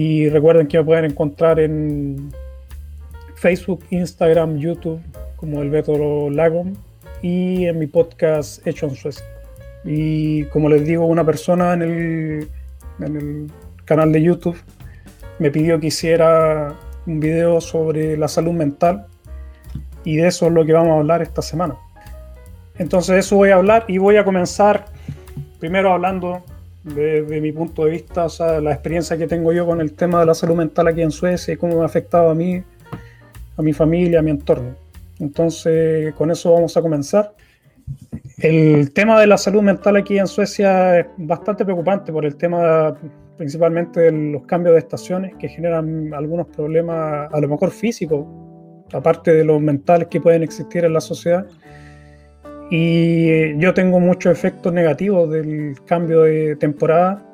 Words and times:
Y 0.00 0.28
recuerden 0.28 0.68
que 0.68 0.78
me 0.78 0.84
pueden 0.84 1.06
encontrar 1.06 1.58
en 1.58 2.32
Facebook, 3.34 3.82
Instagram, 3.90 4.56
YouTube 4.56 5.00
como 5.34 5.60
el 5.60 5.70
Beto 5.70 6.30
Lagom 6.30 6.74
y 7.20 7.66
en 7.66 7.80
mi 7.80 7.88
podcast 7.88 8.64
Hecho 8.64 8.86
en 8.86 8.94
Suecia. 8.94 9.26
Y 9.84 10.44
como 10.50 10.68
les 10.68 10.84
digo, 10.84 11.04
una 11.04 11.24
persona 11.24 11.72
en 11.72 11.82
el, 11.82 12.48
en 13.00 13.16
el 13.16 13.50
canal 13.86 14.12
de 14.12 14.22
YouTube 14.22 14.56
me 15.40 15.50
pidió 15.50 15.80
que 15.80 15.88
hiciera 15.88 16.76
un 17.04 17.18
video 17.18 17.60
sobre 17.60 18.16
la 18.16 18.28
salud 18.28 18.52
mental 18.52 19.04
y 20.04 20.14
de 20.14 20.28
eso 20.28 20.46
es 20.46 20.52
lo 20.52 20.64
que 20.64 20.74
vamos 20.74 20.92
a 20.92 21.00
hablar 21.00 21.22
esta 21.22 21.42
semana. 21.42 21.74
Entonces 22.78 23.14
de 23.14 23.18
eso 23.18 23.34
voy 23.34 23.50
a 23.50 23.56
hablar 23.56 23.84
y 23.88 23.98
voy 23.98 24.14
a 24.14 24.24
comenzar 24.24 24.84
primero 25.58 25.92
hablando 25.92 26.44
de, 26.94 27.40
mi 27.40 27.52
punto 27.52 27.84
de 27.84 27.92
vista, 27.92 28.24
o 28.24 28.28
sea, 28.28 28.60
la 28.60 28.72
experiencia 28.72 29.16
que 29.16 29.26
tengo 29.26 29.52
yo 29.52 29.66
con 29.66 29.80
el 29.80 29.92
tema 29.92 30.20
de 30.20 30.26
la 30.26 30.34
salud 30.34 30.56
mental 30.56 30.88
aquí 30.88 31.02
en 31.02 31.10
Suecia 31.10 31.54
y 31.54 31.56
cómo 31.56 31.76
me 31.76 31.82
ha 31.82 31.86
afectado 31.86 32.30
a 32.30 32.34
mí, 32.34 32.62
a 33.56 33.62
mi 33.62 33.72
familia, 33.72 34.20
a 34.20 34.22
mi 34.22 34.30
entorno. 34.30 34.74
Entonces, 35.18 36.14
con 36.14 36.30
eso 36.30 36.52
vamos 36.52 36.76
a 36.76 36.82
comenzar. 36.82 37.34
El 38.38 38.92
tema 38.92 39.20
de 39.20 39.26
la 39.26 39.36
salud 39.36 39.62
mental 39.62 39.96
aquí 39.96 40.18
en 40.18 40.26
Suecia 40.26 41.00
es 41.00 41.06
bastante 41.16 41.64
preocupante 41.64 42.12
por 42.12 42.24
el 42.24 42.36
tema 42.36 42.96
principalmente 43.36 44.00
de 44.00 44.12
los 44.12 44.44
cambios 44.46 44.74
de 44.74 44.80
estaciones 44.80 45.34
que 45.36 45.48
generan 45.48 46.12
algunos 46.12 46.48
problemas, 46.48 47.32
a 47.32 47.40
lo 47.40 47.48
mejor 47.48 47.70
físicos, 47.70 48.26
aparte 48.92 49.32
de 49.32 49.44
los 49.44 49.60
mentales 49.60 50.08
que 50.08 50.20
pueden 50.20 50.42
existir 50.42 50.84
en 50.84 50.92
la 50.92 51.00
sociedad. 51.00 51.46
Y 52.70 53.56
yo 53.58 53.72
tengo 53.72 53.98
muchos 53.98 54.32
efectos 54.32 54.72
negativos 54.72 55.30
del 55.30 55.76
cambio 55.86 56.22
de 56.22 56.56
temporada, 56.56 57.24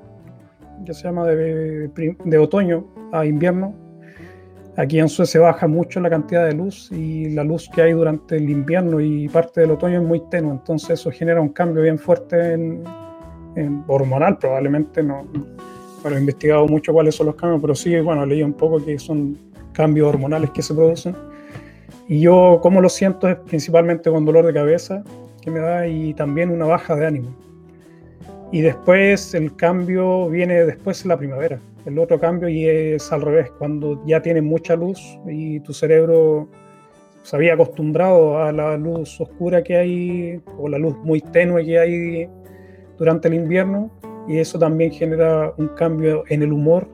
que 0.86 0.94
se 0.94 1.04
llama 1.04 1.26
de, 1.26 1.88
de 1.88 2.38
otoño 2.38 2.86
a 3.12 3.26
invierno, 3.26 3.74
Aquí 4.76 4.98
en 4.98 5.08
Suecia 5.08 5.41
baja 5.41 5.68
mucho 5.68 6.00
la 6.00 6.10
cantidad 6.10 6.46
de 6.46 6.52
luz 6.52 6.91
y 6.91 7.30
la 7.30 7.44
luz 7.44 7.70
que 7.72 7.82
hay 7.82 7.92
durante 7.92 8.36
el 8.36 8.50
invierno 8.50 9.00
y 9.00 9.28
parte 9.28 9.60
del 9.60 9.70
otoño 9.70 10.00
es 10.00 10.06
muy 10.06 10.20
tenue, 10.30 10.50
entonces 10.50 10.91
eso 10.91 11.12
genera 11.12 11.41
un 11.41 11.50
cambio 11.50 11.82
bien 11.82 11.96
fuerte 11.96 12.54
en, 12.54 12.82
hormonal 13.86 14.36
probablemente, 14.36 15.00
no, 15.00 15.28
he 16.04 16.19
investigado 16.19 16.66
mucho 16.66 16.92
cuáles 16.92 17.14
son 17.14 17.26
los 17.26 17.36
cambios, 17.36 17.60
pero 17.60 17.74
sí, 17.76 17.96
bueno, 18.00 18.26
leí 18.26 18.42
un 18.42 18.54
poco 18.54 18.84
que 18.84 18.98
son 18.98 19.38
cambios 19.72 20.08
hormonales 20.08 20.50
que 20.50 20.60
se 20.60 20.74
producen. 20.74 21.14
Y 22.08 22.20
yo, 22.20 22.58
como 22.60 22.80
lo 22.80 22.88
siento, 22.88 23.28
es 23.28 23.36
principalmente 23.36 24.10
con 24.10 24.24
dolor 24.24 24.44
de 24.44 24.52
cabeza 24.52 25.04
que 25.45 25.50
me 25.50 25.61
da 25.61 25.87
y 25.87 26.14
también 26.14 26.50
una 26.50 26.67
baja 26.67 26.97
de 26.97 27.06
ánimo. 27.06 27.37
Y 28.53 28.61
después 28.61 29.34
el 29.34 29.55
cambio 29.56 30.28
viene 30.28 30.64
después 30.64 31.03
en 31.03 31.09
la 31.09 31.19
primavera 31.19 31.61
el 31.87 31.98
otro 31.98 32.19
cambio 32.19 32.48
y 32.48 32.67
es 32.67 33.12
al 33.12 33.23
revés, 33.23 33.50
cuando 33.59 34.03
ya 34.06 34.22
tienes 34.22 34.42
mucha 34.42 34.75
luz 34.77 35.00
y 35.27 35.61
tu 35.61 35.72
cerebro 35.72 36.48
se 37.22 37.37
había 37.37 37.55
acostumbrado 37.55 38.39
a 38.39 38.53
la 38.53 38.77
luz 38.77 39.20
oscura 39.20 39.62
que 39.62 39.77
hay 39.77 40.42
o 40.59 40.69
la 40.69 40.78
luz 40.78 40.97
muy 41.05 41.20
tenue 41.20 41.65
que 41.65 41.78
hay 41.78 42.28
durante 42.98 43.28
el 43.28 43.34
invierno 43.34 43.91
y 44.28 44.39
eso 44.39 44.59
también 44.59 44.91
genera 44.92 45.53
un 45.59 45.69
cambio 45.69 46.25
en 46.28 46.42
el 46.42 46.53
humor. 46.53 46.89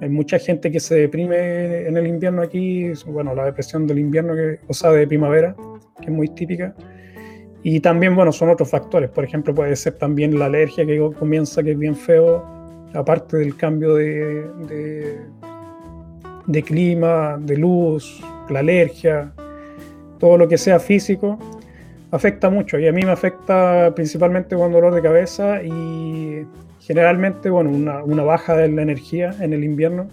Hay 0.00 0.08
mucha 0.08 0.38
gente 0.38 0.70
que 0.70 0.80
se 0.80 0.96
deprime 0.96 1.86
en 1.86 1.96
el 1.96 2.06
invierno 2.06 2.42
aquí, 2.42 2.92
bueno, 3.06 3.34
la 3.34 3.44
depresión 3.44 3.86
del 3.86 3.98
invierno, 3.98 4.34
que, 4.34 4.58
o 4.66 4.74
sea, 4.74 4.90
de 4.90 5.06
primavera, 5.06 5.54
que 6.00 6.06
es 6.06 6.10
muy 6.10 6.28
típica. 6.28 6.74
Y 7.62 7.80
también, 7.80 8.16
bueno, 8.16 8.32
son 8.32 8.50
otros 8.50 8.70
factores. 8.70 9.10
Por 9.10 9.24
ejemplo, 9.24 9.54
puede 9.54 9.76
ser 9.76 9.94
también 9.94 10.38
la 10.38 10.46
alergia 10.46 10.84
que 10.84 10.98
comienza, 11.18 11.62
que 11.62 11.72
es 11.72 11.78
bien 11.78 11.94
feo 11.94 12.44
aparte 12.94 13.38
del 13.38 13.56
cambio 13.56 13.94
de, 13.94 14.50
clima, 16.64 17.38
de 17.38 17.56
luz, 17.56 18.22
la 18.48 18.60
alergia, 18.60 19.32
todo 20.18 20.36
lo 20.36 20.48
que 20.48 20.58
sea 20.58 20.78
físico, 20.78 21.38
afecta 22.10 22.50
mucho. 22.50 22.78
Y 22.78 22.86
a 22.86 22.92
mí 22.92 23.02
me 23.02 23.12
afecta 23.12 23.92
principalmente 23.94 24.56
con 24.56 24.72
dolor 24.72 24.94
de 24.94 25.02
cabeza 25.02 25.62
y 25.62 26.46
generalmente, 26.80 27.48
bueno, 27.48 27.70
una, 27.70 28.02
una, 28.02 28.22
baja 28.24 28.56
de 28.56 28.68
la 28.68 28.82
energía 28.82 29.34
en 29.40 29.52
el 29.52 29.64
invierno. 29.64 30.08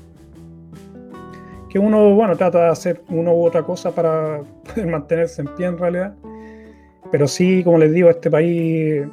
Que 1.69 1.77
uno, 1.77 2.15
bueno, 2.15 2.35
trata 2.35 2.63
de 2.63 2.69
hacer 2.69 3.01
una 3.09 3.31
u 3.31 3.45
otra 3.45 3.63
cosa 3.63 3.91
para 3.91 4.41
poder 4.65 4.87
mantenerse 4.87 5.41
en 5.41 5.47
pie 5.55 5.67
en 5.67 5.77
realidad. 5.77 6.15
Pero 7.11 7.27
sí, 7.27 7.63
como 7.63 7.77
les 7.77 7.93
digo, 7.93 8.09
este 8.09 8.29
país 8.29 9.03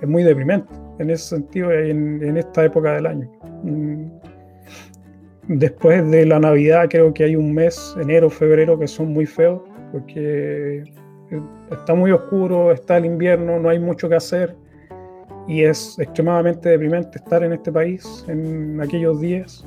es 0.00 0.08
muy 0.08 0.22
deprimente 0.22 0.72
en 0.98 1.10
ese 1.10 1.36
sentido 1.36 1.72
en, 1.72 2.22
en 2.22 2.36
esta 2.36 2.64
época 2.64 2.94
del 2.94 3.06
año. 3.06 3.30
Mm. 3.62 4.06
Después 5.48 6.08
de 6.10 6.26
la 6.26 6.38
Navidad 6.38 6.88
creo 6.90 7.12
que 7.14 7.24
hay 7.24 7.34
un 7.34 7.54
mes, 7.54 7.96
enero, 8.00 8.28
febrero, 8.28 8.78
que 8.78 8.86
son 8.86 9.12
muy 9.12 9.24
feos, 9.24 9.62
porque 9.92 10.84
está 11.70 11.94
muy 11.94 12.10
oscuro, 12.10 12.70
está 12.72 12.98
el 12.98 13.06
invierno, 13.06 13.58
no 13.58 13.68
hay 13.70 13.78
mucho 13.78 14.08
que 14.08 14.16
hacer 14.16 14.54
y 15.46 15.62
es 15.62 15.98
extremadamente 15.98 16.68
deprimente 16.68 17.18
estar 17.18 17.42
en 17.42 17.54
este 17.54 17.72
país 17.72 18.24
en 18.28 18.78
aquellos 18.80 19.20
días. 19.20 19.66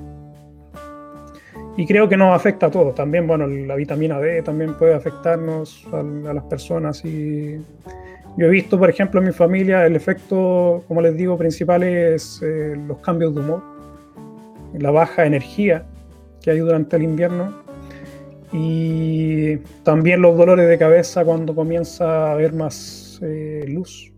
Y 1.77 1.85
creo 1.85 2.09
que 2.09 2.17
nos 2.17 2.35
afecta 2.35 2.67
a 2.67 2.71
todos. 2.71 2.93
También, 2.95 3.27
bueno, 3.27 3.47
la 3.47 3.75
vitamina 3.75 4.19
D 4.19 4.41
también 4.41 4.73
puede 4.75 4.93
afectarnos 4.93 5.87
a, 5.91 5.99
a 5.99 6.33
las 6.33 6.43
personas 6.43 7.03
y 7.05 7.59
yo 8.37 8.47
he 8.47 8.49
visto, 8.49 8.79
por 8.79 8.89
ejemplo, 8.89 9.19
en 9.19 9.27
mi 9.27 9.33
familia 9.33 9.85
el 9.85 9.95
efecto, 9.95 10.83
como 10.87 11.01
les 11.01 11.15
digo, 11.17 11.37
principal 11.37 11.83
es 11.83 12.41
eh, 12.41 12.75
los 12.87 12.99
cambios 12.99 13.35
de 13.35 13.41
humor, 13.41 13.61
la 14.73 14.89
baja 14.89 15.25
energía 15.25 15.83
que 16.41 16.51
hay 16.51 16.59
durante 16.59 16.95
el 16.95 17.03
invierno 17.03 17.61
y 18.53 19.57
también 19.83 20.21
los 20.21 20.37
dolores 20.37 20.67
de 20.69 20.77
cabeza 20.77 21.25
cuando 21.25 21.53
comienza 21.53 22.29
a 22.29 22.31
haber 22.31 22.53
más 22.53 23.19
eh, 23.21 23.65
luz. 23.67 24.10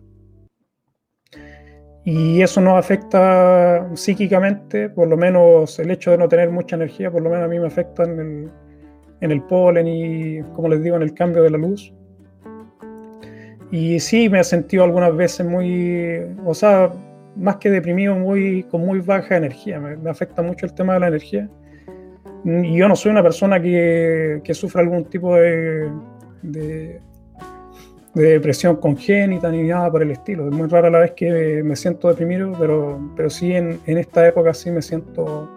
Y 2.05 2.41
eso 2.41 2.59
nos 2.59 2.77
afecta 2.77 3.89
psíquicamente, 3.93 4.89
por 4.89 5.07
lo 5.07 5.15
menos 5.15 5.79
el 5.79 5.89
hecho 5.91 6.11
de 6.11 6.17
no 6.17 6.27
tener 6.27 6.49
mucha 6.49 6.75
energía, 6.75 7.09
por 7.09 7.21
lo 7.21 7.29
menos 7.29 7.45
a 7.45 7.47
mí 7.47 7.59
me 7.59 7.67
afecta 7.67 8.03
en 8.03 8.19
el, 8.19 8.51
en 9.21 9.31
el 9.31 9.41
polen 9.43 9.87
y, 9.87 10.41
como 10.53 10.67
les 10.67 10.83
digo, 10.83 10.97
en 10.97 11.03
el 11.03 11.13
cambio 11.13 11.43
de 11.43 11.49
la 11.49 11.57
luz. 11.57 11.93
Y 13.71 13.99
sí, 14.01 14.27
me 14.29 14.41
he 14.41 14.43
sentido 14.43 14.83
algunas 14.83 15.15
veces 15.15 15.45
muy, 15.45 16.19
o 16.45 16.53
sea, 16.53 16.91
más 17.37 17.55
que 17.55 17.69
deprimido, 17.69 18.15
muy, 18.15 18.63
con 18.63 18.85
muy 18.85 18.99
baja 18.99 19.37
energía. 19.37 19.79
Me, 19.79 20.09
afecta 20.09 20.41
mucho 20.41 20.65
el 20.65 20.73
tema 20.73 20.93
de 20.95 20.99
la 20.99 21.07
energía. 21.07 21.49
Y 22.45 22.77
yo 22.77 22.87
no 22.89 22.95
soy 22.95 23.11
una 23.11 23.23
persona 23.23 23.61
que, 23.61 24.41
que 24.43 24.53
sufra 24.53 24.81
algún 24.81 25.05
tipo 25.05 25.35
de, 25.35 25.89
de, 26.41 26.99
depresión 28.13 28.75
congénita 28.77 29.49
ni 29.51 29.63
nada 29.63 29.91
por 29.91 30.01
el 30.03 30.11
estilo. 30.11 30.47
Es 30.47 30.53
muy 30.53 30.67
rara 30.67 30.89
la 30.89 30.99
vez 30.99 31.11
que 31.11 31.61
me 31.63 31.75
siento 31.75 32.09
deprimido, 32.09 32.53
pero, 32.59 32.99
pero 33.15 33.29
sí 33.29 33.53
en, 33.53 33.79
en 33.85 33.97
esta 33.97 34.27
época 34.27 34.53
sí 34.53 34.71
me 34.71 34.81
siento 34.81 35.49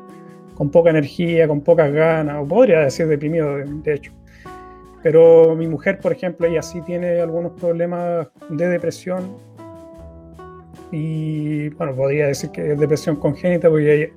con 0.56 0.70
poca 0.70 0.90
energía, 0.90 1.46
con 1.46 1.60
pocas 1.60 1.92
ganas, 1.92 2.38
o 2.42 2.48
podría 2.48 2.80
decir 2.80 3.06
deprimido, 3.06 3.56
de 3.58 3.94
hecho. 3.94 4.12
Pero 5.02 5.54
mi 5.54 5.68
mujer, 5.68 6.00
por 6.00 6.12
ejemplo, 6.12 6.46
ella 6.46 6.62
sí 6.62 6.80
tiene 6.80 7.20
algunos 7.20 7.52
problemas 7.52 8.28
de 8.48 8.68
depresión. 8.68 9.36
Y 10.90 11.68
bueno, 11.70 11.94
podría 11.94 12.26
decir 12.28 12.50
que 12.50 12.72
es 12.72 12.80
depresión 12.80 13.16
congénita 13.16 13.68
porque 13.68 14.12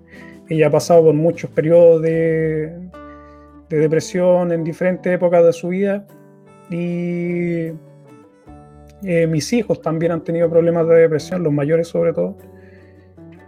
ella, 0.49 0.67
ha 0.67 0.71
pasado 0.71 1.03
por 1.03 1.13
muchos 1.13 1.49
periodos 1.51 2.01
de, 2.01 2.73
depresión 3.69 4.51
en 4.51 4.63
diferentes 4.63 5.13
épocas 5.13 5.45
de 5.45 5.53
su 5.53 5.67
vida. 5.67 6.07
Y 6.71 7.71
eh, 9.03 9.27
mis 9.27 9.51
hijos 9.53 9.81
también 9.81 10.11
han 10.11 10.23
tenido 10.23 10.49
problemas 10.49 10.87
de 10.87 10.95
depresión, 10.95 11.43
los 11.43 11.53
mayores 11.53 11.87
sobre 11.87 12.13
todo. 12.13 12.35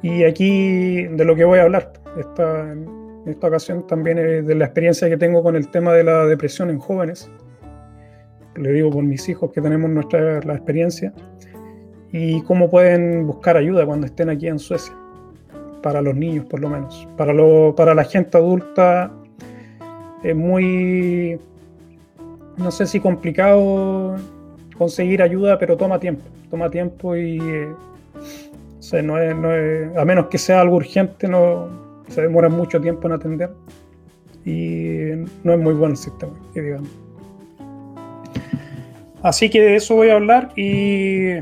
Y 0.02 0.24
aquí 0.24 1.04
de 1.04 1.26
lo 1.26 1.36
que 1.36 1.44
voy 1.44 1.60
a 1.60 1.64
hablar, 1.64 1.94
esta, 2.18 2.72
en 2.72 3.24
esta 3.26 3.48
ocasión 3.48 3.86
también 3.86 4.46
de 4.46 4.56
la 4.56 4.66
experiencia 4.66 5.10
que 5.10 5.18
tengo 5.18 5.44
con 5.44 5.56
el 5.56 5.70
tema 5.70 5.94
de 5.94 6.04
la 6.04 6.26
depresión 6.26 6.70
en 6.70 6.80
jóvenes. 6.80 7.30
Le 8.56 8.72
digo 8.72 8.90
por 8.90 9.04
mis 9.04 9.28
hijos 9.30 9.52
que 9.52 9.62
tenemos 9.62 9.90
nuestra 9.90 10.42
la 10.42 10.56
experiencia 10.56 11.14
y 12.12 12.42
cómo 12.42 12.70
pueden 12.70 13.26
buscar 13.26 13.56
ayuda 13.58 13.86
cuando 13.86 14.08
estén 14.08 14.30
aquí 14.30 14.48
en 14.48 14.60
Suecia, 14.60 14.94
para 15.82 16.02
los 16.02 16.16
niños 16.16 16.46
por 16.46 16.60
lo 16.60 16.70
menos. 16.70 17.08
Para, 17.16 17.34
lo, 17.34 17.74
para 17.76 17.94
la 17.94 18.04
gente 18.04 18.38
adulta 18.38 19.12
es 20.24 20.36
muy, 20.36 21.40
no 22.58 22.72
sé 22.72 22.86
si 22.86 23.00
complicado 23.00 24.18
conseguir 24.82 25.22
ayuda, 25.22 25.60
pero 25.60 25.78
toma 25.78 26.00
tiempo, 26.00 26.24
toma 26.50 26.68
tiempo 26.72 27.16
y 27.16 27.38
no 29.04 29.20
es, 29.20 29.96
a 29.96 30.06
menos 30.06 30.26
que 30.26 30.40
sea 30.40 30.60
algo 30.62 30.78
urgente, 30.78 31.28
no, 31.28 31.68
se 32.08 32.24
demora 32.24 32.50
mucho 32.50 32.82
tiempo 32.82 33.08
en 33.08 33.14
atender 33.14 33.52
y 34.44 35.12
no 35.44 35.54
es 35.54 35.60
muy 35.60 35.76
buen 35.76 35.92
el 35.92 35.98
sistema, 35.98 36.34
digamos. 36.56 36.90
Así 39.22 39.52
que 39.52 39.62
de 39.62 39.76
eso 39.76 39.98
voy 39.98 40.10
a 40.10 40.16
hablar 40.16 40.52
y 40.56 41.42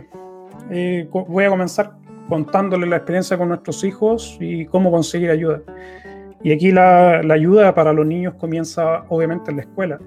voy 1.10 1.46
a 1.46 1.50
comenzar 1.50 1.94
contándole 2.28 2.88
la 2.88 2.98
experiencia 2.98 3.38
con 3.38 3.48
nuestros 3.48 3.86
hijos 3.86 4.36
y 4.42 4.66
cómo 4.66 4.92
conseguir 4.92 5.32
ayuda. 5.32 5.62
Y 6.44 6.52
aquí 6.52 6.74
la, 6.74 7.24
la, 7.24 7.36
ayuda 7.36 7.74
para 7.74 7.94
los 7.94 8.06
niños 8.06 8.34
comienza 8.34 9.06
obviamente 9.08 9.50
en 9.52 9.58
la 9.58 9.64
escuela. 9.64 9.98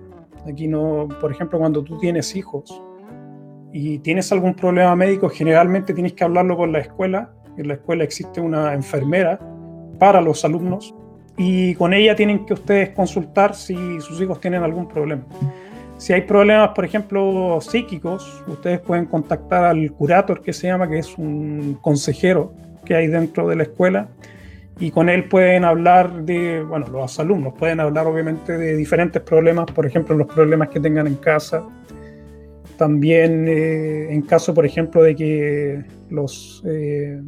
Aquí 0.46 0.69
no, 0.69 1.08
por 1.19 1.32
ejemplo, 1.32 1.58
cuando 1.58 1.82
tú 1.82 1.96
tienes 1.96 2.37
hijos 2.37 2.82
y 3.73 3.99
tienes 3.99 4.31
algún 4.33 4.55
problema 4.55 4.95
médico, 4.95 5.29
generalmente 5.29 5.95
tienes 5.95 6.13
que 6.13 6.25
hablarlo 6.25 6.57
con 6.57 6.73
la 6.73 6.81
escuela. 6.81 7.31
En 7.57 7.69
la 7.69 7.75
escuela 7.75 8.05
existe 8.05 8.41
una 8.41 8.75
enfermera 8.75 9.39
para 9.99 10.21
los 10.21 10.45
alumnos 10.45 10.95
y 11.37 11.75
con 11.75 11.95
ella 11.95 12.15
tienen 12.15 12.45
que 12.45 12.55
ustedes 12.55 12.91
consultar 12.91 13.55
si 13.55 14.01
sus 14.01 14.21
hijos 14.21 14.41
tienen 14.41 14.63
algún 14.63 14.89
problema. 14.89 15.25
Si 15.97 16.13
hay 16.13 16.23
problemas, 16.23 16.71
por 16.71 16.85
ejemplo, 16.85 17.61
psíquicos, 17.61 18.43
ustedes 18.49 18.81
pueden 18.81 19.07
contactar 19.07 19.65
al 19.65 19.93
curator 19.93 20.43
que 20.43 20.53
se 20.53 20.67
llama, 20.67 20.89
que 20.89 20.99
es 20.99 21.17
un 21.17 21.79
consejero 21.81 22.53
que 22.85 22.97
hay 22.97 23.07
dentro 23.07 23.49
de 23.49 23.57
la 23.57 23.63
escuela, 23.63 24.09
y 24.81 24.91
con 24.91 25.09
él 25.09 25.29
pueden 25.29 25.65
hablar 25.65 26.25
de, 26.25 26.63
bueno, 26.63 26.87
los 26.89 27.21
alumnos 27.21 27.55
pueden 27.57 27.79
hablar 27.79 28.07
obviamente 28.09 28.59
de 28.59 28.75
diferentes 28.75 29.23
problemas, 29.23 29.67
por 29.67 29.87
ejemplo, 29.87 30.17
los 30.17 30.27
problemas 30.27 30.71
que 30.71 30.81
tengan 30.81 31.07
en 31.07 31.15
casa. 31.15 31.63
También 32.82 33.46
eh, 33.46 34.12
en 34.12 34.23
caso, 34.23 34.52
por 34.52 34.67
ejemplo, 34.67 35.05
de 35.05 35.14
que 35.14 35.84
eh, 36.64 37.23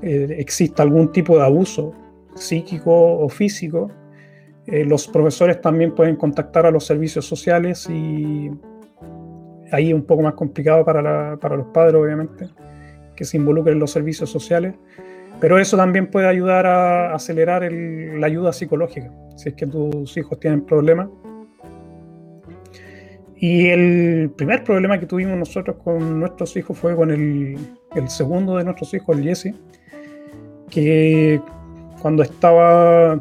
eh, 0.00 0.36
exista 0.38 0.82
algún 0.82 1.12
tipo 1.12 1.36
de 1.36 1.44
abuso 1.44 1.92
psíquico 2.34 2.90
o 2.90 3.28
físico, 3.28 3.90
los 4.66 5.08
profesores 5.08 5.60
también 5.60 5.94
pueden 5.94 6.16
contactar 6.16 6.64
a 6.64 6.70
los 6.70 6.86
servicios 6.86 7.26
sociales 7.26 7.86
y 7.90 8.50
ahí 9.70 9.88
es 9.88 9.94
un 9.94 10.06
poco 10.06 10.22
más 10.22 10.32
complicado 10.32 10.86
para, 10.86 11.36
para 11.36 11.56
los 11.56 11.66
padres, 11.66 11.96
obviamente, 11.96 12.48
que 13.14 13.26
se 13.26 13.36
involucren 13.36 13.74
en 13.74 13.80
los 13.80 13.90
servicios 13.90 14.30
sociales 14.30 14.74
pero 15.40 15.58
eso 15.58 15.76
también 15.76 16.06
puede 16.06 16.28
ayudar 16.28 16.64
a 16.64 17.14
acelerar 17.14 17.70
la 17.70 18.26
ayuda 18.26 18.52
psicológica, 18.52 19.10
si 19.36 19.50
es 19.50 19.54
que 19.54 19.66
tus 19.66 20.16
hijos 20.16 20.38
tienen 20.40 20.64
problemas. 20.64 21.08
Y 23.36 23.66
el 23.68 24.30
primer 24.36 24.64
problema 24.64 24.98
que 24.98 25.06
tuvimos 25.06 25.36
nosotros 25.36 25.76
con 25.82 26.20
nuestros 26.20 26.56
hijos 26.56 26.78
fue 26.78 26.94
con 26.94 27.10
el, 27.10 27.58
segundo 28.08 28.56
de 28.56 28.64
nuestros 28.64 28.94
hijos, 28.94 29.18
el 29.18 29.24
Jesse, 29.24 29.54
que 30.70 31.40
cuando 32.00 32.22
estaba 32.22 33.18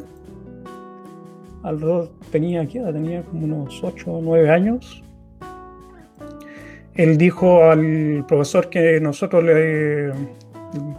alrededor, 1.64 2.12
tenía, 2.32 2.66
¿qué 2.68 2.80
Tenía 2.80 3.24
como 3.24 3.46
unos 3.46 3.84
8 3.84 4.12
o 4.12 4.22
9 4.22 4.50
años. 4.50 5.04
Él 6.96 7.18
dijo 7.18 7.64
al 7.64 8.26
profesor 8.28 8.70
que 8.70 9.00
nosotros 9.00 9.44
le, 9.44 10.12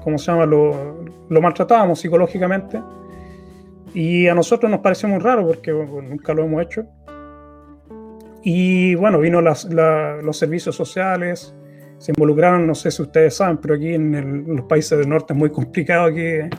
¿cómo 0.03 0.19
se 0.19 0.33
llama? 0.33 0.47
Lo, 0.47 0.97
maltratábamos 1.29 2.01
psicológicamente. 2.01 2.81
Y 3.93 4.27
a 4.27 4.35
nosotros 4.35 4.71
nos 4.71 4.81
pareció 4.81 5.09
muy 5.09 5.21
raro 5.21 5.47
porque 5.47 5.73
nunca 5.73 6.35
lo 6.35 6.45
hemos 6.45 6.63
hecho. 6.63 6.85
Y 8.47 8.95
bueno, 8.95 9.19
vino 9.21 9.41
las, 9.41 9.65
los 9.65 10.39
servicios 10.39 10.77
sociales, 10.77 11.55
se 11.97 12.13
involucraron, 12.13 12.67
no 12.67 12.75
sé 12.75 12.91
si 12.91 13.01
ustedes 13.01 13.37
saben, 13.37 13.57
pero 13.57 13.75
aquí 13.75 13.95
en, 13.95 14.45
los 14.55 14.67
países 14.67 14.99
del 14.99 15.09
norte 15.09 15.33
es 15.33 15.39
muy 15.39 15.49
complicado 15.51 16.13
que, 16.13 16.51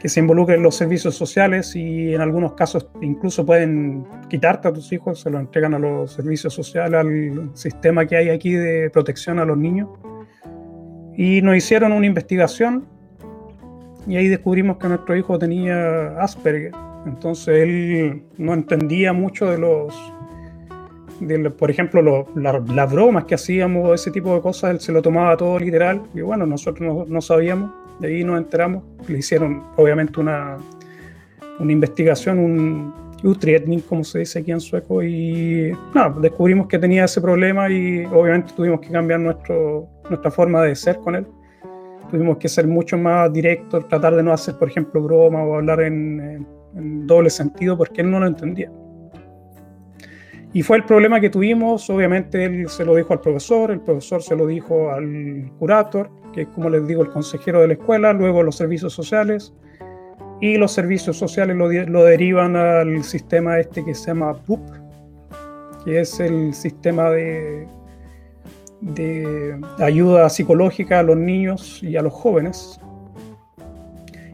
que 0.00 0.08
se 0.08 0.18
involucren 0.18 0.64
los 0.64 0.74
servicios 0.74 1.14
sociales 1.14 1.76
y 1.76 2.12
en 2.12 2.20
algunos 2.20 2.54
casos 2.54 2.88
incluso 3.00 3.46
pueden 3.46 4.04
quitarte 4.28 4.66
a 4.66 4.72
tus 4.72 4.92
hijos, 4.92 5.20
se 5.20 5.30
lo 5.30 5.38
entregan 5.38 5.74
a 5.74 5.78
los 5.78 6.12
servicios 6.12 6.52
sociales, 6.52 6.98
al 6.98 7.50
sistema 7.54 8.04
que 8.04 8.16
hay 8.16 8.30
aquí 8.30 8.54
de 8.54 8.90
protección 8.90 9.38
a 9.38 9.44
los 9.44 9.56
niños. 9.56 9.88
Y 11.16 11.40
nos 11.42 11.56
hicieron 11.56 11.92
una 11.92 12.06
investigación 12.06 12.84
y 14.08 14.16
ahí 14.16 14.26
descubrimos 14.26 14.78
que 14.78 14.88
nuestro 14.88 15.16
hijo 15.16 15.38
tenía 15.38 16.20
Asperger. 16.20 16.72
Entonces 17.06 17.62
él 17.62 18.24
no 18.38 18.54
entendía 18.54 19.12
mucho 19.12 19.46
de 19.50 19.58
los, 19.58 19.94
de, 21.20 21.50
por 21.50 21.70
ejemplo, 21.70 22.26
las 22.34 22.92
bromas 22.92 23.24
que 23.24 23.34
hacíamos, 23.34 23.94
ese 23.94 24.10
tipo 24.10 24.34
de 24.34 24.40
cosas, 24.40 24.70
él 24.70 24.80
se 24.80 24.92
lo 24.92 25.02
tomaba 25.02 25.36
todo 25.36 25.58
literal. 25.58 26.02
Y 26.14 26.20
bueno, 26.20 26.46
nosotros 26.46 27.08
no, 27.08 27.20
sabíamos, 27.20 27.70
de 27.98 28.08
ahí 28.08 28.24
nos 28.24 28.38
enteramos. 28.38 28.82
Le 29.06 29.18
hicieron 29.18 29.62
obviamente 29.76 30.18
una, 30.20 30.56
una 31.58 31.72
investigación, 31.72 32.38
un 32.38 32.94
utredning, 33.22 33.80
como 33.80 34.04
se 34.04 34.20
dice 34.20 34.38
aquí 34.38 34.50
en 34.50 34.60
sueco, 34.60 35.02
y 35.02 35.72
nada, 35.94 36.14
descubrimos 36.20 36.66
que 36.66 36.78
tenía 36.78 37.04
ese 37.04 37.20
problema 37.20 37.70
y 37.70 38.04
obviamente 38.06 38.52
tuvimos 38.56 38.80
que 38.80 38.88
cambiar 38.88 39.20
nuestro, 39.20 39.88
nuestra 40.08 40.30
forma 40.30 40.62
de 40.62 40.74
ser 40.74 40.96
con 40.98 41.16
él. 41.16 41.26
Tuvimos 42.10 42.38
que 42.38 42.48
ser 42.48 42.66
mucho 42.66 42.98
más 42.98 43.32
directos, 43.32 43.86
tratar 43.88 44.16
de 44.16 44.22
no 44.22 44.32
hacer, 44.32 44.56
por 44.56 44.68
ejemplo, 44.68 45.00
broma 45.00 45.44
o 45.44 45.56
hablar 45.56 45.80
en, 45.82 46.46
doble 46.72 47.30
sentido 47.30 47.76
porque 47.76 48.00
él 48.00 48.10
no 48.10 48.20
lo 48.20 48.26
entendía. 48.26 48.70
Y 50.52 50.62
fue 50.62 50.78
el 50.78 50.84
problema 50.84 51.20
que 51.20 51.30
tuvimos, 51.30 51.88
obviamente 51.90 52.44
él 52.44 52.68
se 52.68 52.84
lo 52.84 52.96
dijo 52.96 53.12
al 53.12 53.20
profesor, 53.20 53.70
el 53.70 53.80
profesor 53.80 54.22
se 54.22 54.34
lo 54.34 54.46
dijo 54.46 54.90
al 54.90 55.50
curator, 55.58 56.10
que 56.32 56.42
es 56.42 56.48
como 56.48 56.68
les 56.70 56.86
digo, 56.86 57.02
el 57.02 57.10
consejero 57.10 57.60
de 57.60 57.68
la 57.68 57.72
escuela, 57.74 58.12
luego 58.12 58.42
los 58.42 58.56
servicios 58.56 58.92
sociales, 58.92 59.54
y 60.40 60.56
los 60.56 60.72
servicios 60.72 61.16
sociales 61.16 61.56
lo, 61.56 61.70
lo 61.70 62.04
derivan 62.04 62.56
al 62.56 63.04
sistema 63.04 63.60
este 63.60 63.84
que 63.84 63.94
se 63.94 64.08
llama 64.08 64.34
PUP, 64.34 64.60
que 65.84 66.00
es 66.00 66.18
el 66.18 66.52
sistema 66.52 67.10
de 67.10 67.68
de 68.80 69.60
ayuda 69.78 70.28
psicológica 70.28 71.00
a 71.00 71.02
los 71.02 71.16
niños 71.16 71.82
y 71.82 71.96
a 71.96 72.02
los 72.02 72.12
jóvenes. 72.12 72.80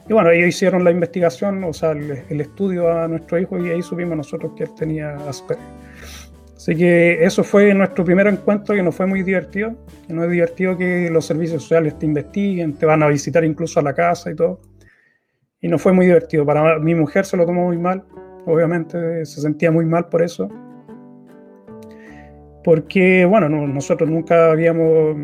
Y 0.08 0.12
bueno, 0.12 0.30
ellos 0.30 0.48
hicieron 0.48 0.84
la 0.84 0.92
investigación, 0.92 1.64
o 1.64 1.72
sea, 1.72 1.90
el, 1.90 2.40
estudio 2.40 2.92
a 2.92 3.08
nuestro 3.08 3.40
hijo 3.40 3.58
y 3.58 3.70
ahí 3.70 3.82
supimos 3.82 4.16
nosotros 4.16 4.52
que 4.56 4.64
él 4.64 4.74
tenía 4.74 5.16
Asperger. 5.28 5.64
Así 6.66 6.74
que 6.74 7.24
eso 7.24 7.44
fue 7.44 7.72
nuestro 7.74 8.04
primer 8.04 8.26
encuentro 8.26 8.74
que 8.74 8.82
nos 8.82 8.92
fue 8.92 9.06
muy 9.06 9.22
divertido. 9.22 9.76
Que 10.04 10.12
no 10.12 10.24
es 10.24 10.30
divertido 10.32 10.76
que 10.76 11.08
los 11.12 11.24
servicios 11.24 11.62
sociales 11.62 11.96
te 11.96 12.06
investiguen, 12.06 12.72
te 12.72 12.84
van 12.84 13.04
a 13.04 13.06
visitar 13.06 13.44
incluso 13.44 13.78
a 13.78 13.84
la 13.84 13.94
casa 13.94 14.32
y 14.32 14.34
todo. 14.34 14.60
Y 15.60 15.68
nos 15.68 15.80
fue 15.80 15.92
muy 15.92 16.06
divertido. 16.06 16.44
Para 16.44 16.80
mi 16.80 16.96
mujer 16.96 17.24
se 17.24 17.36
lo 17.36 17.46
tomó 17.46 17.66
muy 17.66 17.78
mal, 17.78 18.02
obviamente 18.46 19.24
se 19.24 19.40
sentía 19.40 19.70
muy 19.70 19.86
mal 19.86 20.08
por 20.08 20.22
eso 20.22 20.50
porque, 22.64 23.24
bueno, 23.24 23.48
nosotros 23.48 24.10
nunca 24.10 24.50
habíamos 24.50 25.16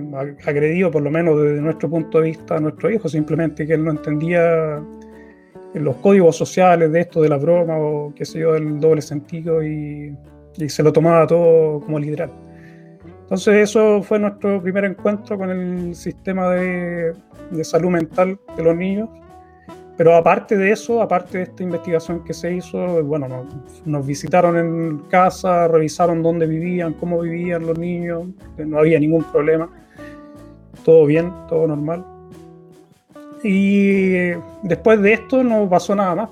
agredido, 0.46 0.92
por 0.92 1.02
lo 1.02 1.10
menos 1.10 1.42
desde 1.42 1.60
nuestro 1.60 1.90
punto 1.90 2.20
de 2.20 2.28
vista, 2.28 2.58
a 2.58 2.60
nuestro 2.60 2.88
hijo, 2.88 3.08
simplemente 3.08 3.66
que 3.66 3.74
él 3.74 3.84
no 3.84 3.90
entendía 3.90 4.80
los 5.74 5.96
códigos 5.96 6.36
sociales 6.36 6.92
de 6.92 7.00
esto, 7.00 7.20
de 7.20 7.28
la 7.28 7.38
broma 7.38 7.78
o 7.78 8.14
qué 8.14 8.24
sé 8.24 8.38
yo, 8.38 8.52
del 8.52 8.78
doble 8.78 9.02
sentido 9.02 9.60
y, 9.60 10.16
se 10.68 10.82
lo 10.82 10.92
tomaba 10.92 11.26
todo 11.26 11.80
como 11.80 11.98
literal. 11.98 12.30
Entonces 13.22 13.70
eso 13.70 14.02
fue 14.02 14.18
nuestro 14.18 14.62
primer 14.62 14.84
encuentro 14.84 15.38
con 15.38 15.50
el 15.50 15.94
sistema 15.94 16.50
de 16.50 17.14
salud 17.62 17.90
mental 17.90 18.38
de 18.56 18.62
los 18.62 18.76
niños 18.76 19.08
pero 19.96 20.16
aparte 20.16 20.56
de 20.56 20.72
eso, 20.72 21.02
aparte 21.02 21.38
de 21.38 21.44
esta 21.44 21.62
investigación 21.62 22.24
que 22.24 22.32
se 22.32 22.54
hizo, 22.54 23.04
bueno, 23.04 23.46
nos, 23.84 24.06
visitaron 24.06 24.56
en 24.56 24.98
casa, 25.10 25.68
revisaron 25.68 26.22
dónde 26.22 26.46
vivían, 26.46 26.94
cómo 26.94 27.20
vivían 27.20 27.66
los 27.66 27.78
niños, 27.78 28.26
no 28.56 28.78
había 28.78 28.98
ningún 28.98 29.22
problema, 29.24 29.68
todo 30.84 31.04
bien, 31.04 31.30
todo 31.48 31.66
normal. 31.66 32.04
Y 33.44 34.30
después 34.62 35.00
de 35.02 35.12
esto 35.12 35.44
no 35.44 35.68
pasó 35.68 35.94
nada 35.94 36.14
más. 36.14 36.30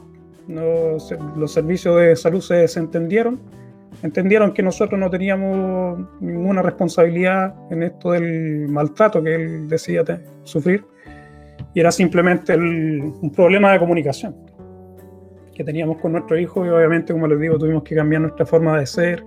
los 0.48 1.52
servicios 1.52 1.96
de 1.96 2.16
salud 2.16 2.40
se 2.40 2.54
desentendieron, 2.54 3.38
entendieron 4.02 4.52
que 4.52 4.62
nosotros 4.62 4.98
no 4.98 5.10
teníamos 5.10 5.98
ninguna 6.20 6.62
responsabilidad 6.62 7.54
en 7.70 7.82
esto 7.82 8.12
del 8.12 8.68
maltrato 8.68 9.22
que 9.22 9.34
él 9.34 9.68
decía 9.68 10.02
sufrir 10.44 10.84
y 11.74 11.80
era 11.80 11.92
simplemente 11.92 12.56
un 12.56 13.32
problema 13.34 13.72
de 13.72 13.78
comunicación 13.78 14.34
que 15.54 15.64
teníamos 15.64 15.98
con 15.98 16.12
nuestro 16.12 16.38
hijo 16.38 16.64
y 16.64 16.70
obviamente, 16.70 17.12
como 17.12 17.26
les 17.26 17.38
digo, 17.38 17.58
tuvimos 17.58 17.82
que 17.82 17.94
cambiar 17.94 18.22
nuestra 18.22 18.46
forma 18.46 18.78
de 18.78 18.86
ser 18.86 19.22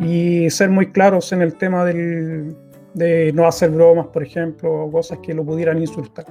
y 0.00 0.48
ser 0.48 0.70
muy 0.70 0.90
claros 0.90 1.32
en 1.32 1.42
el 1.42 1.54
tema 1.56 1.84
del, 1.84 2.56
de 2.94 3.32
no 3.34 3.46
hacer 3.46 3.70
bromas, 3.70 4.06
por 4.06 4.22
ejemplo, 4.22 4.72
o 4.72 4.90
cosas 4.90 5.18
que 5.18 5.34
lo 5.34 5.44
pudieran 5.44 5.78
insultar. 5.78 6.24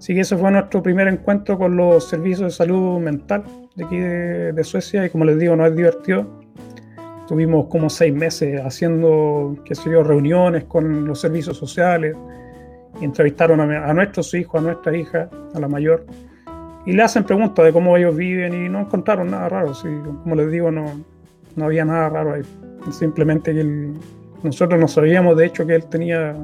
Así 0.00 0.14
que 0.14 0.20
ese 0.20 0.34
fue 0.34 0.50
nuestro 0.50 0.82
primer 0.82 1.08
encuentro 1.08 1.58
con 1.58 1.76
los 1.76 2.08
servicios 2.08 2.40
de 2.40 2.50
salud 2.50 2.98
mental 3.00 3.44
de 3.76 3.84
aquí 3.84 3.98
de, 3.98 4.52
de 4.54 4.64
Suecia 4.64 5.04
y 5.04 5.10
como 5.10 5.26
les 5.26 5.38
digo, 5.38 5.54
no 5.56 5.66
es 5.66 5.76
divertido. 5.76 6.40
Tuvimos 7.28 7.66
como 7.66 7.90
seis 7.90 8.14
meses 8.14 8.62
haciendo, 8.64 9.56
qué 9.66 9.74
sé 9.74 9.90
yo, 9.90 10.02
reuniones 10.02 10.64
con 10.64 11.06
los 11.06 11.20
servicios 11.20 11.58
sociales, 11.58 12.16
entrevistaron 13.02 13.60
a, 13.60 13.92
nuestros 13.92 14.32
hijos, 14.32 14.58
a 14.58 14.64
nuestra 14.64 14.96
hija, 14.96 15.28
a 15.54 15.60
la 15.60 15.68
mayor, 15.68 16.06
y 16.86 16.92
le 16.92 17.02
hacen 17.02 17.24
preguntas 17.24 17.62
de 17.62 17.70
cómo 17.70 17.94
ellos 17.94 18.16
viven 18.16 18.54
y 18.54 18.70
no 18.70 18.80
encontraron 18.80 19.30
nada 19.30 19.50
raro. 19.50 19.74
como 20.22 20.34
les 20.34 20.50
digo, 20.50 20.70
no, 20.70 20.86
no 21.56 21.64
había 21.66 21.84
nada 21.84 22.08
raro 22.08 22.32
ahí. 22.32 22.42
Simplemente 22.90 23.52
que 23.52 23.92
nosotros 24.42 24.80
no 24.80 24.88
sabíamos, 24.88 25.36
de 25.36 25.44
hecho, 25.44 25.66
que 25.66 25.74
él 25.74 25.84
tenía 25.84 26.34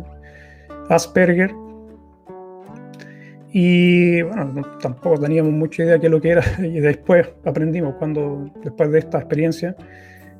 Asperger. 0.90 1.54
Y 3.58 4.20
bueno, 4.20 4.62
tampoco 4.82 5.18
teníamos 5.18 5.50
mucha 5.50 5.82
idea 5.82 5.96
de 5.96 6.10
lo 6.10 6.20
que 6.20 6.28
era 6.28 6.44
y 6.58 6.78
después 6.78 7.26
aprendimos 7.42 7.94
cuando, 7.94 8.50
después 8.62 8.92
de 8.92 8.98
esta 8.98 9.16
experiencia, 9.16 9.74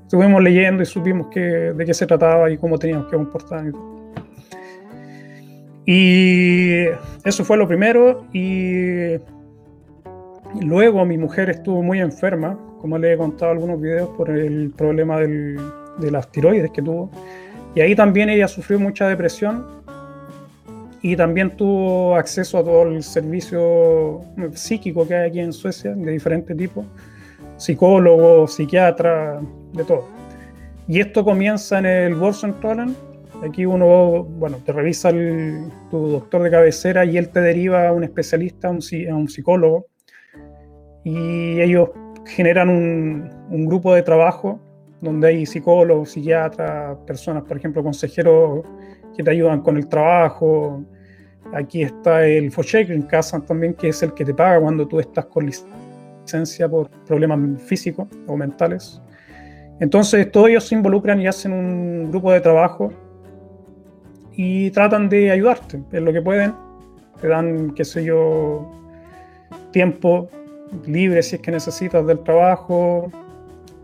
estuvimos 0.03 0.43
leyendo 0.43 0.83
y 0.83 0.87
supimos 0.87 1.29
que, 1.29 1.41
de 1.41 1.87
qué 1.87 1.95
se 1.95 2.07
trataba 2.07 2.51
y 2.51 2.59
cómo 2.59 2.79
teníamos 2.79 3.07
que 3.07 3.17
comportarnos. 3.17 3.75
Y 5.87 6.85
eso 7.25 7.43
fue 7.43 7.57
lo 7.57 7.67
primero 7.67 8.27
y 8.35 9.17
luego 10.61 11.07
mi 11.07 11.17
mujer 11.17 11.49
estuvo 11.49 11.83
muy 11.83 12.01
enferma, 12.01 12.59
como 12.83 12.99
le 12.99 13.15
he 13.15 13.17
contado 13.17 13.53
en 13.53 13.57
algunos 13.57 13.81
videos, 13.81 14.11
por 14.11 14.29
el 14.29 14.73
problema 14.77 15.21
del, 15.21 15.59
de 16.01 16.11
las 16.11 16.31
tiroides 16.31 16.71
que 16.71 16.83
tuvo. 16.83 17.11
Y 17.75 17.81
ahí 17.81 17.97
también 17.97 18.29
ella 18.29 18.47
sufrió 18.47 18.79
mucha 18.79 19.09
depresión 19.09 19.76
y 21.09 21.15
también 21.15 21.57
tuvo 21.57 22.17
acceso 22.17 22.59
a 22.59 22.65
todo 22.65 22.83
el 22.83 23.01
servicio 23.01 24.23
psíquico 24.55 25.07
que 25.07 25.15
hay 25.15 25.31
aquí 25.31 25.39
en 25.39 25.53
Suecia, 25.53 25.95
de 25.95 26.11
diferentes 26.11 26.57
tipos, 26.57 26.85
psicólogos, 27.59 28.55
psiquiatras, 28.55 29.41
de 29.73 29.85
todo. 29.85 30.09
Y 30.89 30.99
esto 30.99 31.25
comienza 31.25 31.79
en 31.79 31.87
el 31.87 32.15
Borsentolen, 32.17 32.97
Aquí 33.45 33.67
uno, 33.67 34.25
bueno, 34.25 34.57
te 34.65 34.73
revisa 34.73 35.11
tu 35.11 36.09
doctor 36.09 36.43
de 36.43 36.51
cabecera 36.51 37.05
y 37.05 37.19
él 37.19 37.29
te 37.29 37.41
deriva 37.41 37.87
a 37.87 37.93
un 37.93 38.03
especialista, 38.03 38.69
a 38.69 38.71
un, 38.71 39.29
psicólogo. 39.29 39.87
Y 41.05 41.61
ellos 41.61 41.91
generan 42.25 42.71
un, 42.71 43.31
un, 43.51 43.67
grupo 43.67 43.95
de 43.95 44.03
trabajo 44.03 44.59
donde 45.03 45.29
hay 45.29 45.47
psicólogos, 45.47 46.13
psiquiatras, 46.13 46.97
personas, 47.07 47.45
por 47.45 47.59
ejemplo, 47.59 47.83
consejeros 47.85 48.67
que 49.15 49.23
te 49.23 49.31
ayudan 49.31 49.61
con 49.61 49.77
el 49.77 49.87
trabajo. 49.87 50.83
Aquí 51.55 51.83
está 51.83 52.27
el 52.27 52.53
en 52.73 53.03
casa 53.03 53.41
también, 53.41 53.75
que 53.75 53.89
es 53.89 54.03
el 54.03 54.13
que 54.15 54.25
te 54.25 54.35
paga 54.35 54.61
cuando 54.61 54.87
tú 54.87 55.01
estás 55.01 55.27
con 55.27 55.47
licencia 55.47 56.69
por 56.69 56.91
problemas 57.07 57.63
físicos 57.63 58.09
o 58.27 58.37
mentales. 58.37 59.01
Entonces, 59.81 60.31
todos 60.31 60.49
ellos 60.49 60.65
se 60.65 60.75
involucran 60.75 61.21
y 61.21 61.27
hacen 61.27 61.53
un 61.53 62.11
grupo 62.11 62.33
de 62.33 62.41
trabajo 62.41 62.93
y 64.33 64.71
tratan 64.71 65.09
de 65.09 65.31
ayudarte 65.31 65.83
en 65.93 66.05
lo 66.05 66.13
que 66.13 66.23
pueden. 66.23 66.55
Te 67.21 67.29
dan, 67.29 67.73
qué 67.75 67.85
sé 67.85 68.05
yo, 68.05 68.71
tiempo 69.71 70.29
libre 70.87 71.23
si 71.23 71.37
es 71.37 71.43
que 71.43 71.51
necesitas 71.51 72.07
del 72.07 72.21
trabajo, 72.21 73.11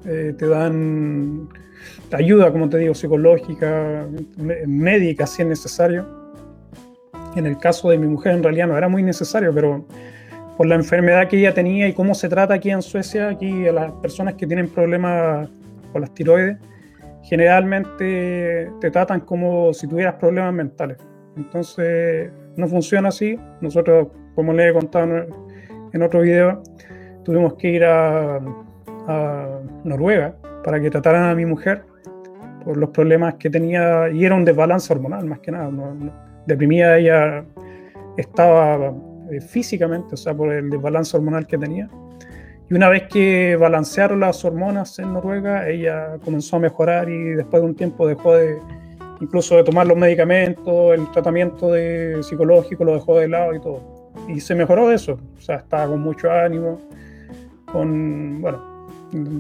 eh, 0.05 0.35
te 0.37 0.47
dan 0.47 1.49
ayuda, 2.13 2.53
como 2.53 2.69
te 2.69 2.79
digo, 2.79 2.95
psicológica, 2.95 4.07
médica 4.67 5.27
si 5.27 5.43
es 5.43 5.49
necesario. 5.49 6.22
En 7.35 7.47
el 7.47 7.59
caso 7.59 7.91
de 7.91 7.99
mi 7.99 8.07
mujer 8.07 8.35
en 8.35 8.43
realidad 8.43 8.67
no 8.67 8.77
era 8.77 8.89
muy 8.89 9.03
necesario, 9.03 9.53
pero 9.55 9.85
por 10.57 10.67
la 10.67 10.75
enfermedad 10.75 11.29
que 11.29 11.39
ella 11.39 11.55
tenía 11.55 11.89
y 11.89 11.93
cómo 11.93 12.15
se 12.15 12.29
trata 12.29 12.55
aquí 12.55 12.71
en 12.71 12.83
Suecia, 12.83 13.29
aquí 13.29 13.67
a 13.67 13.73
las 13.73 13.93
personas 13.93 14.35
que 14.35 14.47
tienen 14.47 14.69
problemas 14.69 15.49
con 15.93 16.03
las 16.03 16.13
tiroides, 16.15 16.59
generalmente 17.23 18.71
te 18.81 18.91
tratan 18.91 19.21
como 19.21 19.73
si 19.73 19.87
tuvieras 19.87 20.15
problemas 20.15 20.53
mentales. 20.53 20.99
Entonces, 21.37 22.31
no 22.57 22.69
funciona 22.69 23.09
así. 23.09 23.39
Nosotros, 23.61 24.09
como 24.35 24.53
les 24.53 24.71
he 24.71 24.73
contado 24.73 25.27
en 25.93 26.03
otro 26.03 26.21
video, 26.21 26.63
tuvimos 27.25 27.55
que 27.55 27.71
ir 27.71 27.85
a, 27.85 28.41
Noruega 29.85 30.37
para 30.63 30.81
que 30.81 30.89
trataran 30.89 31.25
a 31.25 31.35
mi 31.35 31.45
mujer 31.45 31.83
por 32.65 32.77
los 32.77 32.91
problemas 32.91 33.35
que 33.35 33.51
tenía, 33.51 34.09
y 34.11 34.25
era 34.25 34.37
un 34.37 34.45
desbalance 34.45 34.93
hormonal 34.93 35.27
más 35.27 35.41
que 35.41 35.51
nada. 35.51 35.71
Deprimida 36.47 36.99
ella 36.99 37.45
estaba 38.17 38.93
eh, 39.31 39.41
físicamente, 39.41 40.15
o 40.15 40.17
sea, 40.17 40.35
por 40.35 40.53
el 40.53 40.71
desbalance 40.71 41.17
hormonal 41.17 41.47
que 41.47 41.59
tenía. 41.59 41.89
Y 42.71 42.75
una 42.75 42.89
vez 42.89 43.05
que 43.09 43.57
balancearon 43.57 44.21
las 44.21 44.45
hormonas 44.45 44.99
en 44.99 45.13
Noruega, 45.13 45.69
ella 45.69 46.19
comenzó 46.25 46.57
a 46.57 46.61
mejorar 46.61 47.09
y 47.09 47.35
después 47.35 47.63
de 47.63 47.69
un 47.69 47.75
tiempo 47.75 48.07
dejó 48.07 48.35
de, 48.35 48.59
incluso 49.21 49.57
de 49.57 49.65
tomar 49.65 49.87
los 49.87 49.97
medicamentos, 49.97 50.95
el 50.95 51.11
tratamiento 51.13 51.71
de 51.71 52.23
psicológico 52.23 52.85
lo 52.85 52.95
dejó 52.95 53.19
de 53.19 53.29
lado 53.29 53.55
y 53.55 53.61
todo. 53.61 54.13
Y 54.29 54.41
se 54.41 54.55
mejoró 54.55 54.91
eso, 54.91 55.19
o 55.37 55.41
sea, 55.41 55.57
estaba 55.57 55.87
con 55.87 56.01
mucho 56.01 56.31
ánimo, 56.31 56.81
con, 57.67 58.41
bueno, 58.41 58.89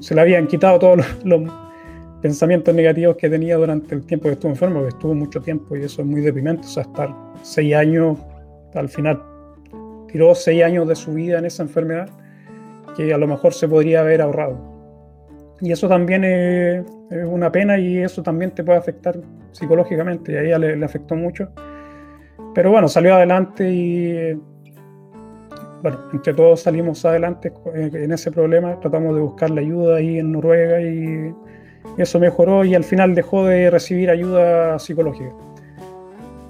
se 0.00 0.14
le 0.14 0.20
habían 0.20 0.46
quitado 0.46 0.78
todos 0.78 1.06
los, 1.24 1.42
pensamientos 2.22 2.74
negativos 2.74 3.16
que 3.16 3.28
tenía 3.28 3.56
durante 3.56 3.94
el 3.94 4.06
tiempo 4.06 4.28
que 4.28 4.34
estuvo 4.34 4.52
enfermo, 4.52 4.82
que 4.82 4.88
estuvo 4.88 5.14
mucho 5.14 5.40
tiempo 5.40 5.76
y 5.76 5.82
eso 5.82 6.02
es 6.02 6.08
muy 6.08 6.20
deprimente, 6.20 6.66
o 6.66 6.70
sea, 6.70 6.84
estar 6.84 7.14
seis 7.42 7.74
años, 7.74 8.16
al 8.74 8.88
final 8.88 9.20
tiró 10.10 10.34
seis 10.34 10.62
años 10.62 10.86
de 10.86 10.94
su 10.94 11.12
vida 11.12 11.38
en 11.38 11.46
esa 11.46 11.64
enfermedad 11.64 12.08
que 12.96 13.12
a 13.12 13.18
lo 13.18 13.26
mejor 13.26 13.52
se 13.52 13.66
podría 13.66 14.00
haber 14.00 14.22
ahorrado. 14.22 14.72
Y 15.60 15.70
eso 15.70 15.88
también 15.88 16.24
es, 16.24 16.84
una 17.26 17.50
pena 17.52 17.78
y 17.78 17.98
eso 17.98 18.22
también 18.22 18.50
te 18.50 18.64
puede 18.64 18.78
afectar 18.78 19.18
psicológicamente. 19.52 20.32
Y 20.32 20.36
a 20.36 20.42
ella 20.42 20.58
le, 20.58 20.84
afectó 20.84 21.14
mucho. 21.14 21.48
Pero 22.54 22.70
bueno, 22.70 22.88
salió 22.88 23.14
adelante 23.14 23.70
y 23.70 24.34
bueno, 25.82 25.98
entre 26.12 26.34
todos 26.34 26.60
salimos 26.60 27.04
adelante 27.04 27.52
en 27.74 28.12
ese 28.12 28.32
problema. 28.32 28.78
Tratamos 28.80 29.14
de 29.14 29.20
buscar 29.20 29.50
la 29.50 29.60
ayuda 29.60 29.96
ahí 29.96 30.18
en 30.18 30.32
Noruega 30.32 30.80
y 30.80 31.32
eso 31.98 32.18
mejoró 32.18 32.64
y 32.64 32.74
al 32.74 32.84
final 32.84 33.14
dejó 33.14 33.46
de 33.46 33.70
recibir 33.70 34.10
ayuda 34.10 34.78
psicológica. 34.78 35.32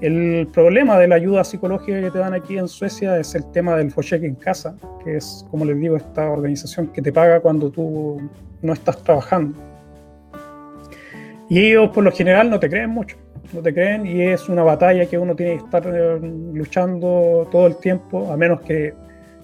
El 0.00 0.48
problema 0.52 0.98
de 0.98 1.06
la 1.06 1.14
ayuda 1.14 1.44
psicológica 1.44 2.00
que 2.00 2.10
te 2.10 2.18
dan 2.18 2.34
aquí 2.34 2.58
en 2.58 2.66
Suecia 2.66 3.18
es 3.18 3.36
el 3.36 3.44
tema 3.52 3.76
del 3.76 3.92
Foshek 3.92 4.24
en 4.24 4.34
casa, 4.34 4.76
que 5.04 5.16
es, 5.16 5.46
como 5.50 5.64
les 5.64 5.78
digo, 5.78 5.96
esta 5.96 6.28
organización 6.28 6.88
que 6.88 7.00
te 7.00 7.12
paga 7.12 7.38
cuando 7.38 7.70
tú 7.70 8.20
no 8.62 8.72
estás 8.72 9.00
trabajando. 9.02 9.56
Y 11.48 11.66
ellos 11.66 11.90
por 11.90 12.02
lo 12.02 12.10
general 12.10 12.50
no 12.50 12.58
te 12.58 12.68
creen 12.68 12.90
mucho, 12.90 13.16
no 13.52 13.60
te 13.60 13.72
creen 13.72 14.06
y 14.06 14.22
es 14.22 14.48
una 14.48 14.64
batalla 14.64 15.06
que 15.06 15.18
uno 15.18 15.36
tiene 15.36 15.58
que 15.58 15.64
estar 15.64 15.84
eh, 15.86 16.18
luchando 16.52 17.46
todo 17.52 17.68
el 17.68 17.76
tiempo, 17.76 18.32
a 18.32 18.36
menos 18.36 18.60
que 18.62 18.94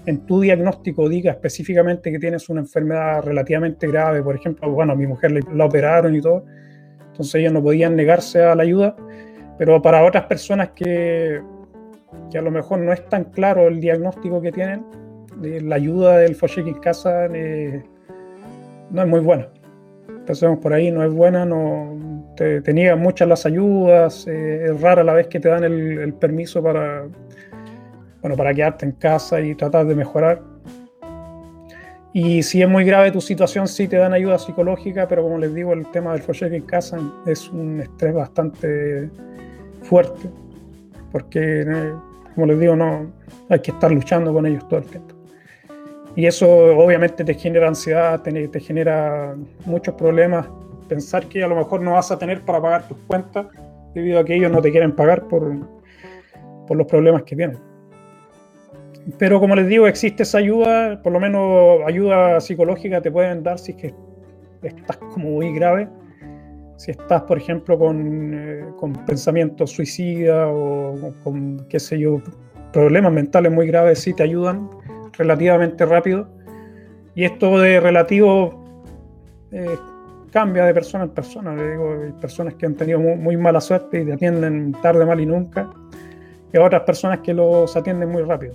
en 0.08 0.26
tu 0.26 0.40
diagnóstico 0.40 1.08
diga 1.08 1.32
específicamente 1.32 2.10
que 2.10 2.18
tienes 2.18 2.48
una 2.48 2.60
enfermedad 2.60 3.22
relativamente 3.22 3.86
grave, 3.86 4.22
por 4.22 4.36
ejemplo, 4.36 4.70
bueno, 4.70 4.92
a 4.92 4.96
mi 4.96 5.06
mujer 5.06 5.32
la 5.54 5.64
operaron 5.64 6.14
y 6.14 6.20
todo, 6.20 6.44
entonces 7.06 7.34
ellos 7.36 7.52
no 7.52 7.62
podían 7.62 7.96
negarse 7.96 8.42
a 8.42 8.54
la 8.54 8.62
ayuda 8.62 8.96
pero 9.58 9.82
para 9.82 10.04
otras 10.04 10.24
personas 10.24 10.70
que, 10.70 11.42
que 12.30 12.38
a 12.38 12.42
lo 12.42 12.50
mejor 12.50 12.78
no 12.78 12.92
es 12.92 13.06
tan 13.08 13.24
claro 13.24 13.66
el 13.66 13.80
diagnóstico 13.80 14.40
que 14.40 14.52
tienen, 14.52 14.84
la 15.42 15.76
ayuda 15.76 16.18
del 16.18 16.36
Foshik 16.36 16.66
en 16.66 16.74
casa 16.74 17.26
eh, 17.26 17.82
no 18.90 19.02
es 19.02 19.08
muy 19.08 19.20
buena. 19.20 19.48
Empecemos 20.08 20.58
por 20.58 20.72
ahí, 20.72 20.90
no 20.90 21.02
es 21.02 21.12
buena, 21.12 21.44
no, 21.44 22.32
te, 22.36 22.62
niegan 22.72 23.00
muchas 23.00 23.28
las 23.28 23.46
ayudas, 23.46 24.26
eh, 24.28 24.66
es 24.66 24.80
rara 24.80 25.02
la 25.02 25.14
vez 25.14 25.26
que 25.26 25.40
te 25.40 25.48
dan 25.48 25.64
el, 25.64 26.14
permiso 26.14 26.62
para, 26.62 27.06
bueno, 28.20 28.36
para 28.36 28.52
quedarte 28.52 28.84
en 28.86 28.92
casa 28.92 29.40
y 29.40 29.54
tratar 29.54 29.86
de 29.86 29.94
mejorar. 29.94 30.42
Y 32.12 32.42
si 32.42 32.62
es 32.62 32.68
muy 32.68 32.84
grave 32.84 33.12
tu 33.12 33.20
situación, 33.20 33.68
sí 33.68 33.86
te 33.86 33.96
dan 33.96 34.12
ayuda 34.12 34.38
psicológica, 34.38 35.06
pero 35.06 35.22
como 35.22 35.38
les 35.38 35.54
digo, 35.54 35.72
el 35.72 35.86
tema 35.90 36.12
del 36.12 36.22
Foshek 36.22 36.52
en 36.52 36.62
casa 36.62 36.98
es 37.26 37.48
un 37.50 37.80
estrés 37.80 38.14
bastante 38.14 39.10
fuerte, 39.82 40.28
porque, 41.12 41.62
eh, 41.62 41.92
como 42.34 42.46
les 42.46 42.58
digo, 42.58 42.74
no 42.74 43.12
hay 43.48 43.60
que 43.60 43.70
estar 43.70 43.92
luchando 43.92 44.32
con 44.32 44.46
ellos 44.46 44.66
todo 44.68 44.80
el 44.80 44.86
tiempo. 44.86 45.14
Y 46.16 46.26
eso 46.26 46.48
obviamente 46.48 47.22
te 47.24 47.34
genera 47.34 47.68
ansiedad, 47.68 48.20
te, 48.22 48.48
te 48.48 48.60
genera 48.60 49.36
muchos 49.66 49.94
problemas. 49.94 50.48
Pensar 50.88 51.26
que 51.26 51.44
a 51.44 51.46
lo 51.46 51.54
mejor 51.54 51.82
no 51.82 51.92
vas 51.92 52.10
a 52.10 52.18
tener 52.18 52.40
para 52.40 52.60
pagar 52.60 52.88
tus 52.88 52.98
cuentas 53.06 53.46
debido 53.94 54.18
a 54.18 54.24
que 54.24 54.34
ellos 54.34 54.50
no 54.50 54.60
te 54.60 54.72
quieren 54.72 54.92
pagar 54.92 55.28
por, 55.28 55.54
por 56.66 56.76
los 56.76 56.86
problemas 56.88 57.22
que 57.22 57.36
tienen. 57.36 57.67
Pero 59.16 59.40
como 59.40 59.54
les 59.54 59.68
digo, 59.68 59.86
existe 59.86 60.24
esa 60.24 60.38
ayuda, 60.38 61.00
por 61.02 61.12
lo 61.12 61.20
menos 61.20 61.80
ayuda 61.86 62.40
psicológica 62.40 63.00
te 63.00 63.10
pueden 63.10 63.42
dar 63.42 63.58
si 63.58 63.72
es 63.72 63.78
que 63.78 63.94
estás 64.62 64.96
como 64.98 65.30
muy 65.30 65.54
grave 65.54 65.88
si 66.78 66.92
estás, 66.92 67.22
por 67.22 67.38
ejemplo, 67.38 67.76
con, 67.76 68.32
eh, 68.34 68.64
con 68.76 68.92
pensamientos 69.04 69.72
suicidas 69.72 70.48
o, 70.48 71.12
con, 71.24 71.66
qué 71.68 71.80
sé 71.80 71.98
yo, 71.98 72.22
problemas 72.72 73.12
mentales 73.12 73.50
muy 73.50 73.66
graves, 73.66 73.98
sí 73.98 74.14
te 74.14 74.22
ayudan 74.22 74.70
relativamente 75.18 75.84
rápido. 75.84 76.28
Y 77.16 77.24
esto 77.24 77.58
de 77.58 77.80
relativo 77.80 78.84
eh, 79.50 79.76
cambia 80.30 80.66
de 80.66 80.72
persona 80.72 81.04
en 81.04 81.10
persona. 81.10 81.56
Le 81.56 81.72
digo, 81.72 81.96
hay 82.00 82.12
personas 82.12 82.54
que 82.54 82.66
han 82.66 82.76
tenido 82.76 83.00
muy, 83.00 83.36
mala 83.36 83.60
suerte 83.60 84.02
y 84.02 84.04
te 84.04 84.12
atienden 84.12 84.70
tarde, 84.80 85.04
mal 85.04 85.18
y 85.18 85.26
nunca. 85.26 85.68
Y 86.52 86.58
otras 86.58 86.82
personas 86.82 87.18
que 87.20 87.34
los 87.34 87.76
atienden 87.76 88.08
muy 88.10 88.22
rápido. 88.22 88.54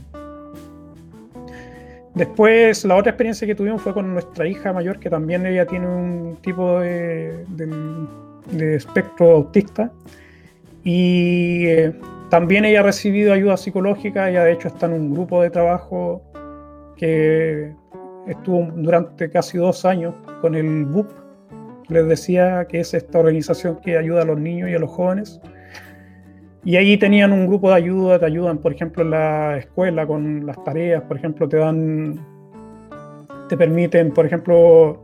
Después, 2.16 2.86
la 2.86 2.96
otra 2.96 3.12
experiencia 3.12 3.48
que 3.48 3.56
tuvimos 3.56 3.82
fue 3.82 3.94
con 3.94 4.14
nuestra 4.14 4.48
hija 4.48 4.72
mayor, 4.72 5.00
que 5.00 5.10
también 5.10 5.46
ella 5.46 5.66
tiene 5.66 5.88
un 5.88 6.38
tipo 6.42 6.80
de, 6.80 7.46
espectro 8.60 9.32
autista. 9.32 9.92
Y 10.84 11.66
eh, 11.66 11.94
también 12.30 12.66
ella 12.66 12.82
ha 12.82 12.84
recibido 12.84 13.34
ayuda 13.34 13.58
psicológica, 13.58 14.30
ella 14.30 14.44
de 14.44 14.52
hecho 14.52 14.68
está 14.68 14.86
en 14.86 14.94
un 14.94 15.14
grupo 15.14 15.42
de 15.42 15.50
trabajo 15.50 16.22
que 16.98 17.74
estuvo 18.28 18.72
durante 18.76 19.30
casi 19.30 19.58
dos 19.58 19.86
años 19.86 20.14
con 20.42 20.56
el 20.56 20.86
BUP, 20.86 21.10
les 21.90 22.08
decía 22.08 22.66
que 22.68 22.80
es 22.80 22.94
esta 22.94 23.20
organización 23.20 23.80
que 23.82 23.98
ayuda 23.98 24.22
a 24.22 24.26
los 24.26 24.40
niños 24.40 24.70
y 24.70 24.76
a 24.76 24.80
los 24.80 24.90
jóvenes. 24.90 25.42
Y 26.66 26.78
ahí 26.78 26.98
tenían 26.98 27.34
un 27.34 27.48
grupo 27.48 27.70
de 27.70 27.76
ayuda, 27.76 28.20
te 28.20 28.26
ayudan, 28.26 28.58
por 28.58 28.74
ejemplo, 28.74 29.04
en 29.04 29.12
la 29.12 29.58
escuela 29.58 30.08
con 30.08 30.46
las 30.46 30.64
tareas, 30.64 31.04
por 31.04 31.18
ejemplo, 31.18 31.48
te 31.50 31.58
dan, 31.58 32.20
te 33.50 33.58
permiten, 33.58 34.12
por 34.12 34.26
ejemplo, 34.26 35.04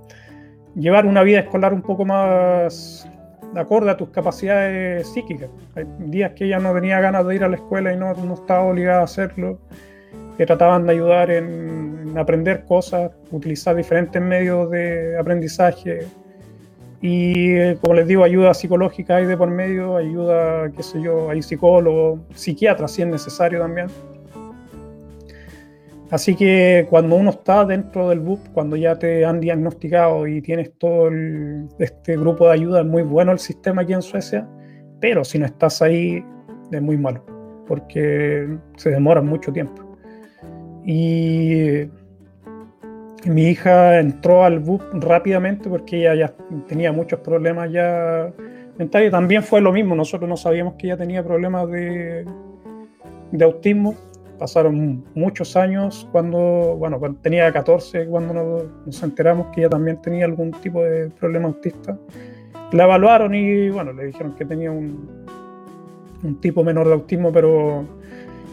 llevar 0.75 1.05
una 1.05 1.21
vida 1.23 1.39
escolar 1.39 1.73
un 1.73 1.81
poco 1.81 2.05
más 2.05 3.09
acorde 3.55 3.91
a 3.91 3.97
tus 3.97 4.09
capacidades 4.09 5.07
psíquicas. 5.07 5.49
Hay 5.75 5.85
días 5.99 6.31
que 6.33 6.45
ella 6.45 6.59
no 6.59 6.73
tenía 6.73 6.99
ganas 6.99 7.25
de 7.25 7.35
ir 7.35 7.43
a 7.43 7.49
la 7.49 7.55
escuela 7.55 7.93
y 7.93 7.97
no, 7.97 8.13
no 8.13 8.35
estaba 8.35 8.61
obligada 8.63 9.01
a 9.01 9.03
hacerlo. 9.03 9.59
Que 10.37 10.45
trataban 10.45 10.85
de 10.85 10.93
ayudar 10.93 11.29
en, 11.31 12.17
aprender 12.17 12.63
cosas, 12.63 13.11
utilizar 13.31 13.75
diferentes 13.75 14.21
medios 14.21 14.69
de 14.71 15.17
aprendizaje. 15.17 16.07
Y 17.01 17.75
como 17.75 17.93
les 17.93 18.07
digo, 18.07 18.23
ayuda 18.23 18.53
psicológica 18.53 19.17
hay 19.17 19.25
de 19.25 19.37
por 19.37 19.49
medio, 19.49 19.95
ayuda, 19.95 20.69
qué 20.71 20.83
sé 20.83 21.01
yo, 21.01 21.29
hay 21.29 21.41
psicólogos, 21.41 22.19
psiquiatras 22.33 22.91
si 22.91 23.03
es 23.03 23.07
necesario 23.07 23.59
también. 23.59 23.87
Así 26.11 26.35
que 26.35 26.87
cuando 26.89 27.15
uno 27.15 27.29
está 27.29 27.63
dentro 27.65 28.09
del 28.09 28.19
BUP, 28.19 28.39
cuando 28.53 28.75
ya 28.75 28.97
te 28.97 29.23
han 29.25 29.39
diagnosticado 29.39 30.27
y 30.27 30.41
tienes 30.41 30.73
todo 30.77 31.09
este 31.77 32.17
grupo 32.17 32.47
de 32.47 32.53
ayuda, 32.53 32.81
es 32.81 32.85
muy 32.85 33.03
bueno 33.03 33.31
el 33.31 33.39
sistema 33.39 33.83
aquí 33.83 33.93
en 33.93 34.01
Suecia, 34.01 34.47
pero 34.99 35.23
si 35.23 35.37
no 35.37 35.45
estás 35.45 35.81
ahí 35.81 36.23
es 36.71 36.81
muy 36.81 36.97
malo, 36.97 37.23
porque 37.67 38.57
se 38.75 38.89
demora 38.89 39.21
mucho 39.21 39.53
tiempo. 39.53 39.83
Y 40.83 41.85
mi 43.25 43.49
hija 43.49 43.99
entró 43.99 44.43
al 44.43 44.59
BUP 44.59 44.81
rápidamente 44.93 45.69
porque 45.69 45.97
ella 45.97 46.15
ya 46.15 46.33
tenía 46.67 46.91
muchos 46.91 47.19
problemas 47.19 47.71
ya 47.71 48.31
mentales. 48.77 49.11
También 49.11 49.43
fue 49.43 49.61
lo 49.61 49.73
mismo, 49.73 49.95
nosotros 49.95 50.29
no 50.29 50.37
sabíamos 50.37 50.75
que 50.75 50.87
ella 50.87 50.97
tenía 50.97 51.23
problemas 51.23 51.69
de, 51.69 52.25
de 53.31 53.45
autismo 53.45 53.95
pasaron 54.39 55.03
muchos 55.13 55.55
años 55.55 56.07
cuando, 56.11 56.75
bueno, 56.79 56.97
cuando 56.97 57.19
tenía 57.19 57.51
14, 57.51 58.07
cuando 58.07 58.67
nos, 58.85 59.03
enteramos 59.03 59.47
que 59.47 59.61
ella 59.61 59.69
también 59.69 60.01
tenía 60.01 60.25
algún 60.25 60.51
tipo 60.51 60.81
de 60.81 61.09
problema 61.09 61.49
autista. 61.49 61.99
La 62.71 62.85
evaluaron 62.85 63.35
y, 63.35 63.69
bueno, 63.69 63.93
le 63.93 64.05
dijeron 64.05 64.33
que 64.35 64.45
tenía 64.45 64.71
un, 64.71 65.27
un 66.23 66.41
tipo 66.41 66.63
menor 66.63 66.87
de 66.87 66.93
autismo, 66.93 67.31
pero 67.31 67.85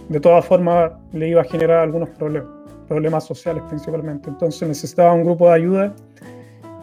de 0.08 0.20
todas 0.20 0.44
formas 0.44 0.92
le 1.12 1.28
iba 1.28 1.40
a 1.40 1.44
generar 1.44 1.78
algunos 1.78 2.10
problemas, 2.10 2.50
problemas 2.88 3.24
sociales 3.24 3.62
principalmente. 3.68 4.30
Entonces 4.30 4.66
necesitaba 4.66 5.12
un 5.12 5.24
grupo 5.24 5.48
de 5.48 5.54
ayuda 5.54 5.94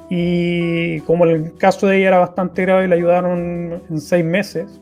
y 0.10 1.00
como 1.02 1.26
el 1.26 1.56
caso 1.58 1.88
de 1.88 1.98
ella 1.98 2.08
era 2.10 2.20
bastante 2.20 2.62
grave, 2.64 2.88
le 2.88 2.96
ayudaron 2.96 3.82
en 3.90 4.00
seis 4.00 4.24
meses 4.24 4.80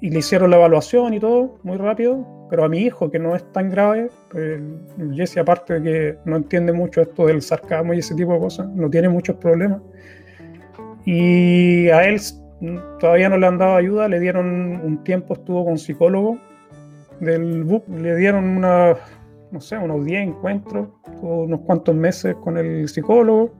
y 0.00 0.10
le 0.10 0.18
hicieron 0.18 0.50
la 0.50 0.56
evaluación 0.56 1.14
y 1.14 1.20
todo 1.20 1.58
muy 1.62 1.76
rápido, 1.76 2.24
pero 2.48 2.64
a 2.64 2.68
mi 2.68 2.78
hijo, 2.78 3.10
que 3.10 3.18
no 3.18 3.34
es 3.34 3.42
tan 3.52 3.70
grave, 3.70 4.10
pues, 4.30 4.60
Jesse, 5.14 5.38
aparte 5.38 5.80
de 5.80 5.82
que 5.82 6.18
no 6.24 6.36
entiende 6.36 6.72
mucho 6.72 7.00
esto 7.00 7.26
del 7.26 7.42
sarcasmo 7.42 7.92
y 7.92 7.98
ese 7.98 8.14
tipo 8.14 8.32
de 8.34 8.38
cosas, 8.38 8.68
no 8.68 8.88
tiene 8.88 9.08
muchos 9.08 9.36
problemas. 9.36 9.80
Y 11.04 11.88
a 11.88 12.04
él 12.04 12.20
todavía 13.00 13.28
no 13.28 13.36
le 13.36 13.46
han 13.46 13.58
dado 13.58 13.76
ayuda, 13.76 14.08
le 14.08 14.20
dieron 14.20 14.80
un 14.82 15.04
tiempo, 15.04 15.34
estuvo 15.34 15.64
con 15.64 15.78
psicólogo 15.78 16.38
del 17.20 17.64
BUP, 17.64 17.88
le 17.88 18.16
dieron 18.16 18.44
una, 18.44 18.94
no 19.50 19.60
sé, 19.60 19.78
unos 19.78 20.04
10 20.04 20.28
encuentros, 20.28 20.88
unos 21.22 21.60
cuantos 21.60 21.94
meses 21.94 22.34
con 22.36 22.58
el 22.58 22.88
psicólogo 22.88 23.52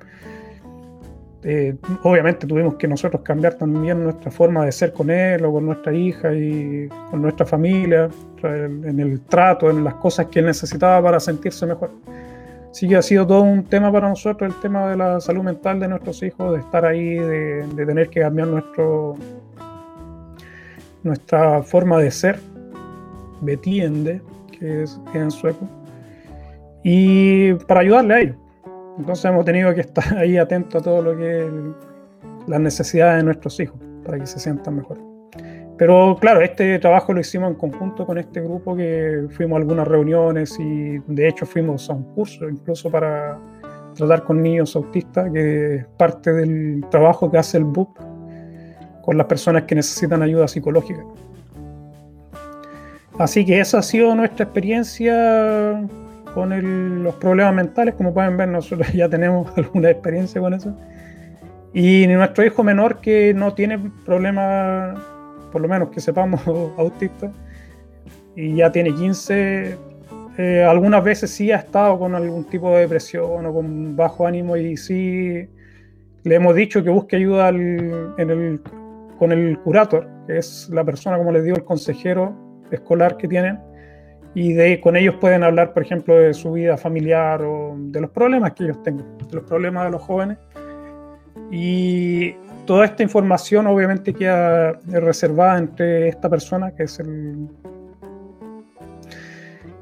eh, 1.49 1.77
obviamente 2.03 2.45
tuvimos 2.45 2.75
que 2.75 2.89
nosotros 2.89 3.23
cambiar 3.23 3.55
también 3.55 4.03
nuestra 4.03 4.33
forma 4.33 4.65
de 4.65 4.73
ser 4.73 4.93
con 4.93 5.11
él 5.11 5.45
o 5.45 5.53
con 5.53 5.65
nuestra 5.65 5.95
hija 5.95 6.35
y 6.35 6.89
con 7.09 7.23
nuestra 7.23 7.47
familia, 7.47 8.09
en 8.43 8.99
el 8.99 9.21
trato, 9.21 9.71
en 9.71 9.85
las 9.85 9.95
cosas 9.95 10.27
que 10.27 10.41
él 10.41 10.47
necesitaba 10.47 11.01
para 11.01 11.21
sentirse 11.21 11.65
mejor. 11.65 11.93
Sí 12.73 12.89
que 12.89 12.97
ha 12.97 13.03
sido 13.03 13.25
todo 13.25 13.43
un 13.43 13.63
tema 13.63 13.93
para 13.93 14.09
nosotros 14.09 14.53
el 14.53 14.61
tema 14.61 14.89
de 14.91 14.97
la 14.97 15.21
salud 15.21 15.45
mental 15.45 15.79
de 15.79 15.87
nuestros 15.87 16.21
hijos, 16.25 16.53
de 16.53 16.59
estar 16.59 16.85
ahí, 16.85 17.15
de, 17.15 17.65
tener 17.77 18.09
que 18.09 18.23
cambiar 18.23 18.49
nuestro, 18.49 19.15
nuestra 21.05 21.63
forma 21.63 22.01
de 22.01 22.11
ser, 22.11 22.41
betiende, 23.47 24.21
que 24.59 24.83
es 24.83 25.01
en 25.15 25.31
sueco, 25.31 25.67
y 26.83 27.55
para 27.67 27.81
ayudarle 27.81 28.15
a 28.15 28.21
ellos. 28.21 28.37
Entonces 28.99 29.25
hemos 29.25 29.45
tenido 29.45 29.75
que 29.75 29.81
estar 29.83 30.19
ahí 30.19 30.37
atentos 30.37 30.83
a 30.83 30.85
todo 30.85 31.03
lo 31.03 31.17
que 31.17 31.47
es 31.47 31.53
las 32.47 32.61
necesidades 32.61 33.19
de 33.19 33.25
nuestros 33.25 33.59
hijos 33.61 33.81
para 34.05 34.19
que 34.19 34.27
se 34.27 34.39
sientan 34.39 34.77
mejor. 34.77 34.99
Pero 35.79 36.17
claro, 36.21 36.41
este 36.41 36.79
trabajo 36.79 37.13
lo 37.13 37.21
hicimos 37.21 37.51
en 37.51 37.57
conjunto 37.57 38.07
con 38.07 38.17
este 38.19 38.41
grupo 38.41 38.75
que 38.75 39.27
fuimos 39.31 39.57
a 39.57 39.61
algunas 39.61 39.87
reuniones 39.87 40.59
y 40.59 40.99
de 41.07 41.29
hecho 41.29 41.45
fuimos 41.45 41.91
a 41.91 41.93
un 41.93 42.05
curso 42.15 42.49
incluso 42.49 42.91
para 42.91 43.39
tratar 43.95 44.25
con 44.25 44.43
niños 44.43 44.75
autistas, 44.75 45.31
que 45.33 45.77
es 45.77 45.87
parte 45.99 46.33
del 46.33 46.85
trabajo 46.91 47.31
que 47.31 47.39
hace 47.39 47.59
el 47.59 47.65
BUP 47.65 47.99
con 49.03 49.19
las 49.19 49.27
personas 49.27 49.65
que 49.65 49.75
necesitan 49.75 50.23
ayuda 50.23 50.49
psicológica. 50.49 51.05
Así 53.19 53.47
que 53.47 53.61
esa 53.61 53.79
ha 53.79 53.83
sido 53.83 54.15
nuestra 54.15 54.45
experiencia 54.45 55.89
con 56.35 57.03
los 57.03 57.15
problemas 57.15 57.55
mentales. 57.55 57.95
Como 57.95 58.13
pueden 58.13 58.37
ver, 58.37 58.49
nosotros 58.49 58.89
ya 58.95 59.09
tenemos 59.09 59.51
alguna 59.57 59.91
experiencia 59.91 60.41
con 60.41 60.53
eso. 60.53 60.77
Y 61.73 62.07
nuestro 62.07 62.45
hijo 62.45 62.63
menor 62.63 63.01
que 63.01 63.33
no 63.35 63.55
tiene 63.55 63.79
problemas, 64.05 64.99
por 65.51 65.61
lo 65.61 65.69
menos 65.69 65.91
que 65.91 66.01
sepamos, 66.01 66.41
autista, 66.79 67.33
y 68.35 68.57
ya 68.57 68.71
tiene 68.71 68.95
15, 68.95 69.79
eh, 70.39 70.65
algunas 70.65 71.03
veces 71.03 71.31
sí 71.31 71.51
ha 71.53 71.57
estado 71.57 71.99
con 71.99 72.15
algún 72.15 72.45
tipo 72.45 72.71
de 72.75 72.81
depresión 72.81 73.47
o 73.47 73.55
con 73.55 73.97
bajo 73.97 74.27
ánimo 74.27 74.57
y 74.59 74.77
sí 74.77 75.49
le 76.23 76.35
hemos 76.35 76.55
dicho 76.55 76.85
que 76.85 76.91
busque 76.91 77.17
ayuda 77.17 77.51
con 79.19 79.33
el 79.33 79.59
curator, 79.61 80.07
que 80.27 80.37
es 80.37 80.69
la 80.71 80.85
persona, 80.85 81.17
como 81.17 81.33
les 81.33 81.45
digo, 81.45 81.57
el 81.57 81.65
consejero 81.65 82.46
escolar 82.71 83.17
que 83.17 83.29
tienen 83.29 83.59
y 84.37 84.53
de, 84.53 84.81
con 84.83 84.97
ellos 84.97 85.15
pueden 85.19 85.43
hablar, 85.43 85.73
por 85.73 85.83
ejemplo, 85.83 86.15
de 86.15 86.35
su 86.35 86.53
vida 86.53 86.77
familiar 86.77 87.41
o 87.43 87.75
de 87.79 88.03
los 88.03 88.11
problemas 88.11 88.53
que 88.53 88.65
ellos 88.65 88.83
tengan, 88.83 89.07
de 89.17 89.35
los 89.35 89.45
problemas 89.45 89.87
de 89.87 89.91
los 89.93 90.03
jóvenes. 90.03 90.37
Y 91.51 92.33
toda 92.67 92.85
esta 92.85 93.03
información 93.03 93.67
obviamente 93.67 94.13
queda 94.13 94.73
reservada 94.89 95.59
entre 95.59 96.09
esta 96.09 96.29
persona, 96.29 96.71
que 96.73 96.83
es 96.83 96.99
el, 96.99 97.49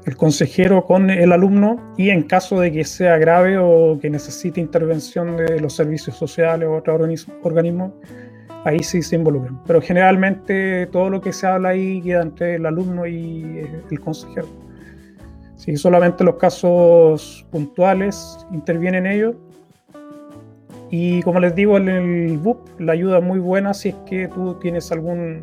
el 0.05 0.15
consejero 0.15 0.85
con 0.85 1.09
el 1.09 1.33
alumno, 1.33 1.93
y 1.97 2.09
en 2.09 2.23
caso 2.23 2.57
de 2.57 2.71
que 2.71 2.85
sea 2.85 3.17
grave 3.17 3.57
o 3.57 3.99
que 3.99 4.09
necesite 4.09 4.61
intervención 4.61 5.35
de 5.35 5.59
los 5.59 5.75
servicios 5.75 6.15
sociales 6.15 6.69
o 6.69 6.75
otro 6.75 6.95
organismo, 6.95 7.93
ahí 8.65 8.83
sí 8.83 9.01
se 9.01 9.15
involucran. 9.15 9.61
Pero 9.65 9.81
generalmente 9.81 10.87
todo 10.87 11.09
lo 11.09 11.21
que 11.21 11.31
se 11.31 11.47
habla 11.47 11.69
ahí 11.69 12.01
queda 12.01 12.23
entre 12.23 12.55
el 12.55 12.65
alumno 12.65 13.07
y 13.07 13.65
el 13.89 13.99
consejero. 13.99 14.47
Si 15.55 15.77
solamente 15.77 16.23
los 16.23 16.35
casos 16.35 17.47
puntuales 17.51 18.45
intervienen 18.51 19.05
ellos. 19.05 19.35
Y 20.91 21.21
como 21.23 21.39
les 21.39 21.55
digo, 21.55 21.77
en 21.77 21.89
el 21.89 22.37
BUP 22.37 22.79
la 22.79 22.93
ayuda 22.93 23.19
es 23.19 23.23
muy 23.23 23.39
buena 23.39 23.73
si 23.73 23.89
es 23.89 23.95
que 24.05 24.27
tú 24.27 24.55
tienes 24.55 24.91
algún, 24.91 25.41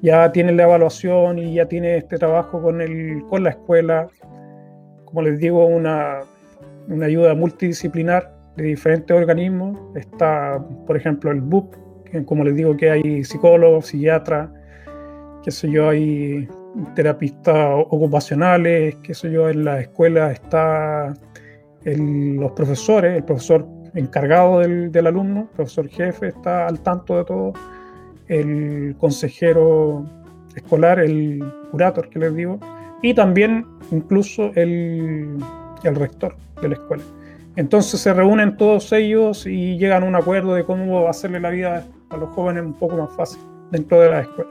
ya 0.00 0.32
tienes 0.32 0.54
la 0.54 0.62
evaluación 0.64 1.38
y 1.38 1.54
ya 1.54 1.66
tienes 1.66 2.02
este 2.04 2.16
trabajo 2.16 2.62
con, 2.62 2.80
el, 2.80 3.22
con 3.28 3.42
la 3.42 3.50
escuela. 3.50 4.08
Como 5.04 5.22
les 5.22 5.38
digo, 5.38 5.66
una, 5.66 6.20
una 6.88 7.06
ayuda 7.06 7.34
multidisciplinar 7.34 8.34
de 8.56 8.64
diferentes 8.64 9.16
organismos. 9.16 9.78
Está, 9.94 10.64
por 10.86 10.96
ejemplo, 10.96 11.30
el 11.30 11.40
BUP, 11.40 11.74
como 12.24 12.44
les 12.44 12.56
digo, 12.56 12.76
que 12.76 12.90
hay 12.90 13.24
psicólogos, 13.24 13.86
psiquiatras, 13.86 14.50
qué 15.42 15.50
sé 15.50 15.70
yo, 15.70 15.88
hay 15.90 16.48
terapistas 16.94 17.70
ocupacionales, 17.90 18.96
qué 19.02 19.14
sé 19.14 19.30
yo, 19.30 19.48
en 19.48 19.64
la 19.64 19.80
escuela 19.80 20.32
está 20.32 21.14
los 21.84 22.52
profesores, 22.52 23.16
el 23.16 23.24
profesor 23.24 23.66
encargado 23.94 24.60
del, 24.60 25.06
alumno, 25.06 25.42
el 25.42 25.48
profesor 25.48 25.88
jefe 25.88 26.28
está 26.28 26.66
al 26.66 26.80
tanto 26.80 27.16
de 27.16 27.24
todo, 27.24 27.52
el 28.26 28.94
consejero 28.98 30.04
escolar, 30.54 31.00
el 31.00 31.42
curator 31.70 32.10
que 32.10 32.18
les 32.18 32.34
digo, 32.34 32.58
y 33.02 33.14
también 33.14 33.64
incluso 33.90 34.50
el, 34.54 35.38
el 35.84 35.94
rector 35.94 36.36
de 36.60 36.68
la 36.68 36.74
escuela. 36.74 37.02
Entonces 37.56 38.00
se 38.00 38.12
reúnen 38.12 38.56
todos 38.56 38.92
ellos 38.92 39.46
y 39.46 39.78
llegan 39.78 40.02
a 40.02 40.06
un 40.06 40.14
acuerdo 40.14 40.54
de 40.54 40.64
cómo 40.64 41.08
hacerle 41.08 41.40
la 41.40 41.50
vida 41.50 41.86
a 42.10 42.16
los 42.16 42.28
jóvenes 42.30 42.64
un 42.64 42.74
poco 42.74 42.96
más 42.96 43.12
fácil 43.12 43.40
dentro 43.70 44.00
de 44.00 44.10
la 44.10 44.20
escuela. 44.20 44.50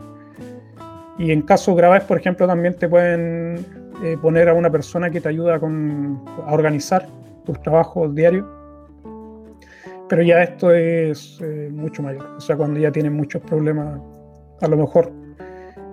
Y 1.18 1.32
en 1.32 1.42
casos 1.42 1.76
graves, 1.76 2.04
por 2.04 2.18
ejemplo, 2.18 2.46
también 2.46 2.76
te 2.76 2.88
pueden 2.88 3.66
eh, 4.04 4.18
poner 4.22 4.50
a 4.50 4.54
una 4.54 4.70
persona 4.70 5.10
que 5.10 5.20
te 5.20 5.30
ayuda 5.30 5.60
con, 5.60 6.24
a 6.46 6.54
organizar 6.54 7.08
tus 7.46 7.60
trabajos 7.62 8.14
diarios. 8.14 8.46
Pero 10.08 10.22
ya 10.22 10.44
esto 10.44 10.72
es 10.72 11.40
eh, 11.42 11.70
mucho 11.72 12.04
mayor. 12.04 12.26
O 12.38 12.40
sea, 12.40 12.56
cuando 12.56 12.80
ya 12.80 12.92
tienen 12.92 13.14
muchos 13.14 13.42
problemas, 13.42 14.00
a 14.62 14.68
lo 14.68 14.78
mejor 14.78 15.12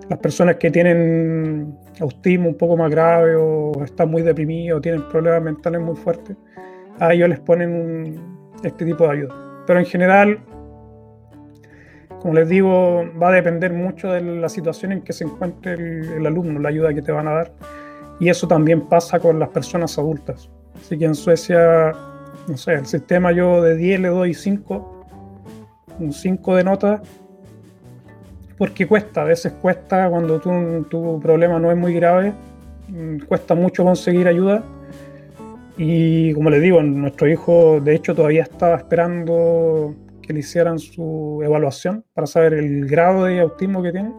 las 0.09 0.19
personas 0.19 0.57
que 0.57 0.69
tienen 0.69 1.75
autismo 1.99 2.49
un 2.49 2.55
poco 2.55 2.77
más 2.77 2.91
grave 2.91 3.35
o 3.35 3.71
están 3.83 4.11
muy 4.11 4.21
deprimidos 4.21 4.77
o 4.77 4.81
tienen 4.81 5.01
problemas 5.09 5.41
mentales 5.41 5.81
muy 5.81 5.95
fuertes, 5.95 6.37
a 6.99 7.13
ellos 7.13 7.29
les 7.29 7.39
ponen 7.39 8.19
este 8.63 8.85
tipo 8.85 9.05
de 9.05 9.09
ayuda. 9.09 9.63
Pero 9.65 9.79
en 9.79 9.85
general, 9.85 10.39
como 12.25 12.39
les 12.39 12.49
digo, 12.49 13.05
va 13.21 13.29
a 13.29 13.33
depender 13.33 13.71
mucho 13.71 14.11
de 14.11 14.19
la 14.19 14.49
situación 14.49 14.91
en 14.91 15.03
que 15.03 15.13
se 15.13 15.25
encuentre 15.25 15.73
el, 15.73 16.25
alumno, 16.25 16.59
la 16.59 16.69
ayuda 16.69 16.91
que 16.91 17.03
te 17.03 17.11
van 17.11 17.27
a 17.27 17.33
dar. 17.33 17.51
Y 18.19 18.29
eso 18.29 18.47
también 18.47 18.81
pasa 18.87 19.19
con 19.19 19.37
las 19.37 19.49
personas 19.49 19.99
adultas. 19.99 20.49
Así 20.75 20.97
que 20.97 21.05
en 21.05 21.13
Suecia, 21.13 21.91
no 22.47 22.57
sé, 22.57 22.73
el 22.73 22.87
sistema 22.87 23.31
yo 23.31 23.61
de 23.61 23.75
10 23.75 23.99
le 23.99 24.07
doy 24.07 24.33
5, 24.33 25.05
un 25.99 26.11
5 26.11 26.55
de 26.55 26.63
nota, 26.63 27.03
porque 28.57 28.87
cuesta, 28.87 29.21
a 29.21 29.25
veces 29.25 29.53
cuesta 29.61 30.09
cuando 30.09 30.39
tu 30.39 31.19
problema 31.21 31.59
no 31.59 31.69
es 31.69 31.77
muy 31.77 31.93
grave, 31.93 32.33
mm, 32.87 33.19
cuesta 33.27 33.53
mucho 33.53 33.83
conseguir 33.83 34.27
ayuda. 34.27 34.63
Y 35.77 36.33
como 36.33 36.49
les 36.49 36.63
digo, 36.63 36.81
nuestro 36.81 37.29
hijo 37.29 37.79
de 37.81 37.93
hecho 37.93 38.15
todavía 38.15 38.41
estaba 38.41 38.77
esperando 38.77 39.93
que 40.25 40.33
le 40.33 40.39
hicieran 40.39 40.79
su 40.79 41.41
evaluación 41.43 42.03
para 42.13 42.27
saber 42.27 42.53
el 42.53 42.85
grado 42.87 43.25
de 43.25 43.39
autismo 43.39 43.83
que 43.83 43.91
tiene. 43.91 44.13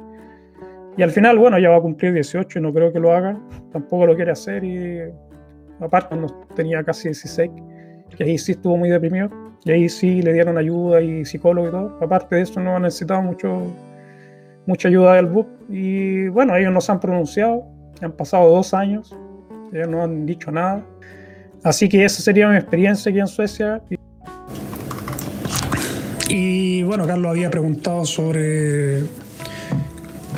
Y 0.96 1.02
al 1.02 1.10
final, 1.10 1.38
bueno, 1.38 1.58
ya 1.58 1.70
va 1.70 1.76
a 1.76 1.80
cumplir 1.80 2.14
18 2.14 2.58
y 2.58 2.62
no 2.62 2.72
creo 2.72 2.92
que 2.92 2.98
lo 2.98 3.12
haga, 3.12 3.38
tampoco 3.72 4.06
lo 4.06 4.16
quiere 4.16 4.30
hacer 4.30 4.64
y 4.64 5.00
aparte 5.80 6.08
cuando 6.08 6.46
tenía 6.54 6.82
casi 6.82 7.08
16, 7.08 7.50
que 8.16 8.24
ahí 8.24 8.38
sí 8.38 8.52
estuvo 8.52 8.76
muy 8.76 8.88
deprimido 8.88 9.28
y 9.64 9.72
ahí 9.72 9.88
sí 9.88 10.22
le 10.22 10.32
dieron 10.32 10.56
ayuda 10.56 11.02
y 11.02 11.24
psicólogo 11.24 11.68
y 11.68 11.70
todo. 11.70 11.98
Aparte 12.00 12.36
de 12.36 12.42
eso 12.42 12.60
no 12.60 12.76
ha 12.76 12.80
necesitado 12.80 13.20
mucho, 13.20 13.66
mucha 14.66 14.88
ayuda 14.88 15.14
del 15.14 15.26
BUP 15.26 15.48
y 15.68 16.28
bueno, 16.28 16.56
ellos 16.56 16.72
no 16.72 16.80
se 16.80 16.92
han 16.92 17.00
pronunciado, 17.00 17.64
han 18.00 18.12
pasado 18.12 18.48
dos 18.48 18.72
años, 18.72 19.14
ellos 19.72 19.88
no 19.88 20.02
han 20.02 20.24
dicho 20.24 20.50
nada. 20.50 20.82
Así 21.62 21.88
que 21.88 22.04
esa 22.04 22.22
sería 22.22 22.48
mi 22.48 22.56
experiencia 22.56 23.10
aquí 23.10 23.18
en 23.18 23.26
Suecia. 23.26 23.82
Y 26.28 26.82
bueno, 26.82 27.06
Carlos 27.06 27.30
había 27.30 27.50
preguntado 27.50 28.04
sobre 28.04 29.02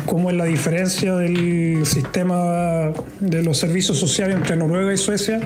cómo 0.05 0.31
es 0.31 0.37
la 0.37 0.45
diferencia 0.45 1.15
del 1.17 1.87
sistema 1.87 2.93
de 3.21 3.43
los 3.43 3.59
servicios 3.59 3.99
sociales 3.99 4.37
entre 4.37 4.57
Noruega 4.57 4.93
y 4.93 4.99
Suecia, 4.99 5.41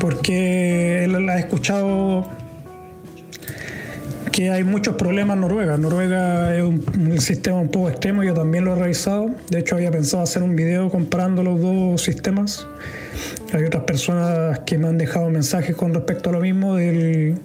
porque 0.00 1.04
él 1.04 1.28
ha 1.28 1.38
escuchado 1.38 2.28
que 4.32 4.50
hay 4.50 4.64
muchos 4.64 4.96
problemas 4.96 5.34
en 5.34 5.42
Noruega. 5.42 5.76
Noruega 5.76 6.56
es 6.56 6.62
un, 6.62 7.20
sistema 7.20 7.58
un 7.58 7.70
poco 7.70 7.88
extremo, 7.88 8.24
yo 8.24 8.34
también 8.34 8.64
lo 8.64 8.76
he 8.76 8.80
revisado. 8.80 9.30
De 9.48 9.60
hecho, 9.60 9.76
había 9.76 9.90
pensado 9.90 10.22
hacer 10.22 10.42
un 10.42 10.56
video 10.56 10.90
comparando 10.90 11.42
los 11.42 11.60
dos 11.60 12.02
sistemas. 12.02 12.66
Hay 13.52 13.64
otras 13.64 13.84
personas 13.84 14.60
que 14.60 14.78
me 14.78 14.88
han 14.88 14.98
dejado 14.98 15.28
mensajes 15.30 15.76
con 15.76 15.94
respecto 15.94 16.30
a 16.30 16.32
lo 16.32 16.40
mismo 16.40 16.76
del 16.76 17.36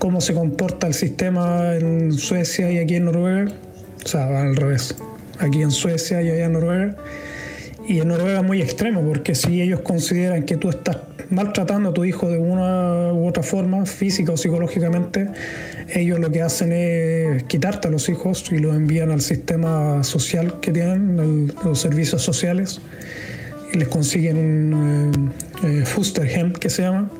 cómo 0.00 0.22
se 0.22 0.32
comporta 0.32 0.86
el 0.86 0.94
sistema 0.94 1.76
en 1.76 2.12
Suecia 2.14 2.72
y 2.72 2.78
aquí 2.78 2.96
en 2.96 3.04
Noruega. 3.04 3.52
O 4.02 4.08
sea, 4.08 4.40
al 4.40 4.56
revés. 4.56 4.96
Aquí 5.38 5.62
en 5.62 5.70
Suecia 5.70 6.22
y 6.22 6.30
allá 6.30 6.46
en 6.46 6.54
Noruega. 6.54 6.96
Y 7.86 8.00
en 8.00 8.08
Noruega 8.08 8.40
es 8.40 8.44
muy 8.44 8.62
extremo, 8.62 9.02
porque 9.02 9.34
si 9.34 9.60
ellos 9.60 9.80
consideran 9.80 10.44
que 10.44 10.56
tú 10.56 10.70
estás 10.70 10.98
maltratando 11.28 11.90
a 11.90 11.92
tu 11.92 12.04
hijo 12.04 12.28
de 12.30 12.38
una 12.38 13.12
u 13.12 13.28
otra 13.28 13.42
forma, 13.42 13.84
física 13.84 14.32
o 14.32 14.36
psicológicamente, 14.36 15.28
ellos 15.92 16.18
lo 16.18 16.30
que 16.30 16.40
hacen 16.40 16.72
es 16.72 17.42
quitarte 17.44 17.88
a 17.88 17.90
los 17.90 18.08
hijos 18.08 18.50
y 18.50 18.58
los 18.58 18.74
envían 18.74 19.10
al 19.10 19.20
sistema 19.20 20.02
social 20.02 20.60
que 20.60 20.72
tienen, 20.72 21.52
los 21.62 21.78
servicios 21.78 22.22
sociales, 22.22 22.80
y 23.72 23.78
les 23.78 23.88
consiguen 23.88 24.72
un 24.74 25.32
eh, 25.62 25.80
eh, 25.80 25.84
Fusterhem 25.84 26.52
que 26.52 26.70
se 26.70 26.82
llama, 26.82 27.10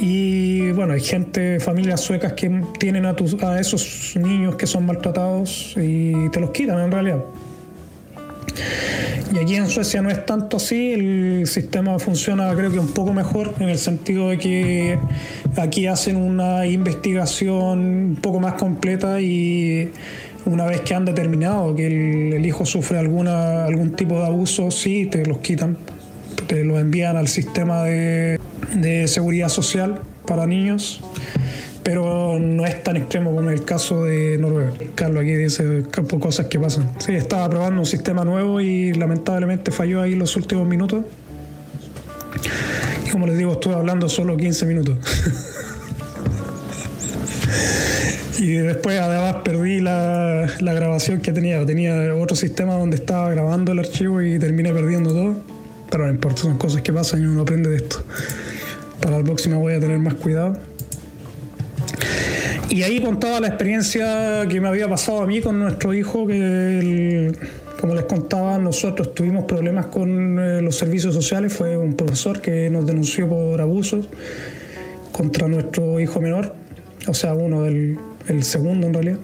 y 0.00 0.70
bueno, 0.72 0.94
hay 0.94 1.00
gente, 1.00 1.60
familias 1.60 2.00
suecas 2.00 2.32
que 2.32 2.62
tienen 2.78 3.04
a, 3.06 3.14
a 3.42 3.60
esos 3.60 4.14
niños 4.16 4.56
que 4.56 4.66
son 4.66 4.86
maltratados 4.86 5.74
y 5.76 6.28
te 6.30 6.40
los 6.40 6.50
quitan 6.50 6.80
en 6.80 6.90
realidad. 6.90 7.24
Y 9.32 9.38
aquí 9.38 9.54
en 9.54 9.68
Suecia 9.68 10.02
no 10.02 10.10
es 10.10 10.26
tanto 10.26 10.58
así, 10.58 10.92
el 10.92 11.46
sistema 11.46 11.98
funciona 11.98 12.54
creo 12.54 12.70
que 12.70 12.78
un 12.78 12.92
poco 12.92 13.14
mejor 13.14 13.54
en 13.60 13.70
el 13.70 13.78
sentido 13.78 14.28
de 14.28 14.38
que 14.38 14.98
aquí 15.56 15.86
hacen 15.86 16.16
una 16.16 16.66
investigación 16.66 17.78
un 17.78 18.18
poco 18.20 18.40
más 18.40 18.54
completa 18.54 19.20
y 19.22 19.90
una 20.44 20.66
vez 20.66 20.82
que 20.82 20.94
han 20.94 21.06
determinado 21.06 21.74
que 21.74 21.86
el, 21.86 22.32
el 22.34 22.44
hijo 22.44 22.66
sufre 22.66 22.98
alguna, 22.98 23.64
algún 23.64 23.92
tipo 23.92 24.16
de 24.16 24.26
abuso, 24.26 24.70
sí, 24.70 25.06
te 25.06 25.24
los 25.24 25.38
quitan, 25.38 25.78
te 26.46 26.64
los 26.64 26.78
envían 26.78 27.16
al 27.16 27.28
sistema 27.28 27.84
de 27.84 28.38
de 28.74 29.08
seguridad 29.08 29.48
social 29.48 30.02
para 30.26 30.46
niños, 30.46 31.00
pero 31.82 32.38
no 32.38 32.64
es 32.64 32.82
tan 32.82 32.96
extremo 32.96 33.34
como 33.34 33.50
el 33.50 33.64
caso 33.64 34.04
de 34.04 34.38
Noruega. 34.38 34.72
Carlos 34.94 35.22
aquí 35.22 35.34
dice 35.34 35.84
cosas 36.20 36.46
que 36.46 36.58
pasan. 36.58 36.90
Sí, 36.98 37.12
estaba 37.12 37.48
probando 37.50 37.80
un 37.80 37.86
sistema 37.86 38.24
nuevo 38.24 38.60
y 38.60 38.92
lamentablemente 38.92 39.70
falló 39.70 40.00
ahí 40.00 40.14
los 40.14 40.36
últimos 40.36 40.66
minutos. 40.66 41.04
Y 43.06 43.10
como 43.10 43.26
les 43.26 43.36
digo, 43.36 43.52
estuve 43.52 43.74
hablando 43.74 44.08
solo 44.08 44.36
15 44.36 44.66
minutos. 44.66 44.96
y 48.38 48.52
después 48.52 49.00
además 49.00 49.42
perdí 49.44 49.80
la, 49.80 50.46
la, 50.60 50.72
grabación 50.72 51.20
que 51.20 51.32
tenía. 51.32 51.66
Tenía 51.66 52.14
otro 52.14 52.36
sistema 52.36 52.74
donde 52.74 52.96
estaba 52.96 53.30
grabando 53.30 53.72
el 53.72 53.80
archivo 53.80 54.22
y 54.22 54.38
terminé 54.38 54.72
perdiendo 54.72 55.10
todo. 55.10 55.36
Pero 55.90 56.06
no 56.06 56.10
importa, 56.10 56.42
son 56.42 56.58
cosas 56.58 56.80
que 56.80 56.92
pasan 56.92 57.22
y 57.22 57.26
uno 57.26 57.42
aprende 57.42 57.70
de 57.70 57.76
esto. 57.76 58.04
Para 59.02 59.18
la 59.18 59.24
próxima 59.24 59.58
voy 59.58 59.74
a 59.74 59.80
tener 59.80 59.98
más 59.98 60.14
cuidado. 60.14 60.56
Y 62.70 62.84
ahí 62.84 63.02
contaba 63.02 63.38
la 63.40 63.48
experiencia 63.48 64.46
que 64.48 64.58
me 64.58 64.68
había 64.68 64.88
pasado 64.88 65.20
a 65.20 65.26
mí 65.26 65.42
con 65.42 65.58
nuestro 65.58 65.92
hijo, 65.92 66.26
que 66.26 67.32
como 67.78 67.94
les 67.94 68.04
contaba, 68.04 68.56
nosotros 68.58 69.12
tuvimos 69.12 69.44
problemas 69.44 69.86
con 69.86 70.38
eh, 70.38 70.62
los 70.62 70.76
servicios 70.76 71.12
sociales. 71.14 71.52
Fue 71.52 71.76
un 71.76 71.94
profesor 71.94 72.40
que 72.40 72.70
nos 72.70 72.86
denunció 72.86 73.28
por 73.28 73.60
abusos 73.60 74.08
contra 75.10 75.48
nuestro 75.48 76.00
hijo 76.00 76.20
menor, 76.20 76.54
o 77.06 77.12
sea, 77.12 77.34
uno 77.34 77.62
del 77.64 77.98
el 78.28 78.42
segundo 78.44 78.86
en 78.86 78.94
realidad. 78.94 79.18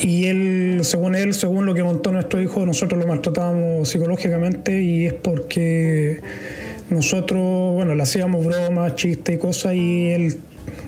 Y 0.00 0.26
él, 0.26 0.80
según 0.82 1.14
él, 1.14 1.34
según 1.34 1.66
lo 1.66 1.74
que 1.74 1.82
contó 1.82 2.12
nuestro 2.12 2.40
hijo, 2.40 2.64
nosotros 2.64 3.00
lo 3.00 3.08
maltratábamos 3.08 3.88
psicológicamente 3.88 4.80
y 4.80 5.06
es 5.06 5.14
porque 5.14 6.20
nosotros, 6.90 7.74
bueno, 7.74 7.94
le 7.94 8.02
hacíamos 8.02 8.44
bromas, 8.44 8.94
chistes 8.94 9.34
y 9.34 9.38
cosas 9.38 9.74
y 9.74 10.10
él 10.10 10.38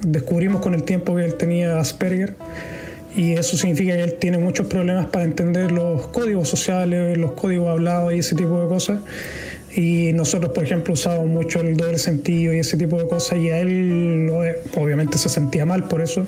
descubrimos 0.03 0.63
con 0.63 0.75
el 0.75 0.83
tiempo 0.83 1.15
que 1.17 1.25
él 1.25 1.35
tenía 1.35 1.79
Asperger 1.79 2.37
y 3.15 3.33
eso 3.33 3.57
significa 3.57 3.97
que 3.97 4.05
él 4.05 4.15
tiene 4.15 4.39
muchos 4.39 4.67
problemas 4.67 5.07
para 5.07 5.25
entender 5.25 5.73
los 5.73 6.07
códigos 6.09 6.49
sociales, 6.49 7.19
los 7.19 7.33
códigos 7.33 7.69
hablados 7.69 8.15
y 8.15 8.19
ese 8.19 8.37
tipo 8.37 8.61
de 8.63 8.69
cosas. 8.69 9.01
Y 9.75 10.13
nosotros, 10.13 10.53
por 10.53 10.65
ejemplo, 10.65 10.95
usábamos 10.95 11.29
mucho 11.29 11.61
el 11.61 11.77
doble 11.77 11.99
sentido 11.99 12.55
y 12.55 12.59
ese 12.59 12.77
tipo 12.77 12.99
de 12.99 13.09
cosas 13.09 13.39
y 13.39 13.51
a 13.51 13.59
él 13.59 14.31
obviamente 14.77 15.19
se 15.19 15.29
sentía 15.29 15.67
mal 15.67 15.85
por 15.85 16.01
eso. 16.01 16.27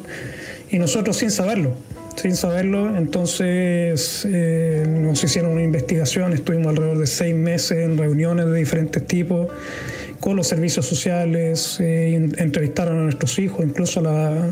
Y 0.70 0.78
nosotros 0.78 1.16
sin 1.16 1.30
saberlo, 1.30 1.72
sin 2.16 2.36
saberlo. 2.36 2.96
Entonces 2.96 4.26
eh, 4.28 4.84
nos 4.88 5.22
hicieron 5.22 5.52
una 5.52 5.62
investigación, 5.62 6.32
estuvimos 6.32 6.68
alrededor 6.68 6.98
de 6.98 7.06
seis 7.06 7.34
meses 7.34 7.78
en 7.78 7.98
reuniones 7.98 8.46
de 8.46 8.54
diferentes 8.58 9.06
tipos 9.06 9.48
con 10.22 10.36
los 10.36 10.46
servicios 10.46 10.86
sociales, 10.86 11.78
eh, 11.80 12.14
entrevistaron 12.14 12.96
a 12.96 13.02
nuestros 13.02 13.40
hijos, 13.40 13.64
incluso 13.64 13.98
a 13.98 14.02
la, 14.04 14.50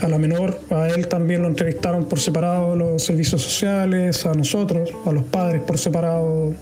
a 0.00 0.18
menor, 0.18 0.58
a 0.70 0.88
él 0.88 1.08
también 1.08 1.42
lo 1.42 1.48
entrevistaron 1.48 2.06
por 2.08 2.18
separado 2.18 2.74
los 2.74 3.02
servicios 3.02 3.42
sociales, 3.42 4.24
a 4.24 4.32
nosotros, 4.32 4.90
a 5.04 5.12
los 5.12 5.24
padres 5.24 5.60
por 5.60 5.76
separado, 5.76 6.54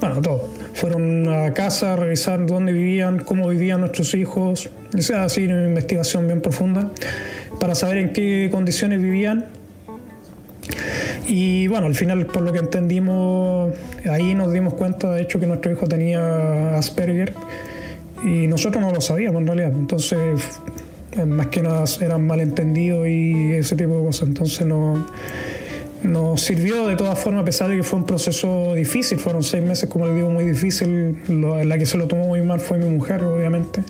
bueno, 0.00 0.22
todo. 0.22 0.50
Fueron 0.74 1.28
a 1.28 1.52
casa 1.52 1.94
a 1.94 1.96
revisar 1.96 2.46
dónde 2.46 2.72
vivían, 2.72 3.18
cómo 3.18 3.48
vivían 3.48 3.80
nuestros 3.80 4.14
hijos, 4.14 4.70
o 4.96 5.02
sea, 5.02 5.24
así 5.24 5.44
una 5.44 5.66
investigación 5.66 6.28
bien 6.28 6.40
profunda 6.40 6.92
para 7.64 7.74
saber 7.74 7.96
en 7.96 8.12
qué 8.12 8.50
condiciones 8.52 9.00
vivían. 9.00 9.46
Y 11.26 11.66
bueno, 11.66 11.86
al 11.86 11.94
final, 11.94 12.26
por 12.26 12.42
lo 12.42 12.52
que 12.52 12.58
entendimos, 12.58 13.72
ahí 14.04 14.34
nos 14.34 14.52
dimos 14.52 14.74
cuenta, 14.74 15.12
de 15.12 15.22
hecho, 15.22 15.40
que 15.40 15.46
nuestro 15.46 15.72
hijo 15.72 15.86
tenía 15.86 16.76
Asperger 16.76 17.32
y 18.22 18.48
nosotros 18.48 18.82
no 18.82 18.92
lo 18.92 19.00
sabíamos 19.00 19.40
en 19.40 19.46
realidad. 19.46 19.72
Entonces, 19.72 20.18
más 21.26 21.46
que 21.46 21.62
nada 21.62 21.84
eran 22.02 22.26
malentendidos 22.26 23.08
y 23.08 23.52
ese 23.54 23.76
tipo 23.76 23.96
de 23.96 24.04
cosas. 24.04 24.28
Entonces, 24.28 24.66
no, 24.66 25.02
nos 26.04 26.42
sirvió 26.42 26.86
de 26.86 26.96
todas 26.96 27.18
formas, 27.18 27.42
a 27.42 27.44
pesar 27.44 27.70
de 27.70 27.76
que 27.76 27.82
fue 27.82 27.98
un 27.98 28.06
proceso 28.06 28.74
difícil, 28.74 29.18
fueron 29.18 29.42
seis 29.42 29.64
meses, 29.64 29.88
como 29.88 30.06
les 30.06 30.14
digo, 30.14 30.28
muy 30.28 30.44
difícil. 30.44 31.16
la 31.28 31.78
que 31.78 31.86
se 31.86 31.96
lo 31.96 32.06
tomó 32.06 32.26
muy 32.26 32.42
mal 32.42 32.60
fue 32.60 32.78
mi 32.78 32.88
mujer, 32.88 33.24
obviamente. 33.24 33.82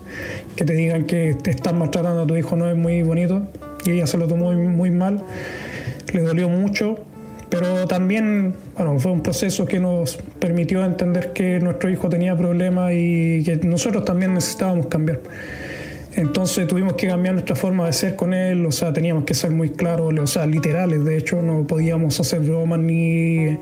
Que 0.54 0.64
te 0.64 0.74
digan 0.74 1.04
que 1.04 1.34
te 1.34 1.50
están 1.50 1.78
maltratando 1.78 2.22
a 2.22 2.26
tu 2.26 2.36
hijo 2.36 2.56
no 2.56 2.70
es 2.70 2.76
muy 2.76 3.02
bonito. 3.02 3.42
Y 3.84 3.90
ella 3.92 4.06
se 4.06 4.18
lo 4.18 4.26
tomó 4.26 4.52
muy, 4.52 4.68
muy 4.68 4.90
mal, 4.90 5.22
le 6.12 6.22
dolió 6.22 6.48
mucho, 6.48 6.98
pero 7.50 7.86
también 7.86 8.54
bueno, 8.76 8.98
fue 8.98 9.12
un 9.12 9.22
proceso 9.22 9.66
que 9.66 9.78
nos 9.78 10.16
permitió 10.38 10.84
entender 10.84 11.32
que 11.32 11.60
nuestro 11.60 11.90
hijo 11.90 12.08
tenía 12.08 12.36
problemas 12.36 12.92
y 12.94 13.42
que 13.44 13.56
nosotros 13.62 14.04
también 14.04 14.34
necesitábamos 14.34 14.86
cambiar. 14.86 15.20
Entonces 16.16 16.66
tuvimos 16.66 16.94
que 16.94 17.08
cambiar 17.08 17.34
nuestra 17.34 17.56
forma 17.56 17.86
de 17.86 17.92
ser 17.92 18.16
con 18.16 18.34
él, 18.34 18.64
o 18.66 18.72
sea, 18.72 18.92
teníamos 18.92 19.24
que 19.24 19.34
ser 19.34 19.50
muy 19.50 19.70
claros, 19.70 20.14
o 20.16 20.26
sea, 20.26 20.46
literales, 20.46 21.04
de 21.04 21.16
hecho, 21.16 21.42
no 21.42 21.66
podíamos 21.66 22.18
hacer 22.20 22.40
bromas 22.40 22.78
ni 22.78 23.58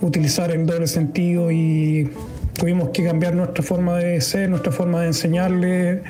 utilizar 0.00 0.50
el 0.50 0.66
doble 0.66 0.88
sentido 0.88 1.50
y 1.50 2.10
tuvimos 2.58 2.90
que 2.90 3.04
cambiar 3.04 3.34
nuestra 3.34 3.62
forma 3.62 3.96
de 3.96 4.20
ser, 4.20 4.50
nuestra 4.50 4.72
forma 4.72 5.00
de 5.00 5.06
enseñarle, 5.06 6.02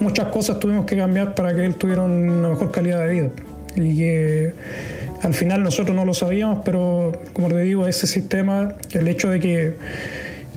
muchas 0.00 0.26
cosas 0.28 0.58
tuvimos 0.58 0.84
que 0.84 0.96
cambiar 0.96 1.34
para 1.34 1.54
que 1.54 1.64
él 1.64 1.76
tuviera 1.76 2.02
una 2.02 2.50
mejor 2.50 2.70
calidad 2.70 3.06
de 3.06 3.08
vida. 3.08 3.28
Y 3.76 3.96
que 3.96 4.52
al 5.22 5.32
final 5.32 5.62
nosotros 5.62 5.96
no 5.96 6.04
lo 6.04 6.12
sabíamos, 6.12 6.60
pero 6.64 7.12
como 7.32 7.48
te 7.48 7.58
digo, 7.60 7.86
ese 7.86 8.06
sistema, 8.06 8.74
el 8.92 9.08
hecho 9.08 9.30
de 9.30 9.40
que 9.40 9.74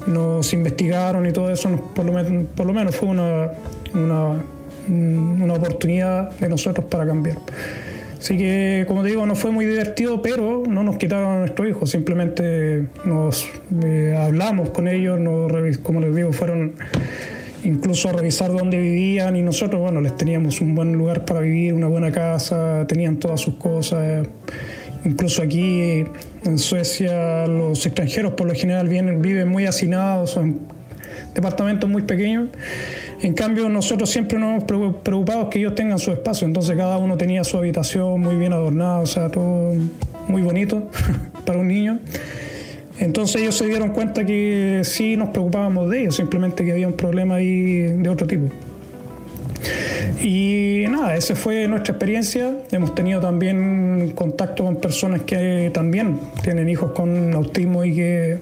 nos 0.07 0.51
investigaron 0.53 1.25
y 1.25 1.31
todo 1.31 1.49
eso, 1.49 1.69
por 1.95 2.05
lo, 2.05 2.73
menos, 2.73 2.95
fue 2.95 3.07
una, 3.07 3.51
una 3.93 4.41
una 4.87 5.53
oportunidad 5.53 6.31
de 6.31 6.49
nosotros 6.49 6.85
para 6.87 7.05
cambiar. 7.05 7.37
Así 8.25 8.39
que, 8.39 8.85
como 8.87 9.03
te 9.03 9.09
digo, 9.09 9.23
no 9.27 9.35
fue 9.35 9.51
muy 9.51 9.67
divertido, 9.67 10.19
pero 10.19 10.63
no 10.67 10.81
nos 10.81 10.97
quitaron 10.97 11.31
a 11.31 11.39
nuestro 11.41 11.69
hijo, 11.69 11.85
simplemente 11.85 12.87
nos 13.03 13.47
eh, 13.83 14.17
hablamos 14.17 14.71
con 14.71 14.87
ellos, 14.87 15.19
nos, 15.19 15.77
como 15.83 15.99
les 16.01 16.15
digo, 16.15 16.33
fueron 16.33 16.73
incluso 17.63 18.09
a 18.09 18.13
revisar 18.13 18.51
dónde 18.51 18.79
vivían 18.79 19.35
y 19.35 19.43
nosotros, 19.43 19.79
bueno, 19.79 20.01
les 20.01 20.17
teníamos 20.17 20.59
un 20.59 20.73
buen 20.73 20.93
lugar 20.93 21.23
para 21.23 21.41
vivir, 21.41 21.75
una 21.75 21.85
buena 21.85 22.11
casa, 22.11 22.87
tenían 22.87 23.17
todas 23.17 23.41
sus 23.41 23.57
cosas. 23.57 24.27
Incluso 25.05 25.43
aquí 25.43 26.03
en 26.45 26.57
Suecia 26.57 27.45
los 27.45 27.85
extranjeros 27.85 28.33
por 28.33 28.47
lo 28.47 28.55
general 28.55 28.89
vienen, 28.89 29.21
viven 29.21 29.49
muy 29.49 29.67
hacinados, 29.67 30.35
en 30.37 30.61
departamentos 31.35 31.87
muy 31.87 32.01
pequeños 32.01 32.49
en 33.21 33.33
cambio, 33.33 33.69
nosotros 33.69 34.09
siempre 34.09 34.37
nos 34.37 34.63
hemos 34.69 34.95
preocupado 35.01 35.49
que 35.49 35.59
ellos 35.59 35.75
tengan 35.75 35.99
su 35.99 36.11
espacio, 36.11 36.47
entonces 36.47 36.75
cada 36.75 36.97
uno 36.97 37.17
tenía 37.17 37.43
su 37.43 37.57
habitación 37.57 38.21
muy 38.21 38.35
bien 38.35 38.53
adornada, 38.53 38.99
o 38.99 39.05
sea, 39.05 39.29
todo 39.29 39.73
muy 40.27 40.41
bonito 40.41 40.89
para 41.45 41.59
un 41.59 41.67
niño. 41.67 41.99
Entonces 42.99 43.41
ellos 43.41 43.55
se 43.55 43.65
dieron 43.65 43.89
cuenta 43.89 44.25
que 44.25 44.81
sí 44.83 45.17
nos 45.17 45.29
preocupábamos 45.29 45.89
de 45.89 46.01
ellos, 46.01 46.15
simplemente 46.15 46.63
que 46.63 46.71
había 46.71 46.87
un 46.87 46.93
problema 46.93 47.35
ahí 47.35 47.81
de 47.81 48.09
otro 48.09 48.25
tipo. 48.25 48.49
Y 50.21 50.85
nada, 50.89 51.15
esa 51.15 51.35
fue 51.35 51.67
nuestra 51.67 51.93
experiencia. 51.93 52.53
Hemos 52.71 52.95
tenido 52.95 53.19
también 53.19 54.13
contacto 54.15 54.63
con 54.63 54.77
personas 54.77 55.21
que 55.21 55.71
también 55.73 56.19
tienen 56.41 56.69
hijos 56.69 56.91
con 56.91 57.33
autismo 57.33 57.83
y 57.83 57.95
que 57.95 58.39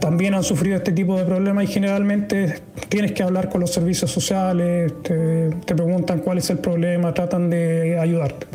también 0.00 0.34
han 0.34 0.42
sufrido 0.42 0.76
este 0.76 0.92
tipo 0.92 1.16
de 1.16 1.24
problemas 1.24 1.64
y 1.64 1.66
generalmente 1.68 2.56
tienes 2.88 3.12
que 3.12 3.22
hablar 3.22 3.48
con 3.48 3.60
los 3.60 3.72
servicios 3.72 4.10
sociales, 4.10 4.92
te, 5.02 5.50
preguntan 5.74 6.20
cuál 6.20 6.38
es 6.38 6.50
el 6.50 6.58
problema, 6.58 7.14
tratan 7.14 7.50
de 7.50 7.98
ayudarte. 7.98 8.46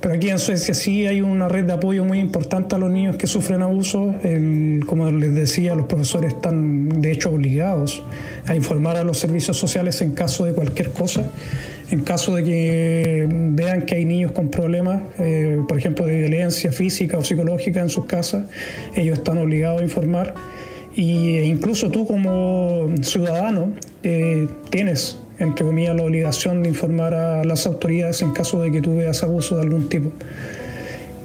Pero 0.00 0.14
aquí 0.16 0.30
en 0.30 0.40
Suecia 0.40 0.74
sí 0.74 1.06
hay 1.06 1.20
una 1.20 1.46
red 1.46 1.64
de 1.64 1.74
apoyo 1.74 2.04
muy 2.04 2.18
importante 2.18 2.74
a 2.74 2.78
los 2.78 2.90
niños 2.90 3.14
que 3.16 3.28
sufren 3.28 3.62
abuso. 3.62 4.12
como 4.86 5.12
les 5.12 5.32
decía, 5.32 5.76
los 5.76 5.86
profesores 5.86 6.32
están 6.34 7.00
de 7.00 7.12
hecho 7.12 7.30
obligados 7.30 8.02
a 8.46 8.56
informar 8.56 8.96
a 8.96 9.04
los 9.04 9.18
servicios 9.18 9.56
sociales 9.56 10.02
en 10.02 10.10
caso 10.12 10.44
de 10.44 10.54
cualquier 10.54 10.90
cosa. 10.90 11.22
En 11.92 12.00
caso 12.00 12.34
de 12.34 12.42
que 12.42 13.28
vean 13.30 13.82
que 13.82 13.96
hay 13.96 14.06
niños 14.06 14.32
con 14.32 14.48
problemas, 14.48 15.02
eh, 15.18 15.60
por 15.68 15.78
ejemplo, 15.78 16.06
de 16.06 16.16
violencia 16.16 16.72
física 16.72 17.18
o 17.18 17.22
psicológica 17.22 17.80
en 17.80 17.90
sus 17.90 18.06
casas, 18.06 18.46
ellos 18.96 19.18
están 19.18 19.38
obligados 19.38 19.82
a 19.82 19.84
informar. 19.84 20.34
Y 20.94 21.38
incluso 21.40 21.90
tú 21.90 22.06
como 22.06 22.90
ciudadano 23.02 23.72
eh, 24.02 24.46
tienes, 24.70 25.18
entre 25.38 25.64
comillas, 25.64 25.96
la 25.96 26.02
obligación 26.02 26.62
de 26.62 26.68
informar 26.68 27.14
a 27.14 27.44
las 27.44 27.66
autoridades 27.66 28.20
en 28.22 28.32
caso 28.32 28.60
de 28.60 28.70
que 28.70 28.80
tú 28.82 28.96
veas 28.96 29.22
abuso 29.22 29.56
de 29.56 29.62
algún 29.62 29.88
tipo. 29.88 30.12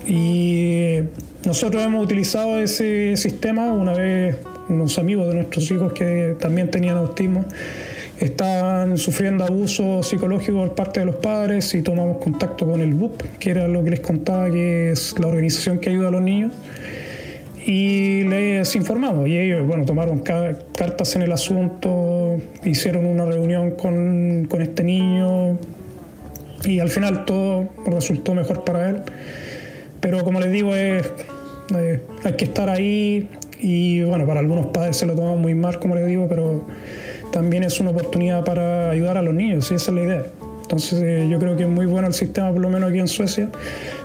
Y 0.08 1.00
nosotros 1.46 1.84
hemos 1.84 2.04
utilizado 2.04 2.60
ese 2.60 3.18
sistema 3.18 3.74
una 3.74 3.94
vez 3.94 4.38
unos 4.70 4.98
amigos 5.00 5.28
de 5.28 5.36
nuestros 5.36 5.70
hijos 5.70 5.94
que 5.94 6.36
también 6.40 6.70
tenían 6.70 6.98
autismo 6.98 7.46
estaban 8.20 8.98
sufriendo 8.98 9.46
abuso 9.46 10.02
psicológico 10.02 10.58
por 10.58 10.76
parte 10.76 11.02
de 11.02 11.06
los 11.06 11.16
padres 11.18 11.74
y 11.76 11.82
tomamos 11.82 12.18
contacto 12.18 12.66
con 12.66 12.82
el 12.82 12.94
BUP, 12.94 13.22
que 13.40 13.52
era 13.52 13.68
lo 13.68 13.84
que 13.84 13.92
les 13.92 14.00
contaba 14.00 14.50
que 14.50 14.92
es 14.92 15.18
la 15.20 15.28
organización 15.28 15.80
que 15.80 15.90
ayuda 15.90 16.08
a 16.08 16.12
los 16.12 16.22
niños 16.22 16.52
y 17.68 18.24
les 18.24 18.74
informamos 18.78 19.28
y 19.28 19.38
ellos 19.38 19.68
bueno 19.68 19.84
tomaron 19.84 20.20
cartas 20.20 21.18
en 21.18 21.24
el 21.24 21.34
asunto 21.34 22.38
hicieron 22.64 23.06
una 23.06 23.26
reunión 23.26 23.72
con, 23.72 24.48
con, 24.50 24.62
este 24.62 24.86
niño 24.86 25.60
y 26.64 26.80
al 26.80 26.88
final 26.88 27.26
todo 27.26 27.68
resultó 27.86 28.34
mejor 28.34 28.64
para 28.64 28.90
él. 28.90 29.02
Pero 30.00 30.24
como 30.24 30.40
les 30.40 30.50
digo 30.50 30.74
es, 30.76 31.12
hay 32.24 32.34
que 32.34 32.46
estar 32.46 32.70
ahí 32.70 33.28
y 33.60 34.02
bueno 34.04 34.26
para 34.26 34.40
algunos 34.40 34.68
padres 34.68 34.96
se 34.96 35.06
lo 35.06 35.14
toman 35.14 35.42
muy 35.42 35.54
mal 35.54 35.78
como 35.80 35.96
les 35.96 36.08
digo 36.08 36.28
pero 36.30 36.66
también 37.32 37.64
es 37.64 37.82
una 37.82 37.90
oportunidad 37.90 38.46
para 38.46 38.92
ayudar 38.92 39.18
a 39.18 39.22
los 39.22 39.34
niños 39.34 39.70
y 39.72 39.76
esa 39.76 39.92
es 39.92 39.96
la 39.96 40.04
idea. 40.04 40.26
Entonces 40.62 41.02
eh, 41.04 41.28
yo 41.30 41.38
creo 41.38 41.58
que 41.58 41.64
es 41.64 41.70
muy 41.70 41.86
bueno 41.86 42.08
el 42.08 42.14
sistema 42.14 42.50
por 42.50 42.62
lo 42.62 42.70
menos 42.70 42.90
aquí 42.92 43.00
en 43.00 43.10
Suecia 43.10 43.50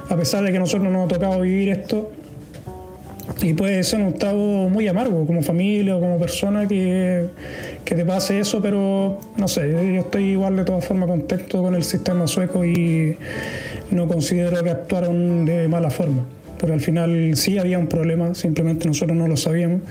a 0.09 0.17
pesar 0.17 0.43
de 0.43 0.51
que 0.51 0.59
nosotros 0.59 0.91
nos 0.91 1.05
ha 1.05 1.09
tocado 1.09 1.41
vivir 1.41 1.69
esto 1.69 2.11
y 3.41 3.55
puede 3.55 3.83
ser 3.83 4.01
un 4.01 4.09
estado 4.09 4.37
muy 4.69 4.89
amargo 4.89 5.27
como 5.27 5.43
familia 5.43 5.97
o 5.97 6.01
como 6.01 6.19
persona 6.19 6.67
que, 6.67 7.27
que, 7.85 7.95
te 7.95 8.05
pase 8.05 8.41
eso, 8.41 8.61
pero 8.61 9.21
no 9.37 9.49
sé, 9.49 9.71
yo 9.71 10.01
estoy 10.01 10.31
igual 10.31 10.57
de 10.57 10.65
todas 10.65 10.85
formas 10.85 11.09
contento 11.09 11.63
con 11.63 11.75
el 11.75 11.85
sistema 11.85 12.27
sueco 12.27 12.65
y 12.65 13.17
no 13.91 14.09
considero 14.09 14.63
que 14.63 14.71
actuaron 14.71 15.45
de 15.45 15.69
mala 15.69 15.91
forma. 15.91 16.25
Porque 16.59 16.75
al 16.75 16.81
final 16.81 17.33
sí 17.37 17.59
había 17.59 17.79
un 17.79 17.89
problema, 17.89 18.35
simplemente 18.35 18.87
nosotros 18.87 19.17
no 19.17 19.27
lo 19.27 19.37
sabíamos 19.37 19.83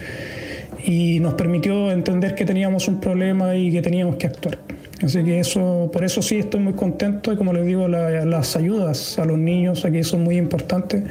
y 0.86 1.20
nos 1.20 1.34
permitió 1.34 1.92
entender 1.92 2.36
que 2.36 2.46
teníamos 2.46 2.88
un 2.88 3.00
problema 3.00 3.56
y 3.56 3.72
que 3.72 3.82
teníamos 3.82 4.16
que 4.16 4.28
actuar. 4.28 4.60
Así 5.04 5.24
que 5.24 5.40
eso, 5.40 5.90
por 5.92 6.04
eso 6.04 6.22
sí 6.22 6.38
estoy 6.38 6.60
muy 6.60 6.74
contento 6.74 7.34
y 7.34 7.36
como 7.36 7.54
les 7.54 7.66
digo, 7.66 7.88
las 7.88 8.56
ayudas 8.56 9.18
a 9.18 9.26
los 9.26 9.38
niños 9.38 9.84
aquí 9.84 10.04
son 10.04 10.24
muy 10.24 10.38
importantes, 10.38 11.04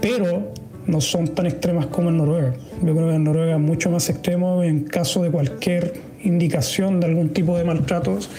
pero 0.00 0.52
no 0.86 1.00
son 1.00 1.28
tan 1.28 1.46
extremas 1.46 1.86
como 1.86 2.10
en 2.10 2.18
Noruega. 2.18 2.54
Yo 2.82 2.94
creo 2.94 3.08
que 3.08 3.14
en 3.14 3.24
Noruega 3.24 3.54
es 3.54 3.60
mucho 3.60 3.90
más 3.90 4.08
extremo 4.08 4.62
en 4.62 4.84
caso 4.84 5.22
de 5.22 5.30
cualquier 5.30 5.94
indicación 6.22 7.00
de 7.00 7.06
algún 7.06 7.30
tipo 7.30 7.56
de 7.56 7.64
maltratos, 7.64 8.30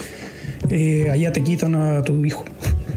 eh, 0.70 1.08
allá 1.10 1.32
te 1.32 1.42
quitan 1.42 1.74
a 1.74 2.02
tu 2.02 2.24
hijo. 2.24 2.44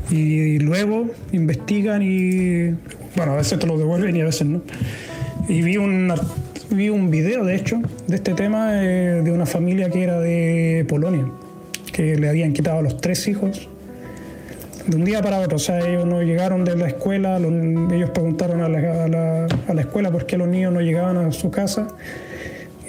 Y 0.10 0.60
luego 0.60 1.08
investigan 1.32 2.02
y, 2.02 2.72
bueno, 3.16 3.34
a 3.34 3.36
veces 3.38 3.60
te 3.60 3.68
lo 3.68 3.78
devuelven 3.78 4.16
y 4.16 4.22
a 4.22 4.26
veces 4.26 4.48
no. 4.48 4.62
Y 5.48 5.62
vi 5.62 5.78
un, 5.78 6.14
vi 6.70 6.90
un 6.90 7.10
video, 7.10 7.46
de 7.46 7.56
hecho, 7.56 7.82
de 8.08 8.16
este 8.16 8.34
tema 8.34 8.84
eh, 8.84 9.22
de 9.24 9.32
una 9.32 9.46
familia 9.46 9.90
que 9.90 10.04
era 10.04 10.20
de 10.20 10.86
Polonia, 10.88 11.26
que 11.94 12.18
le 12.18 12.30
habían 12.30 12.54
quitado 12.54 12.80
a 12.80 12.82
los 12.82 13.00
tres 13.00 13.28
hijos 13.28 13.70
de 14.86 14.96
un 14.96 15.04
día 15.04 15.22
para 15.22 15.40
otro. 15.40 15.58
O 15.58 15.60
sea, 15.60 15.80
ellos 15.80 16.06
no 16.06 16.22
llegaron 16.22 16.64
de 16.64 16.76
la 16.76 16.88
escuela, 16.88 17.38
ellos 17.38 18.10
preguntaron 18.12 18.62
a 18.62 18.70
la, 18.70 19.46
a, 19.68 19.74
la, 19.74 19.82
escuela 19.82 20.12
por 20.12 20.26
qué 20.26 20.38
los 20.38 20.48
niños 20.48 20.74
no 20.74 20.82
llegaban 20.82 21.18
a 21.18 21.32
su 21.32 21.52
casa 21.52 21.88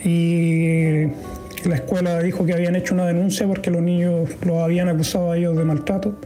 y 0.05 1.05
la 1.64 1.76
escuela 1.76 2.20
dijo 2.20 2.44
que 2.44 2.52
habían 2.52 2.74
hecho 2.74 2.94
una 2.94 3.07
denuncia 3.07 3.46
porque 3.46 3.70
los 3.70 3.83
niños 3.83 4.28
los 4.44 4.59
habían 4.59 4.88
acusado 4.88 5.33
a 5.33 5.37
ellos 5.37 5.57
de 5.57 5.64
maltrato. 5.64 6.16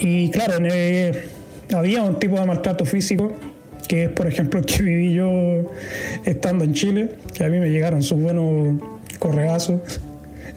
Y 0.00 0.30
claro, 0.30 0.54
había 1.74 2.02
un 2.02 2.18
tipo 2.18 2.38
de 2.38 2.46
maltrato 2.46 2.84
físico 2.84 3.32
que 3.88 4.04
es, 4.04 4.10
por 4.10 4.26
ejemplo, 4.26 4.60
el 4.60 4.66
que 4.66 4.82
viví 4.82 5.12
yo 5.12 5.70
estando 6.24 6.64
en 6.64 6.72
Chile, 6.72 7.10
que 7.34 7.44
a 7.44 7.48
mí 7.48 7.58
me 7.58 7.68
llegaron 7.68 8.02
sus 8.02 8.18
buenos 8.18 8.80
correazos, 9.18 10.00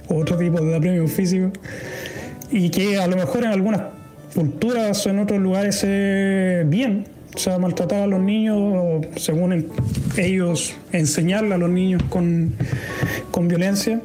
otro 0.07 0.37
tipo 0.37 0.61
de 0.61 0.79
premio 0.79 1.07
físico 1.07 1.51
y 2.51 2.69
que 2.69 2.97
a 2.97 3.07
lo 3.07 3.15
mejor 3.15 3.43
en 3.43 3.51
algunas 3.51 3.81
culturas 4.33 5.05
o 5.05 5.09
en 5.09 5.19
otros 5.19 5.39
lugares 5.39 5.83
es 5.83 6.69
bien, 6.69 7.05
o 7.35 7.39
sea, 7.39 7.57
maltratar 7.59 8.03
a 8.03 8.07
los 8.07 8.19
niños, 8.19 9.05
según 9.15 9.67
ellos, 10.17 10.73
enseñarle 10.91 11.53
a 11.55 11.57
los 11.57 11.69
niños 11.69 12.01
con, 12.09 12.53
violencia. 13.41 14.01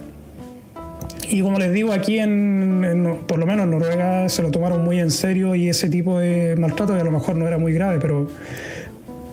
Y 1.29 1.41
como 1.41 1.59
les 1.59 1.73
digo, 1.73 1.93
aquí 1.93 2.19
en, 2.19 3.21
por 3.27 3.39
lo 3.39 3.47
menos 3.47 3.65
en 3.65 3.71
Noruega 3.71 4.29
se 4.29 4.43
lo 4.43 4.51
tomaron 4.51 4.85
muy 4.85 5.01
en 5.01 5.11
serio 5.11 5.55
y 5.55 5.69
ese 5.69 5.89
tipo 5.89 6.19
de 6.19 6.57
maltrato, 6.57 6.95
que 6.95 7.01
a 7.01 7.05
lo 7.05 7.11
mejor 7.11 7.37
no 7.37 7.47
era 7.47 7.57
muy 7.57 7.73
grave, 7.73 7.99
pero 8.01 8.29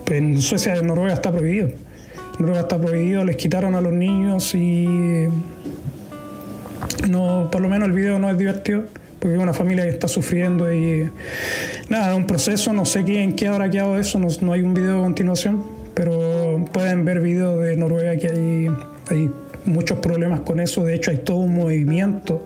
en 0.07 0.41
Suecia, 0.41 0.75
en 0.75 0.87
Noruega 0.87 1.13
está 1.13 1.31
prohibido. 1.31 1.67
En 1.67 2.39
Noruega 2.39 2.61
está 2.61 2.79
prohibido, 2.79 3.25
les 3.25 3.35
quitaron 3.35 3.75
a 3.75 3.81
los 3.81 3.91
niños 3.91 4.55
y 4.55 4.87
no, 7.07 7.49
por 7.51 7.61
lo 7.61 7.69
menos 7.69 7.87
el 7.87 7.93
video 7.93 8.19
no 8.19 8.29
es 8.29 8.37
divertido 8.37 8.83
porque 9.19 9.35
es 9.35 9.41
una 9.41 9.53
familia 9.53 9.83
que 9.83 9.89
está 9.89 10.07
sufriendo 10.07 10.71
y 10.73 11.09
nada, 11.89 12.11
es 12.11 12.17
un 12.17 12.25
proceso, 12.25 12.71
no 12.73 12.85
sé 12.85 13.03
quién 13.03 13.35
qué 13.35 13.47
habrá 13.47 13.69
quedado 13.69 13.97
eso, 13.97 14.17
no, 14.17 14.27
no, 14.41 14.53
hay 14.53 14.61
un 14.61 14.73
video 14.73 14.99
a 14.99 15.03
continuación, 15.03 15.63
pero 15.93 16.65
pueden 16.71 17.03
ver 17.05 17.19
videos 17.19 17.61
de 17.61 17.75
Noruega 17.75 18.15
que 18.17 18.29
hay, 18.29 18.69
hay 19.09 19.29
muchos 19.65 19.99
problemas 19.99 20.41
con 20.41 20.59
eso, 20.59 20.83
de 20.83 20.95
hecho 20.95 21.11
hay 21.11 21.17
todo 21.17 21.37
un 21.37 21.53
movimiento 21.53 22.45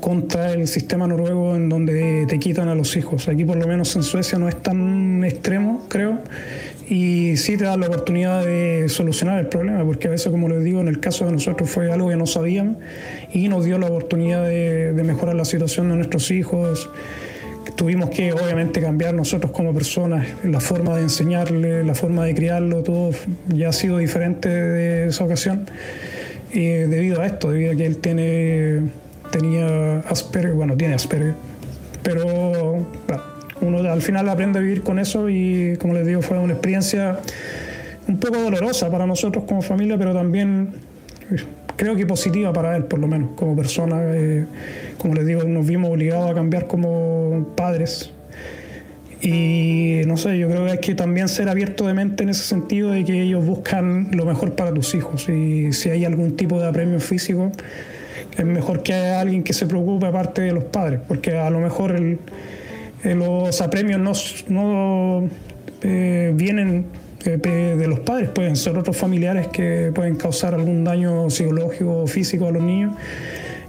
contra 0.00 0.52
el 0.52 0.66
sistema 0.66 1.06
noruego 1.06 1.54
en 1.54 1.68
donde 1.68 2.24
te 2.26 2.38
quitan 2.38 2.68
a 2.68 2.74
los 2.74 2.96
hijos. 2.96 3.28
Aquí 3.28 3.44
por 3.44 3.58
lo 3.58 3.66
menos 3.66 3.94
en 3.96 4.02
Suecia 4.02 4.38
no 4.38 4.48
es 4.48 4.56
tan 4.62 5.22
extremo, 5.24 5.84
creo, 5.88 6.20
y 6.90 7.36
sí 7.36 7.56
te 7.56 7.64
da 7.64 7.76
la 7.76 7.86
oportunidad 7.86 8.44
de 8.44 8.88
solucionar 8.88 9.38
el 9.38 9.46
problema, 9.46 9.84
porque 9.84 10.08
a 10.08 10.10
veces, 10.10 10.28
como 10.28 10.48
les 10.48 10.64
digo, 10.64 10.80
en 10.80 10.88
el 10.88 10.98
caso 10.98 11.24
de 11.24 11.30
nosotros 11.30 11.70
fue 11.70 11.92
algo 11.92 12.08
que 12.08 12.16
no 12.16 12.26
sabíamos 12.26 12.78
y 13.32 13.48
nos 13.48 13.64
dio 13.64 13.78
la 13.78 13.86
oportunidad 13.86 14.44
de, 14.44 14.92
mejorar 15.04 15.36
la 15.36 15.44
situación 15.44 15.88
de 15.88 15.94
nuestros 15.94 16.32
hijos. 16.32 16.90
Tuvimos 17.76 18.10
que 18.10 18.32
obviamente 18.32 18.80
cambiar 18.80 19.14
nosotros 19.14 19.52
como 19.52 19.72
personas, 19.72 20.26
la 20.42 20.58
forma 20.58 20.96
de 20.96 21.02
enseñarle, 21.02 21.84
la 21.84 21.94
forma 21.94 22.24
de 22.24 22.34
criarlo, 22.34 22.82
todo 22.82 23.12
ya 23.46 23.68
ha 23.68 23.72
sido 23.72 23.98
diferente 23.98 24.48
de 24.48 25.06
esa 25.06 25.22
ocasión. 25.22 25.66
Y 26.52 26.66
debido 26.66 27.20
a 27.20 27.26
esto, 27.26 27.52
debido 27.52 27.72
a 27.72 27.76
que 27.76 27.86
él 27.86 27.98
tiene, 27.98 28.90
tenía 29.30 30.00
Asperger, 30.00 30.54
bueno, 30.54 30.76
tiene 30.76 30.94
Asperger, 30.94 31.34
pero 32.02 32.84
uno 33.60 33.78
al 33.90 34.02
final 34.02 34.28
aprende 34.28 34.58
a 34.58 34.62
vivir 34.62 34.82
con 34.82 34.98
eso 34.98 35.28
y 35.28 35.76
como 35.78 35.94
les 35.94 36.06
digo 36.06 36.22
fue 36.22 36.38
una 36.38 36.52
experiencia 36.52 37.20
un 38.08 38.18
poco 38.18 38.38
dolorosa 38.38 38.90
para 38.90 39.06
nosotros 39.06 39.44
como 39.46 39.62
familia, 39.62 39.96
pero 39.96 40.12
también 40.12 40.72
eh, 41.30 41.36
creo 41.76 41.96
que 41.96 42.06
positiva 42.06 42.52
para 42.52 42.76
él 42.76 42.84
por 42.84 42.98
lo 42.98 43.06
menos 43.06 43.30
como 43.36 43.56
persona. 43.56 44.02
Eh, 44.14 44.46
como 44.98 45.14
les 45.14 45.26
digo, 45.26 45.44
nos 45.44 45.66
vimos 45.66 45.90
obligados 45.90 46.30
a 46.30 46.34
cambiar 46.34 46.66
como 46.66 47.54
padres. 47.56 48.12
Y 49.22 50.00
no 50.06 50.16
sé, 50.16 50.38
yo 50.38 50.48
creo 50.48 50.64
que 50.64 50.72
hay 50.72 50.78
que 50.78 50.94
también 50.94 51.28
ser 51.28 51.48
abierto 51.48 51.86
de 51.86 51.92
mente 51.94 52.22
en 52.22 52.30
ese 52.30 52.42
sentido 52.42 52.90
de 52.90 53.04
que 53.04 53.22
ellos 53.22 53.44
buscan 53.44 54.08
lo 54.12 54.24
mejor 54.24 54.54
para 54.54 54.72
tus 54.72 54.94
hijos. 54.94 55.28
Y 55.28 55.72
si 55.72 55.90
hay 55.90 56.04
algún 56.04 56.36
tipo 56.36 56.58
de 56.58 56.66
apremio 56.66 57.00
físico, 57.00 57.52
es 58.36 58.44
mejor 58.44 58.82
que 58.82 58.94
haya 58.94 59.20
alguien 59.20 59.42
que 59.42 59.52
se 59.52 59.66
preocupe 59.66 60.06
aparte 60.06 60.40
de 60.42 60.52
los 60.52 60.64
padres, 60.64 61.00
porque 61.06 61.36
a 61.36 61.50
lo 61.50 61.60
mejor 61.60 61.92
el, 61.92 62.18
eh, 63.02 63.14
los 63.14 63.60
apremios 63.62 64.44
no, 64.48 65.28
eh, 65.82 66.32
vienen 66.34 66.86
eh, 67.24 67.36
de 67.38 67.88
los 67.88 68.00
padres, 68.00 68.28
pueden 68.30 68.56
ser 68.56 68.76
otros 68.76 68.96
familiares 68.96 69.48
que 69.48 69.90
pueden 69.94 70.16
causar 70.16 70.54
algún 70.54 70.84
daño 70.84 71.30
psicológico 71.30 72.02
o 72.02 72.06
físico 72.06 72.46
a 72.46 72.50
los 72.50 72.62
niños. 72.62 72.94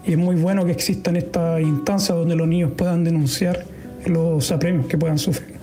Y 0.06 0.13
es 0.13 0.17
muy 0.17 0.36
bueno 0.36 0.65
que 0.65 0.72
existan 0.72 1.15
estas 1.15 1.62
instancias 1.62 2.17
donde 2.17 2.36
los 2.36 2.48
niños 2.48 2.72
puedan 2.76 3.04
denunciar 3.04 3.65
los 4.06 4.52
apremios 4.52 4.88
que 4.88 4.98
puedan 4.98 5.17
sufrir. 5.17 5.62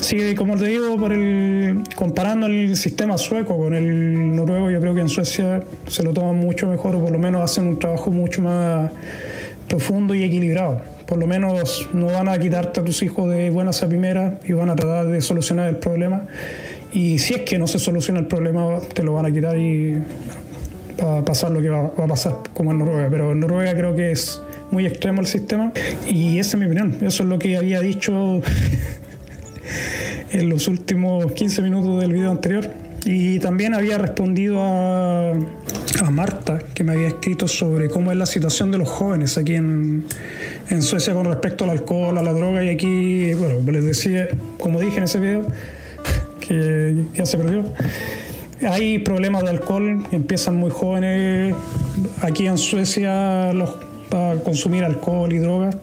Sí, 0.00 0.34
como 0.34 0.56
te 0.56 0.66
digo, 0.66 0.96
por 0.96 1.12
el, 1.12 1.82
comparando 1.94 2.46
el 2.46 2.76
sistema 2.76 3.18
sueco 3.18 3.56
con 3.56 3.74
el 3.74 4.34
noruego, 4.34 4.70
yo 4.70 4.80
creo 4.80 4.94
que 4.94 5.00
en 5.00 5.08
Suecia 5.08 5.62
se 5.86 6.02
lo 6.02 6.12
toman 6.12 6.36
mucho 6.36 6.66
mejor 6.66 6.96
o 6.96 7.00
por 7.00 7.10
lo 7.10 7.18
menos 7.18 7.42
hacen 7.42 7.68
un 7.68 7.78
trabajo 7.78 8.10
mucho 8.10 8.42
más 8.42 8.90
profundo 9.68 10.14
y 10.14 10.24
equilibrado 10.24 10.93
por 11.06 11.18
lo 11.18 11.26
menos 11.26 11.88
no 11.92 12.06
van 12.06 12.28
a 12.28 12.38
quitarte 12.38 12.80
a 12.80 12.84
tus 12.84 13.02
hijos 13.02 13.30
de 13.30 13.50
buenas 13.50 13.82
a 13.82 13.88
primeras 13.88 14.34
y 14.44 14.52
van 14.52 14.70
a 14.70 14.76
tratar 14.76 15.06
de 15.06 15.20
solucionar 15.20 15.68
el 15.68 15.76
problema. 15.76 16.26
Y 16.92 17.18
si 17.18 17.34
es 17.34 17.40
que 17.42 17.58
no 17.58 17.66
se 17.66 17.78
soluciona 17.78 18.20
el 18.20 18.26
problema, 18.26 18.78
te 18.80 19.02
lo 19.02 19.14
van 19.14 19.26
a 19.26 19.32
quitar 19.32 19.58
y 19.58 20.02
va 21.02 21.18
a 21.18 21.24
pasar 21.24 21.50
lo 21.50 21.60
que 21.60 21.68
va, 21.68 21.86
a 21.86 22.06
pasar, 22.06 22.36
como 22.52 22.70
en 22.70 22.78
Noruega. 22.78 23.08
Pero 23.10 23.32
en 23.32 23.40
Noruega 23.40 23.74
creo 23.74 23.96
que 23.96 24.12
es 24.12 24.40
muy 24.70 24.86
extremo 24.86 25.20
el 25.20 25.26
sistema 25.26 25.72
y 26.08 26.38
esa 26.38 26.56
es 26.56 26.60
mi 26.60 26.66
opinión. 26.66 26.96
Eso 27.02 27.24
es 27.24 27.28
lo 27.28 27.38
que 27.38 27.56
había 27.56 27.80
dicho 27.80 28.40
en 30.30 30.48
los 30.48 30.68
últimos 30.68 31.32
15 31.32 31.62
minutos 31.62 32.00
del 32.00 32.12
video 32.12 32.30
anterior. 32.30 32.70
Y 33.04 33.38
también 33.38 33.74
había 33.74 33.98
respondido 33.98 34.62
a, 34.62 35.32
a, 35.32 36.10
Marta, 36.10 36.60
que 36.72 36.84
me 36.84 36.92
había 36.92 37.08
escrito 37.08 37.46
sobre 37.46 37.90
cómo 37.90 38.10
es 38.10 38.16
la 38.16 38.24
situación 38.24 38.70
de 38.70 38.78
los 38.78 38.88
jóvenes 38.88 39.36
aquí 39.36 39.56
en, 39.56 40.06
en, 40.70 40.82
Suecia 40.82 41.14
con 41.14 41.26
respecto 41.26 41.64
al 41.64 41.70
alcohol, 41.70 42.18
a 42.18 42.22
la 42.22 42.32
droga. 42.32 42.64
Y 42.64 42.68
aquí, 42.70 43.34
bueno, 43.34 43.60
les 43.70 43.84
decía, 43.84 44.28
como 44.58 44.80
dije 44.80 44.98
en 44.98 45.04
ese 45.04 45.20
video, 45.20 45.46
que 46.40 47.04
ya 47.14 47.26
se 47.26 47.38
perdió. 47.38 47.64
Hay 48.68 48.98
problemas 49.00 49.42
de 49.42 49.50
alcohol, 49.50 50.04
empiezan 50.12 50.56
muy 50.56 50.70
jóvenes 50.70 51.54
aquí 52.22 52.46
en 52.46 52.56
Suecia 52.56 53.52
los, 53.52 53.70
a 54.12 54.36
consumir 54.44 54.84
alcohol 54.84 55.32
y 55.32 55.38
drogas. 55.38 55.76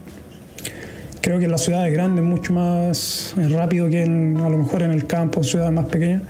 Creo 1.22 1.38
que 1.38 1.46
en 1.46 1.52
las 1.52 1.62
ciudades 1.62 1.94
grandes 1.94 2.24
mucho 2.24 2.54
más 2.54 3.36
rápido 3.52 3.90
que 3.90 4.04
en, 4.04 4.38
a 4.38 4.50
lo 4.50 4.58
mejor 4.58 4.82
en 4.82 4.92
el 4.92 5.06
campo, 5.06 5.42
en 5.42 5.44
ciudades 5.44 5.72
más 5.72 5.86
pequeñas. 5.86 6.24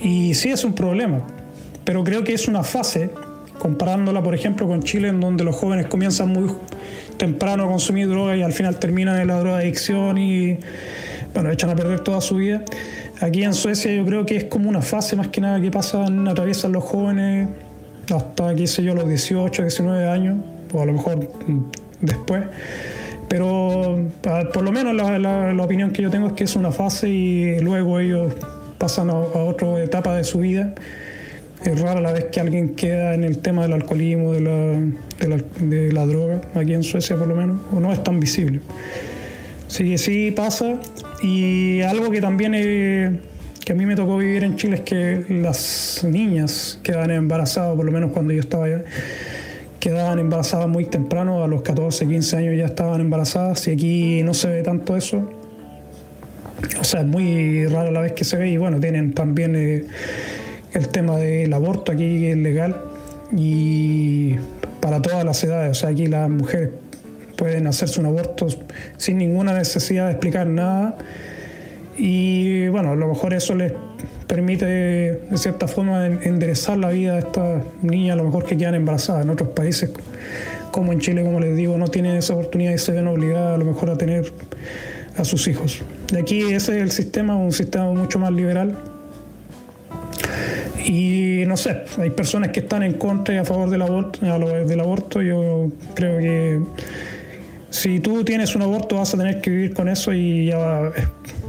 Y 0.00 0.34
sí 0.34 0.48
es 0.48 0.64
un 0.64 0.74
problema, 0.74 1.20
pero 1.84 2.04
creo 2.04 2.24
que 2.24 2.32
es 2.32 2.48
una 2.48 2.62
fase, 2.62 3.10
comparándola 3.58 4.22
por 4.22 4.34
ejemplo 4.34 4.66
con 4.66 4.82
Chile, 4.82 5.08
en 5.08 5.20
donde 5.20 5.44
los 5.44 5.56
jóvenes 5.56 5.86
comienzan 5.86 6.28
muy 6.28 6.50
temprano 7.18 7.64
a 7.64 7.66
consumir 7.66 8.08
droga 8.08 8.36
y 8.36 8.42
al 8.42 8.52
final 8.52 8.78
terminan 8.78 9.20
en 9.20 9.28
la 9.28 9.38
drogadicción 9.40 10.16
y 10.18 10.58
bueno, 11.34 11.50
echan 11.50 11.70
a 11.70 11.76
perder 11.76 12.00
toda 12.00 12.20
su 12.20 12.36
vida. 12.36 12.62
Aquí 13.20 13.42
en 13.42 13.52
Suecia 13.52 13.94
yo 13.94 14.06
creo 14.06 14.24
que 14.24 14.36
es 14.36 14.44
como 14.44 14.68
una 14.68 14.80
fase 14.80 15.16
más 15.16 15.28
que 15.28 15.40
nada 15.40 15.60
que 15.60 15.70
pasan, 15.70 16.26
atraviesan 16.28 16.72
los 16.72 16.84
jóvenes 16.84 17.48
hasta, 18.14 18.54
qué 18.54 18.66
sé 18.66 18.82
yo, 18.82 18.94
los 18.94 19.08
18, 19.08 19.62
19 19.62 20.08
años, 20.08 20.38
o 20.72 20.80
a 20.80 20.86
lo 20.86 20.94
mejor 20.94 21.28
después. 22.00 22.44
Pero 23.28 24.08
por 24.54 24.62
lo 24.62 24.72
menos 24.72 24.94
la, 24.94 25.52
la 25.52 25.62
opinión 25.62 25.90
que 25.90 26.00
yo 26.00 26.10
tengo 26.10 26.28
es 26.28 26.32
que 26.32 26.44
es 26.44 26.56
una 26.56 26.70
fase 26.70 27.10
y 27.10 27.60
luego 27.60 28.00
ellos 28.00 28.32
pasan 28.78 29.10
a, 29.10 29.14
otra 29.14 29.82
etapa 29.82 30.16
de 30.16 30.24
su 30.24 30.38
vida. 30.38 30.72
Es 31.64 31.80
rara 31.80 32.00
la 32.00 32.12
vez 32.12 32.26
que 32.26 32.40
alguien 32.40 32.74
queda 32.74 33.14
en 33.14 33.24
el 33.24 33.38
tema 33.38 33.62
del 33.62 33.72
alcoholismo, 33.72 34.32
de 34.32 34.40
la, 34.40 35.42
de 35.60 35.92
la, 35.92 36.06
droga, 36.06 36.40
aquí 36.54 36.72
en 36.72 36.82
Suecia 36.82 37.16
por 37.16 37.26
lo 37.26 37.34
menos, 37.34 37.60
o 37.72 37.80
no 37.80 37.92
es 37.92 38.02
tan 38.02 38.20
visible. 38.20 38.60
Sí, 39.66 39.98
sí 39.98 40.30
pasa. 40.30 40.76
Y 41.22 41.80
algo 41.82 42.10
que 42.10 42.20
también 42.20 42.54
que 43.68 43.72
a 43.72 43.76
mí 43.76 43.84
me 43.84 43.96
tocó 43.96 44.16
vivir 44.16 44.44
en 44.44 44.56
Chile 44.56 44.76
es 44.76 44.80
que 44.80 45.26
las 45.28 46.02
niñas 46.02 46.80
quedan 46.82 47.10
embarazadas, 47.10 47.76
por 47.76 47.84
lo 47.84 47.92
menos 47.92 48.12
cuando 48.12 48.32
yo 48.32 48.40
estaba 48.40 48.64
allá, 48.64 48.84
quedaban 49.78 50.18
embarazadas 50.20 50.68
muy 50.68 50.86
temprano, 50.86 51.44
a 51.44 51.48
los 51.48 51.60
14, 51.60 52.06
15 52.06 52.36
años 52.38 52.56
ya 52.56 52.64
estaban 52.64 53.02
embarazadas, 53.02 53.68
y 53.68 53.72
aquí 53.72 54.22
no 54.22 54.32
se 54.32 54.48
ve 54.48 54.62
tanto 54.62 54.96
eso. 54.96 55.28
O 56.80 56.84
sea, 56.84 57.00
es 57.00 57.06
muy 57.06 57.66
raro 57.66 57.90
la 57.90 58.00
vez 58.00 58.12
que 58.12 58.24
se 58.24 58.38
ve 58.38 58.48
y 58.48 58.56
bueno, 58.56 58.80
tienen 58.80 59.12
también 59.12 59.54
eh, 59.54 59.84
el 60.72 60.88
tema 60.88 61.16
del 61.16 61.52
aborto 61.52 61.92
aquí 61.92 62.26
es 62.26 62.36
legal 62.36 62.76
y 63.32 64.36
para 64.80 65.02
todas 65.02 65.24
las 65.24 65.42
edades, 65.44 65.70
o 65.70 65.74
sea, 65.74 65.90
aquí 65.90 66.06
las 66.06 66.28
mujeres 66.30 66.70
pueden 67.36 67.66
hacerse 67.66 68.00
un 68.00 68.06
aborto 68.06 68.46
sin 68.96 69.18
ninguna 69.18 69.52
necesidad 69.54 70.06
de 70.06 70.12
explicar 70.12 70.46
nada 70.46 70.96
y 71.96 72.68
bueno, 72.68 72.92
a 72.92 72.96
lo 72.96 73.08
mejor 73.08 73.34
eso 73.34 73.54
les 73.54 73.72
permite 74.26 74.66
de 74.66 75.36
cierta 75.36 75.66
forma 75.66 76.06
enderezar 76.06 76.78
la 76.78 76.90
vida 76.90 77.14
de 77.14 77.20
estas 77.20 77.62
niñas, 77.82 78.14
a 78.14 78.16
lo 78.16 78.24
mejor 78.24 78.44
que 78.44 78.56
quedan 78.56 78.74
embarazadas 78.74 79.24
en 79.24 79.30
otros 79.30 79.50
países 79.50 79.90
como 80.70 80.92
en 80.92 81.00
Chile, 81.00 81.24
como 81.24 81.40
les 81.40 81.56
digo, 81.56 81.76
no 81.78 81.88
tienen 81.88 82.16
esa 82.16 82.34
oportunidad 82.34 82.72
y 82.72 82.78
se 82.78 82.92
ven 82.92 83.06
obligadas 83.08 83.54
a 83.54 83.58
lo 83.58 83.64
mejor 83.64 83.90
a 83.90 83.98
tener 83.98 84.32
a 85.16 85.24
sus 85.24 85.48
hijos. 85.48 85.82
De 86.12 86.20
aquí 86.20 86.42
ese 86.42 86.76
es 86.76 86.82
el 86.82 86.90
sistema, 86.90 87.36
un 87.36 87.52
sistema 87.52 87.90
mucho 87.92 88.18
más 88.18 88.32
liberal. 88.32 88.76
Y 90.88 91.44
no 91.46 91.58
sé, 91.58 91.82
hay 91.98 92.08
personas 92.08 92.48
que 92.48 92.60
están 92.60 92.82
en 92.82 92.94
contra 92.94 93.34
y 93.34 93.36
a 93.36 93.44
favor 93.44 93.68
del 93.68 93.82
aborto, 93.82 94.20
del 94.24 94.80
aborto. 94.80 95.20
Yo 95.20 95.70
creo 95.94 96.18
que 96.18 96.60
si 97.68 98.00
tú 98.00 98.24
tienes 98.24 98.56
un 98.56 98.62
aborto 98.62 98.96
vas 98.96 99.12
a 99.12 99.18
tener 99.18 99.42
que 99.42 99.50
vivir 99.50 99.74
con 99.74 99.90
eso 99.90 100.14
y 100.14 100.46
ya 100.46 100.90
es 100.96 101.06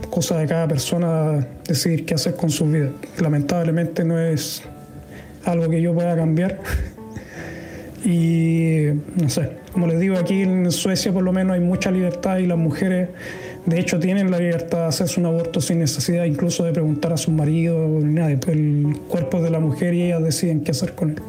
cosa 0.10 0.40
de 0.40 0.46
cada 0.46 0.68
persona 0.68 1.48
decidir 1.66 2.06
qué 2.06 2.16
hacer 2.16 2.36
con 2.36 2.50
su 2.50 2.66
vida. 2.66 2.90
Lamentablemente 3.22 4.04
no 4.04 4.20
es 4.20 4.62
algo 5.46 5.70
que 5.70 5.82
yo 5.82 5.94
pueda 5.94 6.18
cambiar. 6.18 6.60
Y 8.04 8.88
no 9.16 9.30
sé, 9.30 9.52
como 9.72 9.88
les 9.88 10.02
digo, 10.02 10.18
aquí 10.18 10.42
en 10.42 10.70
Suecia 10.70 11.14
por 11.14 11.24
lo 11.24 11.32
menos 11.32 11.54
hay 11.54 11.62
mucha 11.62 11.92
libertad 11.92 12.40
y 12.40 12.46
las 12.46 12.58
mujeres 12.58 13.08
de 13.70 13.80
hecho, 13.80 14.00
tienen 14.00 14.32
la 14.32 14.40
libertad 14.40 14.80
de 14.80 14.86
hacerse 14.86 15.20
un 15.20 15.28
aborto 15.28 15.62
sin 15.62 15.80
necesidad 15.80 16.26
incluso 16.26 16.64
de 16.64 16.74
preguntar 16.74 17.14
a 17.14 17.18
su 17.18 17.32
marido 17.32 17.88
ni 17.88 18.14
nadie. 18.14 18.40
El 18.48 18.98
cuerpo 19.08 19.42
de 19.42 19.50
la 19.50 19.60
mujer 19.60 19.94
y 19.94 20.04
ellas 20.04 20.24
deciden 20.24 20.62
qué 20.64 20.72
hacer 20.72 20.94
con 20.94 21.12
él. 21.12 21.22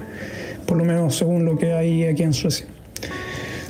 Por 0.66 0.78
lo 0.78 0.84
menos 0.84 1.16
según 1.16 1.45
lo 1.45 1.59
que 1.59 1.72
hay 1.72 2.05
aquí 2.05 2.22
en 2.22 2.32
Suecia. 2.32 2.66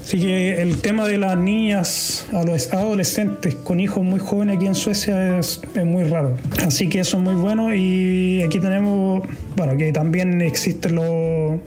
Así 0.04 0.18
que 0.18 0.60
el 0.60 0.80
tema 0.80 1.06
de 1.06 1.18
las 1.18 1.36
niñas, 1.38 2.26
a 2.32 2.42
los 2.42 2.72
adolescentes 2.72 3.54
con 3.54 3.78
hijos 3.78 4.02
muy 4.02 4.18
jóvenes 4.18 4.56
aquí 4.56 4.66
en 4.66 4.74
Suecia 4.74 5.38
es, 5.38 5.60
muy 5.84 6.04
raro. 6.04 6.36
Así 6.66 6.88
que 6.88 7.00
eso 7.00 7.16
es 7.16 7.22
muy 7.22 7.34
bueno 7.34 7.74
y 7.74 8.42
aquí 8.42 8.58
tenemos, 8.58 9.22
bueno, 9.56 9.76
que 9.76 9.92
también 9.92 10.42
existen 10.42 10.96
los, 10.96 11.60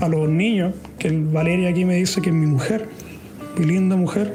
a 0.00 0.08
los 0.08 0.28
niños, 0.28 0.74
que 0.98 1.10
Valeria 1.10 1.70
aquí 1.70 1.84
me 1.84 1.96
dice 1.96 2.20
que 2.20 2.30
es 2.30 2.36
mi 2.36 2.46
mujer, 2.46 2.86
mi 3.58 3.66
linda 3.66 3.96
mujer. 3.96 4.34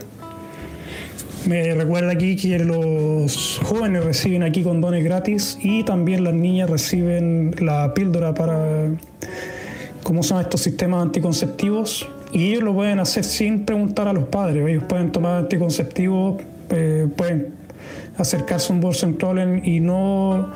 Me 1.47 1.75
recuerda 1.75 2.11
aquí 2.11 2.35
que 2.35 2.57
los 2.57 3.59
jóvenes 3.63 4.03
reciben 4.03 4.41
aquí 4.41 4.63
condones 4.63 5.03
gratis 5.03 5.59
y 5.61 5.83
también 5.83 6.23
las 6.23 6.33
niñas 6.33 6.67
reciben 6.67 7.53
la 7.59 7.93
píldora 7.93 8.33
para, 8.33 8.89
¿cómo 10.01 10.23
son 10.23 10.41
estos 10.41 10.61
sistemas 10.61 11.03
anticonceptivos? 11.03 12.09
Y 12.31 12.49
ellos 12.49 12.63
lo 12.63 12.73
pueden 12.73 12.99
hacer 12.99 13.23
sin 13.23 13.63
preguntar 13.63 14.07
a 14.07 14.13
los 14.13 14.23
padres. 14.23 14.67
Ellos 14.67 14.85
pueden 14.89 15.11
tomar 15.11 15.43
anticonceptivos, 15.43 16.41
eh, 16.71 17.07
pueden 17.15 17.53
acercarse 18.17 18.73
a 18.73 18.75
un 18.75 18.93
central 18.93 19.61
y 19.63 19.79
no. 19.79 20.49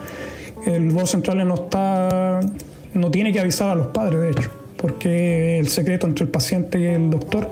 El 0.65 1.07
central 1.07 1.47
no 1.47 1.53
está. 1.53 2.39
no 2.95 3.11
tiene 3.11 3.31
que 3.31 3.39
avisar 3.39 3.69
a 3.69 3.75
los 3.75 3.87
padres, 3.87 4.21
de 4.21 4.31
hecho, 4.31 4.49
porque 4.75 5.59
el 5.59 5.67
secreto 5.67 6.07
entre 6.07 6.25
el 6.25 6.31
paciente 6.31 6.79
y 6.79 6.85
el 6.85 7.11
doctor. 7.11 7.51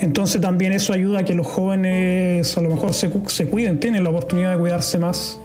Entonces 0.00 0.40
también 0.40 0.72
eso 0.72 0.92
ayuda 0.92 1.20
a 1.20 1.24
que 1.24 1.34
los 1.34 1.46
jóvenes 1.46 2.56
a 2.56 2.60
lo 2.60 2.70
mejor 2.70 2.94
se, 2.94 3.10
cuiden, 3.10 3.80
tienen 3.80 4.04
la 4.04 4.10
oportunidad 4.10 4.52
de 4.52 4.58
cuidarse 4.58 4.98
más. 4.98 5.40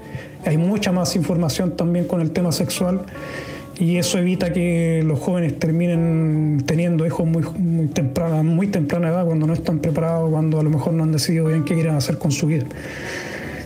Hay 0.45 0.57
mucha 0.57 0.91
más 0.91 1.15
información 1.15 1.75
también 1.75 2.05
con 2.05 2.21
el 2.21 2.31
tema 2.31 2.51
sexual 2.51 3.01
y 3.79 3.97
eso 3.97 4.19
evita 4.19 4.53
que 4.53 5.01
los 5.03 5.19
jóvenes 5.19 5.57
terminen 5.57 6.63
teniendo 6.67 7.05
hijos 7.05 7.25
muy, 7.25 7.43
muy, 7.57 7.87
temprana, 7.87 8.43
muy 8.43 8.67
temprana 8.67 9.09
edad, 9.09 9.25
cuando 9.25 9.47
no 9.47 9.53
están 9.53 9.79
preparados, 9.79 10.29
cuando 10.29 10.59
a 10.59 10.63
lo 10.63 10.69
mejor 10.69 10.93
no 10.93 11.03
han 11.03 11.11
decidido 11.11 11.47
bien 11.47 11.63
qué 11.63 11.73
quieren 11.73 11.95
hacer 11.95 12.19
con 12.19 12.31
su 12.31 12.45
vida. 12.45 12.65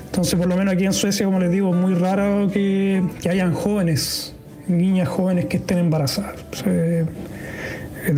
Entonces, 0.05 0.39
por 0.39 0.47
lo 0.47 0.55
menos 0.55 0.73
aquí 0.73 0.85
en 0.85 0.93
Suecia, 0.93 1.25
como 1.25 1.39
les 1.39 1.51
digo, 1.51 1.69
es 1.71 1.75
muy 1.75 1.93
raro 1.93 2.49
que, 2.49 3.03
hayan 3.29 3.53
jóvenes, 3.53 4.33
niñas 4.67 5.09
jóvenes 5.09 5.45
que 5.45 5.57
estén 5.57 5.79
embarazadas. 5.79 6.35
de 6.65 7.05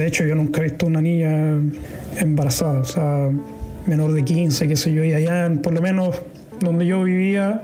hecho, 0.05 0.23
yo 0.23 0.35
nunca 0.35 0.61
he 0.61 0.65
visto 0.65 0.85
una 0.85 1.01
niña 1.01 1.57
embarazada, 2.19 2.79
o 2.79 2.85
sea, 2.85 3.29
menor 3.85 4.13
de 4.13 4.23
15, 4.23 4.67
qué 4.67 4.75
sé 4.75 4.93
yo, 4.93 5.03
y 5.03 5.13
allá, 5.13 5.51
por 5.61 5.73
lo 5.73 5.81
menos 5.81 6.21
donde 6.59 6.85
yo 6.85 7.03
vivía, 7.03 7.63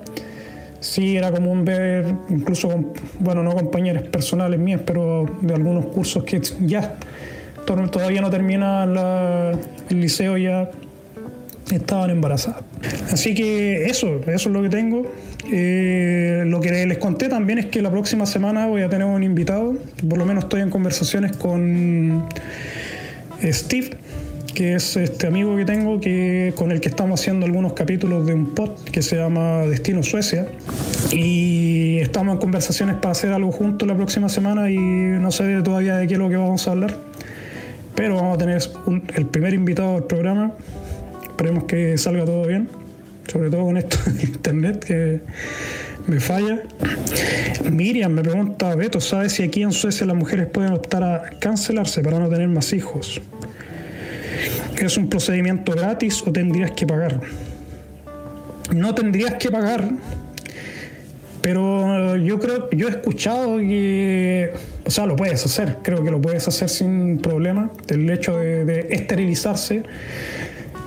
sí 0.79 1.17
era 1.17 1.31
común 1.31 1.65
ver, 1.65 2.05
incluso, 2.29 2.93
bueno, 3.19 3.43
no 3.43 3.51
compañeros 3.51 4.03
personales 4.03 4.59
mías, 4.59 4.81
pero 4.85 5.25
de 5.41 5.53
algunos 5.53 5.87
cursos 5.87 6.23
que 6.23 6.41
ya 6.61 6.95
todavía 7.65 8.21
no 8.21 8.29
terminan 8.29 8.95
el 9.89 10.01
liceo, 10.01 10.37
ya 10.37 10.69
estaban 11.71 12.11
embarazadas. 12.11 12.63
Así 13.11 13.33
que 13.33 13.85
eso, 13.85 14.19
eso 14.27 14.49
es 14.49 14.53
lo 14.53 14.61
que 14.61 14.69
tengo. 14.69 15.11
Eh, 15.51 16.43
lo 16.45 16.59
que 16.59 16.85
les 16.85 16.97
conté 16.97 17.27
también 17.29 17.59
es 17.59 17.65
que 17.67 17.81
la 17.81 17.91
próxima 17.91 18.25
semana 18.25 18.67
voy 18.67 18.81
a 18.81 18.89
tener 18.89 19.05
un 19.05 19.23
invitado, 19.23 19.75
por 20.07 20.17
lo 20.17 20.25
menos 20.25 20.45
estoy 20.45 20.61
en 20.61 20.69
conversaciones 20.69 21.35
con 21.37 22.27
Steve, 23.43 23.91
que 24.55 24.73
es 24.73 24.95
este 24.95 25.27
amigo 25.27 25.55
que 25.57 25.65
tengo 25.65 25.99
que, 25.99 26.53
con 26.55 26.71
el 26.71 26.79
que 26.79 26.87
estamos 26.89 27.19
haciendo 27.19 27.45
algunos 27.45 27.73
capítulos 27.73 28.25
de 28.25 28.33
un 28.33 28.55
pod 28.55 28.71
que 28.85 29.01
se 29.01 29.17
llama 29.17 29.65
Destino 29.67 30.01
Suecia. 30.01 30.47
Y 31.11 31.97
estamos 31.99 32.33
en 32.33 32.39
conversaciones 32.39 32.95
para 32.95 33.11
hacer 33.11 33.33
algo 33.33 33.51
juntos 33.51 33.87
la 33.87 33.95
próxima 33.95 34.29
semana 34.29 34.71
y 34.71 34.77
no 34.77 35.29
sé 35.29 35.61
todavía 35.61 35.97
de 35.97 36.07
qué 36.07 36.13
es 36.13 36.19
lo 36.19 36.29
que 36.29 36.37
vamos 36.37 36.67
a 36.67 36.71
hablar. 36.71 36.97
Pero 37.95 38.15
vamos 38.15 38.35
a 38.35 38.37
tener 38.39 38.61
el 39.15 39.25
primer 39.27 39.53
invitado 39.53 39.93
del 39.95 40.03
programa. 40.05 40.53
Esperemos 41.23 41.65
que 41.65 41.97
salga 41.97 42.25
todo 42.25 42.47
bien, 42.47 42.69
sobre 43.27 43.49
todo 43.49 43.65
con 43.65 43.77
esto 43.77 43.97
de 44.09 44.23
internet 44.23 44.85
que 44.85 45.21
me 46.07 46.19
falla. 46.19 46.63
Miriam 47.69 48.13
me 48.13 48.21
pregunta, 48.21 48.73
Beto, 48.75 49.01
¿sabes 49.01 49.33
si 49.33 49.43
aquí 49.43 49.63
en 49.63 49.73
Suecia 49.73 50.05
las 50.05 50.15
mujeres 50.15 50.47
pueden 50.47 50.71
optar 50.71 51.03
a 51.03 51.29
cancelarse 51.39 52.01
para 52.01 52.19
no 52.19 52.29
tener 52.29 52.47
más 52.47 52.71
hijos? 52.71 53.21
¿Es 54.79 54.97
un 54.97 55.09
procedimiento 55.09 55.71
gratis 55.71 56.23
o 56.25 56.31
tendrías 56.31 56.71
que 56.71 56.85
pagar? 56.85 57.19
No 58.73 58.93
tendrías 58.93 59.35
que 59.35 59.49
pagar, 59.49 59.89
pero 61.41 62.15
yo 62.17 62.39
creo, 62.39 62.69
yo 62.71 62.87
he 62.87 62.91
escuchado 62.91 63.59
que, 63.59 64.51
o 64.83 64.89
sea, 64.89 65.05
lo 65.05 65.15
puedes 65.15 65.45
hacer, 65.45 65.77
creo 65.83 66.03
que 66.03 66.09
lo 66.09 66.19
puedes 66.19 66.47
hacer 66.47 66.69
sin 66.69 67.19
problema, 67.19 67.69
el 67.87 68.09
hecho 68.09 68.37
de, 68.39 68.87
esterilizarse, 68.89 69.83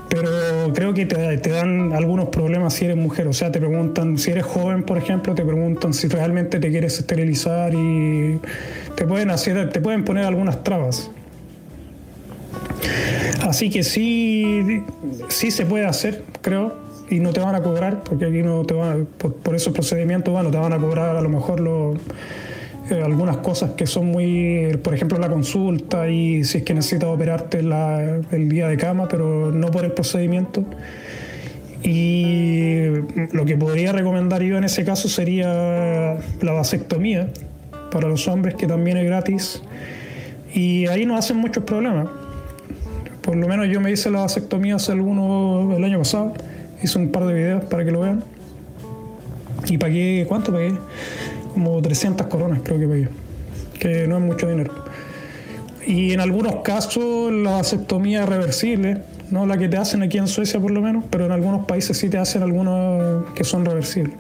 pero 0.08 0.72
creo 0.74 0.92
que 0.94 1.06
te, 1.06 1.38
te, 1.38 1.50
dan 1.50 1.92
algunos 1.92 2.30
problemas 2.30 2.74
si 2.74 2.86
eres 2.86 2.96
mujer, 2.96 3.28
o 3.28 3.32
sea, 3.32 3.52
te 3.52 3.60
preguntan, 3.60 4.18
si 4.18 4.32
eres 4.32 4.44
joven, 4.44 4.82
por 4.82 4.98
ejemplo, 4.98 5.32
te 5.32 5.44
preguntan 5.44 5.94
si 5.94 6.08
realmente 6.08 6.58
te 6.58 6.70
quieres 6.70 6.98
esterilizar 6.98 7.72
y 7.72 8.40
te 8.96 9.06
pueden 9.06 9.30
hacer, 9.30 9.70
te 9.70 9.80
pueden 9.80 10.04
poner 10.04 10.24
algunas 10.24 10.64
trabas. 10.64 11.10
Así 13.48 13.70
que 13.70 13.82
sí, 13.82 14.82
sí 15.28 15.50
se 15.50 15.64
puede 15.64 15.86
hacer, 15.86 16.22
creo, 16.42 16.74
y 17.08 17.18
no 17.18 17.32
te 17.32 17.40
van 17.40 17.54
a 17.54 17.62
cobrar, 17.62 18.04
porque 18.04 18.26
aquí 18.26 18.42
no 18.42 18.62
te 18.66 18.74
van, 18.74 19.06
por, 19.06 19.36
por 19.36 19.54
esos 19.54 19.72
procedimientos, 19.72 20.34
bueno, 20.34 20.50
te 20.50 20.58
van 20.58 20.74
a 20.74 20.78
cobrar 20.78 21.16
a 21.16 21.22
lo 21.22 21.30
mejor 21.30 21.62
eh, 22.90 23.02
algunas 23.02 23.38
cosas 23.38 23.70
que 23.70 23.86
son 23.86 24.08
muy, 24.08 24.78
por 24.82 24.92
ejemplo, 24.92 25.18
la 25.18 25.30
consulta 25.30 26.10
y 26.10 26.44
si 26.44 26.58
es 26.58 26.64
que 26.64 26.74
necesitas 26.74 27.08
operarte 27.08 27.60
el 27.60 28.48
día 28.50 28.68
de 28.68 28.76
cama, 28.76 29.08
pero 29.08 29.50
no 29.50 29.70
por 29.70 29.86
el 29.86 29.92
procedimiento. 29.92 30.66
Y 31.82 32.82
lo 33.32 33.46
que 33.46 33.56
podría 33.56 33.92
recomendar 33.92 34.42
yo 34.42 34.58
en 34.58 34.64
ese 34.64 34.84
caso 34.84 35.08
sería 35.08 36.18
la 36.42 36.52
vasectomía 36.52 37.30
para 37.90 38.08
los 38.08 38.28
hombres, 38.28 38.56
que 38.56 38.66
también 38.66 38.98
es 38.98 39.06
gratis. 39.06 39.62
Y 40.52 40.86
ahí 40.88 41.06
no 41.06 41.16
hacen 41.16 41.38
muchos 41.38 41.64
problemas. 41.64 42.08
Por 43.28 43.36
lo 43.36 43.46
menos 43.46 43.68
yo 43.68 43.78
me 43.78 43.90
hice 43.90 44.10
la 44.10 44.20
vasectomía 44.20 44.76
hace 44.76 44.92
algunos 44.92 45.76
el 45.76 45.84
año 45.84 45.98
pasado. 45.98 46.32
Hice 46.82 46.98
un 46.98 47.12
par 47.12 47.26
de 47.26 47.34
videos 47.34 47.64
para 47.64 47.84
que 47.84 47.90
lo 47.90 48.00
vean. 48.00 48.24
Y 49.66 49.76
pagué, 49.76 50.24
¿cuánto 50.26 50.50
pagué? 50.50 50.72
Como 51.52 51.82
300 51.82 52.26
coronas 52.28 52.60
creo 52.64 52.78
que 52.78 52.88
pagué. 52.88 53.08
Que 53.78 54.08
no 54.08 54.16
es 54.16 54.22
mucho 54.22 54.48
dinero. 54.48 54.72
Y 55.86 56.14
en 56.14 56.20
algunos 56.20 56.62
casos 56.62 57.30
la 57.30 57.50
vasectomía 57.50 58.22
es 58.22 58.28
reversible, 58.30 59.02
no 59.30 59.44
la 59.44 59.58
que 59.58 59.68
te 59.68 59.76
hacen 59.76 60.02
aquí 60.02 60.16
en 60.16 60.26
Suecia 60.26 60.58
por 60.58 60.70
lo 60.70 60.80
menos, 60.80 61.04
pero 61.10 61.26
en 61.26 61.32
algunos 61.32 61.66
países 61.66 61.98
sí 61.98 62.08
te 62.08 62.16
hacen 62.16 62.42
algunos 62.42 63.30
que 63.34 63.44
son 63.44 63.66
reversibles. 63.66 64.14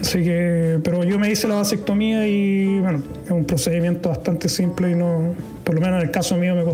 Así 0.00 0.24
que, 0.24 0.78
pero 0.82 1.04
yo 1.04 1.18
me 1.18 1.30
hice 1.30 1.46
la 1.46 1.56
vasectomía 1.56 2.26
y 2.26 2.78
bueno, 2.80 3.02
es 3.24 3.30
un 3.30 3.44
procedimiento 3.44 4.08
bastante 4.08 4.48
simple 4.48 4.92
y 4.92 4.94
no, 4.94 5.34
por 5.62 5.74
lo 5.74 5.80
menos 5.82 6.00
en 6.00 6.08
el 6.08 6.10
caso 6.10 6.36
mío 6.36 6.54
me 6.54 6.64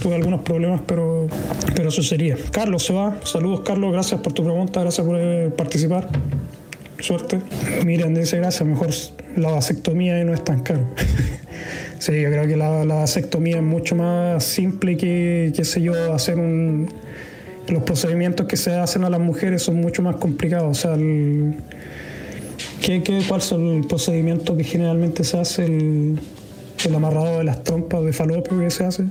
tuve 0.00 0.14
algunos 0.14 0.42
problemas, 0.42 0.82
pero, 0.86 1.26
pero 1.74 1.88
eso 1.88 2.02
sería. 2.02 2.36
Carlos 2.52 2.84
se 2.84 2.92
va. 2.92 3.16
Saludos 3.24 3.62
Carlos, 3.64 3.92
gracias 3.92 4.20
por 4.20 4.34
tu 4.34 4.44
pregunta, 4.44 4.82
gracias 4.82 5.06
por 5.06 5.16
eh, 5.18 5.50
participar. 5.56 6.08
Suerte. 6.98 7.40
Miren, 7.84 8.14
dice 8.14 8.36
gracias, 8.38 8.66
mejor 8.68 8.90
la 9.36 9.50
vasectomía 9.52 10.22
no 10.24 10.34
es 10.34 10.44
tan 10.44 10.60
caro. 10.60 10.86
sí, 11.98 12.20
yo 12.20 12.30
creo 12.30 12.46
que 12.46 12.56
la, 12.56 12.84
vasectomía 12.84 13.56
es 13.56 13.62
mucho 13.62 13.94
más 13.94 14.44
simple 14.44 14.96
que, 14.96 15.52
qué 15.54 15.64
sé 15.64 15.80
yo, 15.80 16.12
hacer 16.12 16.38
un... 16.38 16.88
Los 17.68 17.82
procedimientos 17.82 18.46
que 18.46 18.56
se 18.56 18.74
hacen 18.74 19.02
a 19.04 19.10
las 19.10 19.20
mujeres 19.20 19.62
son 19.62 19.76
mucho 19.80 20.00
más 20.00 20.16
complicados. 20.16 20.78
O 20.78 20.80
sea, 20.80 20.94
el, 20.94 21.56
¿Qué, 22.80 23.02
qué, 23.02 23.22
cuál 23.26 23.40
es 23.40 23.52
el 23.52 23.84
procedimiento 23.88 24.56
que 24.56 24.64
generalmente 24.64 25.24
se 25.24 25.38
hace? 25.38 25.64
El, 25.64 26.18
amarrado 26.94 27.38
de 27.38 27.44
las 27.44 27.64
trompas 27.64 28.04
de 28.04 28.12
falopio 28.12 28.60
que 28.60 28.70
se 28.70 28.84
hace. 28.84 29.06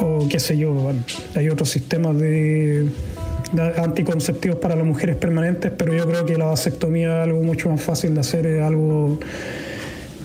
O 0.00 0.26
qué 0.28 0.40
sé 0.40 0.56
yo, 0.56 0.92
hay 1.34 1.48
otros 1.50 1.68
sistemas 1.68 2.18
de, 2.18 2.88
anticonceptivos 3.76 4.58
para 4.58 4.74
las 4.74 4.86
mujeres 4.86 5.16
permanentes, 5.16 5.70
pero 5.76 5.92
yo 5.92 6.06
creo 6.06 6.24
que 6.24 6.38
la 6.38 6.46
vasectomía 6.46 7.18
es 7.18 7.24
algo 7.24 7.42
mucho 7.42 7.68
más 7.68 7.82
fácil 7.82 8.14
de 8.14 8.20
hacer, 8.20 8.46
es 8.46 8.62
algo 8.62 9.18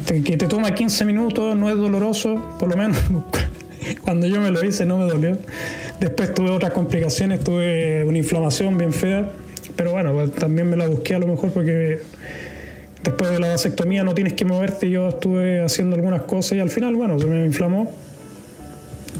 que 0.05 0.37
te 0.37 0.47
toma 0.47 0.73
15 0.73 1.03
minutos, 1.03 1.57
no 1.57 1.69
es 1.69 1.75
doloroso, 1.75 2.55
por 2.59 2.69
lo 2.69 2.77
menos 2.77 2.97
cuando 4.03 4.27
yo 4.27 4.39
me 4.39 4.51
lo 4.51 4.63
hice 4.63 4.85
no 4.85 4.97
me 4.97 5.05
dolió. 5.05 5.37
Después 5.99 6.33
tuve 6.33 6.51
otras 6.51 6.71
complicaciones, 6.71 7.43
tuve 7.43 8.05
una 8.05 8.17
inflamación 8.17 8.77
bien 8.77 8.93
fea 8.93 9.29
pero 9.75 9.91
bueno, 9.91 10.13
pues, 10.13 10.31
también 10.33 10.69
me 10.69 10.77
la 10.77 10.87
busqué 10.87 11.15
a 11.15 11.19
lo 11.19 11.27
mejor 11.27 11.51
porque 11.51 11.99
después 13.03 13.31
de 13.31 13.39
la 13.39 13.49
vasectomía 13.49 14.03
no 14.03 14.13
tienes 14.13 14.33
que 14.33 14.45
moverte. 14.45 14.89
Yo 14.89 15.09
estuve 15.09 15.61
haciendo 15.61 15.95
algunas 15.95 16.23
cosas 16.23 16.57
y 16.57 16.59
al 16.59 16.69
final, 16.69 16.95
bueno, 16.95 17.19
se 17.19 17.25
me 17.25 17.45
inflamó. 17.45 17.91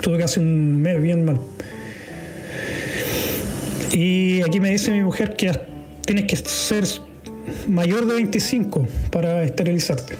Tuve 0.01 0.17
casi 0.17 0.39
un 0.39 0.81
mes 0.81 1.01
bien 1.01 1.25
mal. 1.25 1.39
Y 3.91 4.41
aquí 4.41 4.59
me 4.59 4.71
dice 4.71 4.91
mi 4.91 5.01
mujer 5.01 5.35
que 5.35 5.51
tienes 6.05 6.25
que 6.25 6.35
ser 6.35 6.83
mayor 7.67 8.05
de 8.05 8.15
25 8.15 8.87
para 9.11 9.43
esterilizarte. 9.43 10.15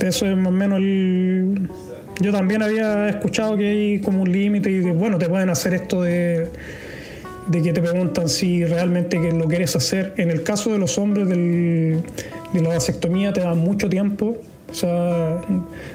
Eso 0.00 0.26
es 0.26 0.36
más 0.36 0.48
o 0.48 0.50
menos 0.50 0.80
yo 2.20 2.32
también 2.32 2.62
había 2.62 3.08
escuchado 3.08 3.56
que 3.56 3.68
hay 3.68 4.00
como 4.00 4.22
un 4.22 4.32
límite 4.32 4.70
y 4.70 4.82
que, 4.82 4.92
bueno, 4.92 5.18
te 5.18 5.28
pueden 5.28 5.50
hacer 5.50 5.74
esto 5.74 6.02
de, 6.02 6.48
de 7.48 7.62
que 7.62 7.72
te 7.72 7.80
preguntan 7.80 8.28
si 8.28 8.64
realmente 8.64 9.18
lo 9.32 9.46
quieres 9.46 9.76
hacer. 9.76 10.14
En 10.16 10.30
el 10.30 10.42
caso 10.42 10.72
de 10.72 10.78
los 10.78 10.98
hombres 10.98 11.28
de 11.28 12.02
la 12.52 12.68
vasectomía 12.68 13.32
te 13.32 13.40
dan 13.40 13.58
mucho 13.58 13.88
tiempo. 13.88 14.36
O 14.70 14.74
sea, 14.74 15.40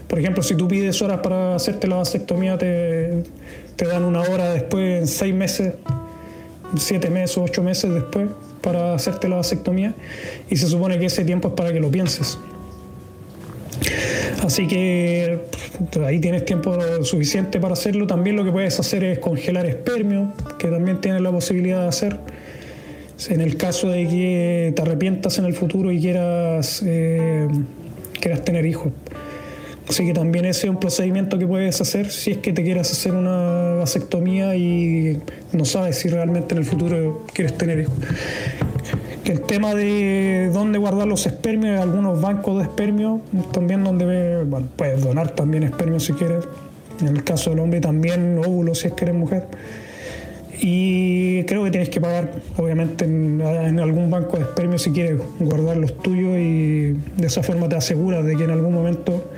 por 0.08 0.20
ejemplo, 0.20 0.42
si 0.42 0.56
tú 0.56 0.68
pides 0.68 1.02
horas 1.02 1.20
para 1.22 1.56
hacerte 1.56 1.88
la 1.88 1.98
vasectomía, 1.98 2.58
te, 2.58 3.24
te 3.76 3.86
dan 3.86 4.06
una 4.06 4.22
hora 4.22 4.54
después, 4.54 5.02
en 5.02 5.08
seis 5.08 5.34
meses, 5.34 5.74
siete 6.78 7.10
meses, 7.10 7.38
ocho 7.38 7.64
meses 7.64 7.94
después, 7.94 8.30
para 8.62 8.94
hacerte 8.94 9.28
la 9.28 9.38
vasectomía. 9.38 9.94
Y 10.50 10.56
se 10.56 10.68
supone 10.68 10.98
que 11.00 11.08
ese 11.08 11.26
tiempo 11.26 11.50
es 11.50 11.54
para 11.56 11.74
que 11.74 11.82
lo 11.82 11.92
pienses. 11.92 12.40
Así 14.44 14.68
que 14.68 15.40
pues, 15.92 16.06
ahí 16.06 16.20
tienes 16.20 16.46
tiempo 16.46 16.78
suficiente 17.04 17.60
para 17.60 17.74
hacerlo. 17.74 18.08
También 18.08 18.36
lo 18.36 18.44
que 18.44 18.52
puedes 18.52 18.80
hacer 18.80 19.04
es 19.04 19.20
congelar 19.20 19.66
espermio, 19.66 20.34
que 20.58 20.68
también 20.68 21.00
tienes 21.02 21.22
la 21.22 21.32
posibilidad 21.32 21.82
de 21.82 21.88
hacer. 21.88 22.20
En 23.30 23.40
el 23.40 23.56
caso 23.56 23.90
de 23.90 24.08
que 24.08 24.74
te 24.76 24.82
arrepientas 24.82 25.38
en 25.38 25.46
el 25.46 25.54
futuro 25.54 25.92
y 25.92 26.00
quieras, 26.02 26.82
eh, 26.86 27.48
quieras 28.20 28.44
tener 28.44 28.66
hijos. 28.66 28.92
Así 29.88 30.06
que 30.06 30.14
también 30.14 30.46
ese 30.46 30.68
es 30.68 30.72
un 30.72 30.80
procedimiento 30.80 31.38
que 31.38 31.46
puedes 31.46 31.82
hacer 31.82 32.12
si 32.12 32.32
es 32.32 32.38
que 32.38 32.54
te 32.54 32.64
quieras 32.64 32.92
hacer 32.92 33.14
una 33.14 33.76
vasectomía 33.76 34.56
y 34.56 35.20
no 35.52 35.66
sabes 35.66 35.98
si 35.98 36.08
realmente 36.08 36.56
en 36.56 36.60
el 36.60 36.66
futuro 36.66 37.26
quieres 37.34 37.58
tener 37.58 37.80
hijos 37.82 37.96
el 39.32 39.42
tema 39.42 39.74
de 39.74 40.50
dónde 40.54 40.78
guardar 40.78 41.08
los 41.08 41.26
espermios, 41.26 41.80
algunos 41.80 42.22
bancos 42.22 42.58
de 42.58 42.64
espermios, 42.64 43.22
también 43.52 43.84
donde 43.84 44.44
bueno, 44.44 44.68
puedes 44.76 45.02
donar 45.02 45.32
también 45.32 45.64
espermios 45.64 46.04
si 46.06 46.14
quieres. 46.14 46.46
En 47.00 47.08
el 47.08 47.24
caso 47.24 47.50
del 47.50 47.60
hombre 47.60 47.80
también 47.80 48.38
óvulos 48.38 48.80
si 48.80 48.88
es 48.88 48.94
que 48.94 49.06
eres 49.06 49.16
mujer. 49.16 49.46
Y 50.60 51.44
creo 51.46 51.64
que 51.64 51.72
tienes 51.72 51.90
que 51.90 52.00
pagar, 52.00 52.30
obviamente, 52.58 53.06
en, 53.06 53.80
algún 53.80 54.12
banco 54.12 54.38
de 54.38 54.44
espermios 54.44 54.84
si 54.84 54.92
quieres 54.92 55.20
guardar 55.40 55.78
los 55.78 55.98
tuyos 56.02 56.38
y 56.38 56.92
de 56.92 57.28
esa 57.28 57.42
forma 57.42 57.68
te 57.68 57.78
aseguras 57.78 58.24
de 58.26 58.36
que 58.36 58.44
en 58.44 58.52
algún 58.52 58.74
momento, 58.74 59.32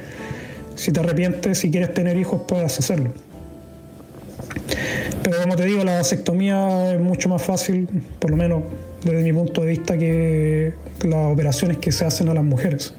si 0.76 0.92
te 0.92 1.00
arrepientes, 1.00 1.60
si 1.60 1.72
quieres 1.72 1.94
tener 1.94 2.18
hijos, 2.18 2.42
puedas 2.46 2.78
hacerlo. 2.78 3.12
Pero 5.24 5.42
como 5.42 5.56
te 5.56 5.64
digo, 5.64 5.84
la 5.86 5.96
vasectomía 5.96 6.94
es 6.94 7.00
mucho 7.00 7.30
más 7.30 7.42
fácil, 7.42 7.88
por 8.20 8.32
lo 8.32 8.36
menos 8.36 8.64
desde 9.04 9.24
mi 9.24 9.34
punto 9.34 9.62
de 9.62 9.68
vista, 9.68 9.98
que 9.98 10.74
las 11.04 11.34
operaciones 11.34 11.78
que 11.78 11.92
se 11.92 12.06
hacen 12.06 12.30
a 12.30 12.34
las 12.34 12.44
mujeres. 12.44 12.94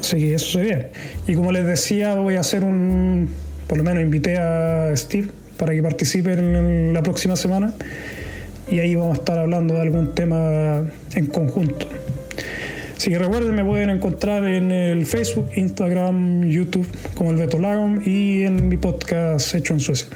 Así 0.00 0.16
que 0.16 0.34
eso 0.34 0.58
se 0.58 0.64
ve. 0.64 0.90
Y 1.26 1.34
como 1.34 1.52
les 1.52 1.64
decía, 1.64 2.14
voy 2.16 2.36
a 2.36 2.40
hacer 2.40 2.64
un, 2.64 3.28
por 3.66 3.78
lo 3.78 3.84
menos 3.84 4.02
invité 4.02 4.36
a 4.36 4.92
Steve 4.96 5.28
para 5.56 5.72
que 5.72 5.82
participe 5.82 6.32
en 6.32 6.92
la 6.92 7.02
próxima 7.02 7.36
semana 7.36 7.72
y 8.70 8.80
ahí 8.80 8.94
vamos 8.94 9.18
a 9.18 9.20
estar 9.20 9.38
hablando 9.38 9.74
de 9.74 9.80
algún 9.80 10.14
tema 10.14 10.84
en 11.14 11.26
conjunto. 11.26 11.86
Así 12.96 13.10
que 13.10 13.18
recuerden, 13.18 13.54
me 13.54 13.64
pueden 13.64 13.90
encontrar 13.90 14.44
en 14.44 14.70
el 14.70 15.06
Facebook, 15.06 15.48
Instagram, 15.56 16.44
YouTube 16.48 16.86
como 17.14 17.32
el 17.32 17.36
Beto 17.36 17.58
Lagom 17.58 18.00
y 18.04 18.44
en 18.44 18.68
mi 18.68 18.76
podcast 18.76 19.54
hecho 19.54 19.74
en 19.74 19.80
Suecia. 19.80 20.08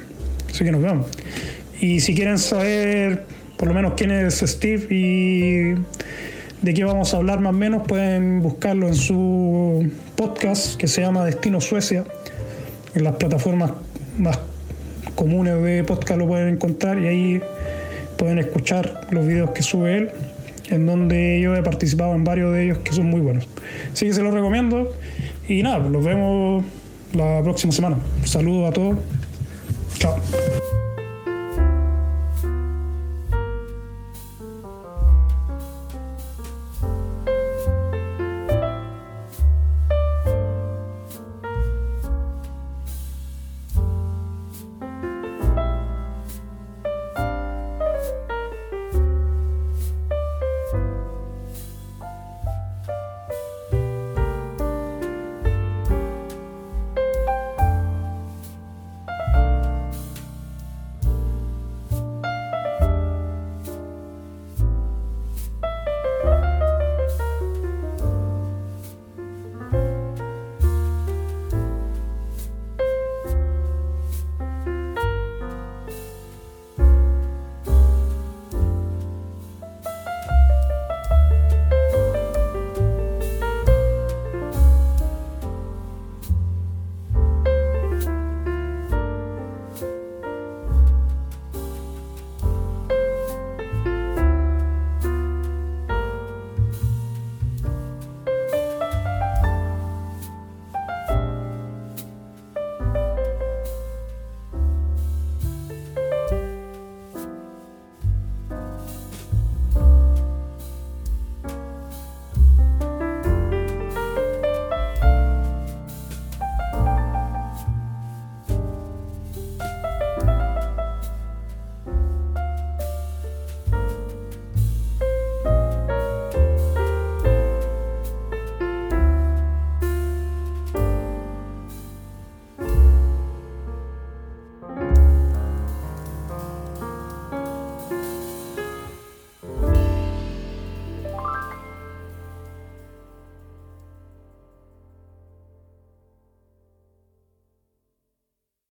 Así 0.49 0.63
que 0.63 0.71
nos 0.71 0.81
vemos. 0.81 1.07
Y 1.79 1.99
si 1.99 2.15
quieren 2.15 2.39
saber 2.39 3.25
por 3.57 3.67
lo 3.67 3.73
menos 3.73 3.93
quién 3.95 4.11
es 4.11 4.39
Steve 4.45 4.87
y 4.89 5.73
de 6.61 6.73
qué 6.73 6.83
vamos 6.83 7.13
a 7.13 7.17
hablar 7.17 7.39
más 7.39 7.51
o 7.51 7.57
menos, 7.57 7.87
pueden 7.87 8.41
buscarlo 8.41 8.87
en 8.87 8.95
su 8.95 9.91
podcast 10.15 10.77
que 10.77 10.87
se 10.87 11.01
llama 11.01 11.25
Destino 11.25 11.61
Suecia. 11.61 12.03
En 12.95 13.03
las 13.03 13.15
plataformas 13.15 13.71
más 14.17 14.39
comunes 15.15 15.61
de 15.63 15.83
podcast 15.83 16.19
lo 16.19 16.27
pueden 16.27 16.49
encontrar 16.49 16.99
y 16.99 17.07
ahí 17.07 17.41
pueden 18.17 18.39
escuchar 18.39 19.07
los 19.11 19.25
videos 19.25 19.51
que 19.51 19.63
sube 19.63 19.97
él, 19.97 20.11
en 20.69 20.85
donde 20.85 21.39
yo 21.41 21.55
he 21.55 21.63
participado 21.63 22.15
en 22.15 22.23
varios 22.23 22.53
de 22.53 22.65
ellos 22.65 22.79
que 22.79 22.93
son 22.93 23.09
muy 23.09 23.21
buenos. 23.21 23.47
Así 23.93 24.05
que 24.05 24.13
se 24.13 24.21
los 24.21 24.33
recomiendo 24.33 24.93
y 25.47 25.63
nada, 25.63 25.79
los 25.79 26.03
vemos 26.03 26.63
la 27.13 27.41
próxima 27.43 27.71
semana. 27.71 27.97
saludos 28.23 28.69
a 28.69 28.73
todos. 28.73 28.97
Chao. 29.97 30.15